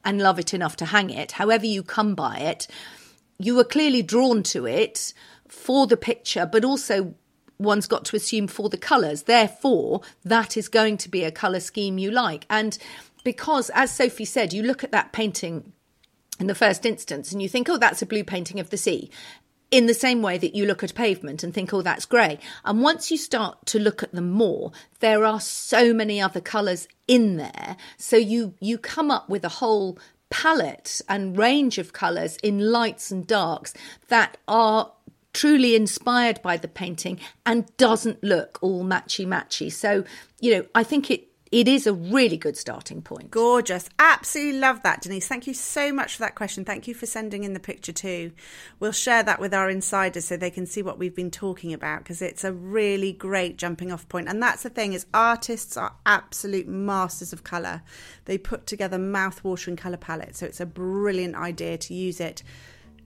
and 0.03 0.21
love 0.21 0.37
it 0.37 0.53
enough 0.53 0.75
to 0.77 0.85
hang 0.85 1.09
it, 1.09 1.31
however 1.31 1.65
you 1.65 1.81
come 1.81 2.13
by 2.13 2.39
it, 2.39 2.67
you 3.39 3.57
are 3.57 3.63
clearly 3.65 4.03
drawn 4.03 4.43
to 4.43 4.67
it 4.67 5.13
for 5.47 5.87
the 5.87 5.97
picture, 5.97 6.45
but 6.45 6.65
also 6.65 7.15
one's 7.57 7.87
got 7.87 8.05
to 8.05 8.15
assume 8.15 8.47
for 8.47 8.69
the 8.69 8.77
colours. 8.77 9.23
Therefore, 9.23 10.01
that 10.23 10.57
is 10.57 10.67
going 10.67 10.97
to 10.97 11.09
be 11.09 11.23
a 11.23 11.31
colour 11.31 11.59
scheme 11.59 11.97
you 11.97 12.11
like. 12.11 12.45
And 12.49 12.77
because, 13.23 13.69
as 13.71 13.91
Sophie 13.91 14.25
said, 14.25 14.53
you 14.53 14.63
look 14.63 14.83
at 14.83 14.91
that 14.91 15.11
painting 15.11 15.73
in 16.39 16.47
the 16.47 16.55
first 16.55 16.85
instance 16.85 17.31
and 17.31 17.41
you 17.41 17.49
think, 17.49 17.69
oh, 17.69 17.77
that's 17.77 18.01
a 18.01 18.05
blue 18.05 18.23
painting 18.23 18.59
of 18.59 18.69
the 18.69 18.77
sea. 18.77 19.09
In 19.71 19.87
the 19.87 19.93
same 19.93 20.21
way 20.21 20.37
that 20.37 20.55
you 20.55 20.65
look 20.65 20.83
at 20.83 20.93
pavement 20.93 21.43
and 21.43 21.53
think, 21.53 21.73
oh, 21.73 21.81
that's 21.81 22.05
grey. 22.05 22.39
And 22.63 22.81
once 22.81 23.09
you 23.09 23.17
start 23.17 23.65
to 23.67 23.79
look 23.79 24.03
at 24.03 24.11
them 24.11 24.31
more, 24.31 24.71
there 24.99 25.25
are 25.25 25.39
so 25.39 25.93
many 25.93 26.21
other 26.21 26.39
colours 26.39 26.87
in 27.07 27.37
there. 27.37 27.75
So 27.97 28.15
you 28.15 28.53
you 28.59 28.77
come 28.77 29.09
up 29.09 29.27
with 29.27 29.43
a 29.43 29.49
whole 29.49 29.97
palette 30.29 31.01
and 31.09 31.37
range 31.37 31.77
of 31.77 31.93
colours 31.93 32.37
in 32.43 32.71
lights 32.71 33.11
and 33.11 33.25
darks 33.25 33.73
that 34.07 34.37
are 34.47 34.91
truly 35.35 35.75
inspired 35.75 36.41
by 36.41 36.55
the 36.55 36.67
painting 36.67 37.19
and 37.45 37.65
doesn't 37.75 38.23
look 38.23 38.57
all 38.61 38.85
matchy 38.85 39.27
matchy. 39.27 39.71
So, 39.71 40.05
you 40.39 40.55
know, 40.55 40.65
I 40.73 40.83
think 40.83 41.11
it 41.11 41.27
it 41.51 41.67
is 41.67 41.85
a 41.85 41.93
really 41.93 42.37
good 42.37 42.57
starting 42.57 43.01
point. 43.01 43.31
Gorgeous. 43.31 43.87
Absolutely 43.99 44.59
love 44.59 44.81
that, 44.83 45.01
Denise. 45.01 45.27
Thank 45.27 45.45
you 45.45 45.53
so 45.53 45.93
much 45.93 46.15
for 46.15 46.19
that 46.21 46.35
question. 46.35 46.65
Thank 46.65 46.87
you 46.87 46.93
for 46.93 47.05
sending 47.05 47.43
in 47.43 47.53
the 47.53 47.59
picture 47.59 47.93
too. 47.93 48.31
We'll 48.79 48.91
share 48.91 49.23
that 49.23 49.39
with 49.39 49.53
our 49.53 49.69
insiders 49.69 50.25
so 50.25 50.35
they 50.37 50.49
can 50.49 50.65
see 50.65 50.81
what 50.81 50.97
we've 50.97 51.15
been 51.15 51.31
talking 51.31 51.71
about 51.71 51.99
because 51.99 52.21
it's 52.21 52.43
a 52.43 52.51
really 52.51 53.13
great 53.13 53.57
jumping 53.57 53.91
off 53.91 54.09
point. 54.09 54.27
And 54.27 54.41
that's 54.41 54.63
the 54.63 54.69
thing 54.69 54.93
is 54.93 55.05
artists 55.13 55.77
are 55.77 55.93
absolute 56.05 56.67
masters 56.67 57.31
of 57.31 57.43
colour. 57.43 57.83
They 58.25 58.37
put 58.37 58.65
together 58.65 58.97
mouth-watering 58.97 59.77
colour 59.77 59.97
palettes. 59.97 60.39
So 60.39 60.47
it's 60.47 60.59
a 60.59 60.65
brilliant 60.65 61.35
idea 61.35 61.77
to 61.77 61.93
use 61.93 62.19
it 62.19 62.41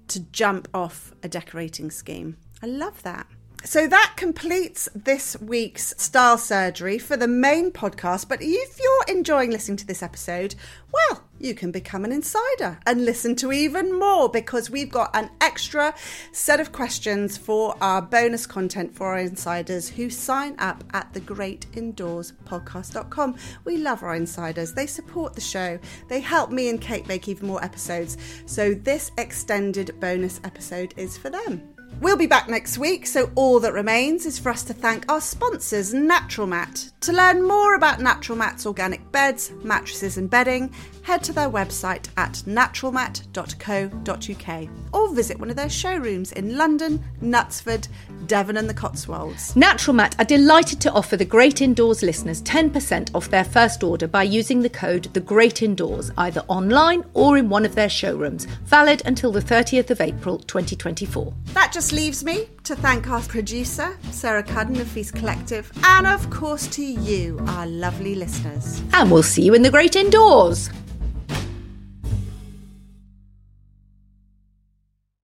to 0.09 0.19
jump 0.19 0.67
off 0.73 1.13
a 1.23 1.29
decorating 1.29 1.91
scheme. 1.91 2.37
I 2.61 2.67
love 2.67 3.03
that. 3.03 3.27
So 3.65 3.87
that 3.87 4.13
completes 4.15 4.87
this 4.95 5.39
week's 5.41 5.93
style 5.97 6.37
surgery 6.37 6.97
for 6.97 7.17
the 7.17 7.27
main 7.27 7.71
podcast. 7.71 8.29
But 8.29 8.39
if 8.41 8.79
you're 8.79 9.15
enjoying 9.15 9.51
listening 9.51 9.77
to 9.77 9.85
this 9.85 10.01
episode, 10.01 10.55
well, 10.91 11.23
you 11.39 11.53
can 11.53 11.71
become 11.71 12.05
an 12.05 12.11
insider 12.11 12.79
and 12.85 13.05
listen 13.05 13.35
to 13.37 13.51
even 13.51 13.97
more 13.97 14.29
because 14.29 14.69
we've 14.69 14.89
got 14.89 15.13
an 15.13 15.29
extra 15.41 15.93
set 16.31 16.59
of 16.59 16.71
questions 16.71 17.37
for 17.37 17.75
our 17.81 18.01
bonus 18.01 18.47
content 18.47 18.95
for 18.95 19.07
our 19.07 19.19
insiders 19.19 19.89
who 19.89 20.09
sign 20.09 20.55
up 20.57 20.83
at 20.93 21.13
the 21.13 21.19
Great 21.19 21.65
Indoors 21.75 22.33
podcast.com. 22.45 23.35
We 23.65 23.77
love 23.77 24.03
our 24.03 24.15
insiders. 24.15 24.73
They 24.73 24.87
support 24.87 25.33
the 25.33 25.41
show. 25.41 25.79
They 26.07 26.21
help 26.21 26.49
me 26.49 26.69
and 26.69 26.79
Kate 26.79 27.07
make 27.07 27.27
even 27.27 27.47
more 27.47 27.63
episodes. 27.63 28.17
So 28.45 28.73
this 28.73 29.11
extended 29.17 29.99
bonus 29.99 30.39
episode 30.43 30.93
is 30.97 31.17
for 31.17 31.29
them. 31.29 31.78
We'll 32.01 32.15
be 32.15 32.27
back 32.27 32.47
next 32.47 32.77
week, 32.77 33.05
so 33.05 33.29
all 33.35 33.59
that 33.59 33.73
remains 33.73 34.25
is 34.25 34.39
for 34.39 34.51
us 34.51 34.63
to 34.63 34.73
thank 34.73 35.11
our 35.11 35.19
sponsors, 35.19 35.93
Natural 35.93 36.47
Mat. 36.47 36.89
To 37.01 37.11
learn 37.11 37.45
more 37.45 37.75
about 37.75 37.99
Natural 37.99 38.37
Mat's 38.37 38.65
organic 38.65 39.11
beds, 39.11 39.51
mattresses, 39.63 40.17
and 40.17 40.29
bedding, 40.29 40.73
head 41.01 41.23
to 41.23 41.33
their 41.33 41.49
website 41.49 42.07
at 42.17 42.33
naturalmat.co.uk 42.45 44.69
or 44.93 45.13
visit 45.13 45.39
one 45.39 45.49
of 45.49 45.55
their 45.55 45.69
showrooms 45.69 46.31
in 46.33 46.57
London, 46.57 47.01
Knutsford, 47.21 47.87
Devon, 48.27 48.57
and 48.57 48.69
the 48.69 48.73
Cotswolds. 48.73 49.55
Natural 49.55 49.95
Mat 49.95 50.15
are 50.19 50.25
delighted 50.25 50.81
to 50.81 50.91
offer 50.91 51.17
the 51.17 51.25
Great 51.25 51.61
Indoors 51.61 52.03
listeners 52.03 52.41
10% 52.43 53.15
off 53.15 53.29
their 53.29 53.43
first 53.43 53.83
order 53.83 54.07
by 54.07 54.23
using 54.23 54.61
the 54.61 54.69
code 54.69 55.05
The 55.13 55.19
Great 55.19 55.63
Indoors 55.63 56.11
either 56.17 56.43
online 56.47 57.03
or 57.13 57.37
in 57.37 57.49
one 57.49 57.65
of 57.65 57.75
their 57.75 57.89
showrooms, 57.89 58.45
valid 58.65 59.01
until 59.05 59.31
the 59.31 59.41
30th 59.41 59.89
of 59.89 60.01
April 60.01 60.37
2024. 60.37 61.33
That 61.53 61.71
just 61.73 61.88
leaves 61.91 62.23
me 62.23 62.47
to 62.63 62.75
thank 62.75 63.09
our 63.09 63.21
producer, 63.21 63.97
Sarah 64.11 64.43
Cudden 64.43 64.79
of 64.79 64.87
Feast 64.87 65.15
Collective, 65.15 65.71
and 65.83 66.05
of 66.05 66.29
course 66.29 66.67
to 66.67 66.83
you, 66.83 67.39
our 67.47 67.65
lovely 67.67 68.15
listeners. 68.15 68.81
And 68.93 69.11
we'll 69.11 69.23
see 69.23 69.43
you 69.43 69.53
in 69.53 69.61
the 69.61 69.71
Great 69.71 69.95
Indoors. 69.95 70.69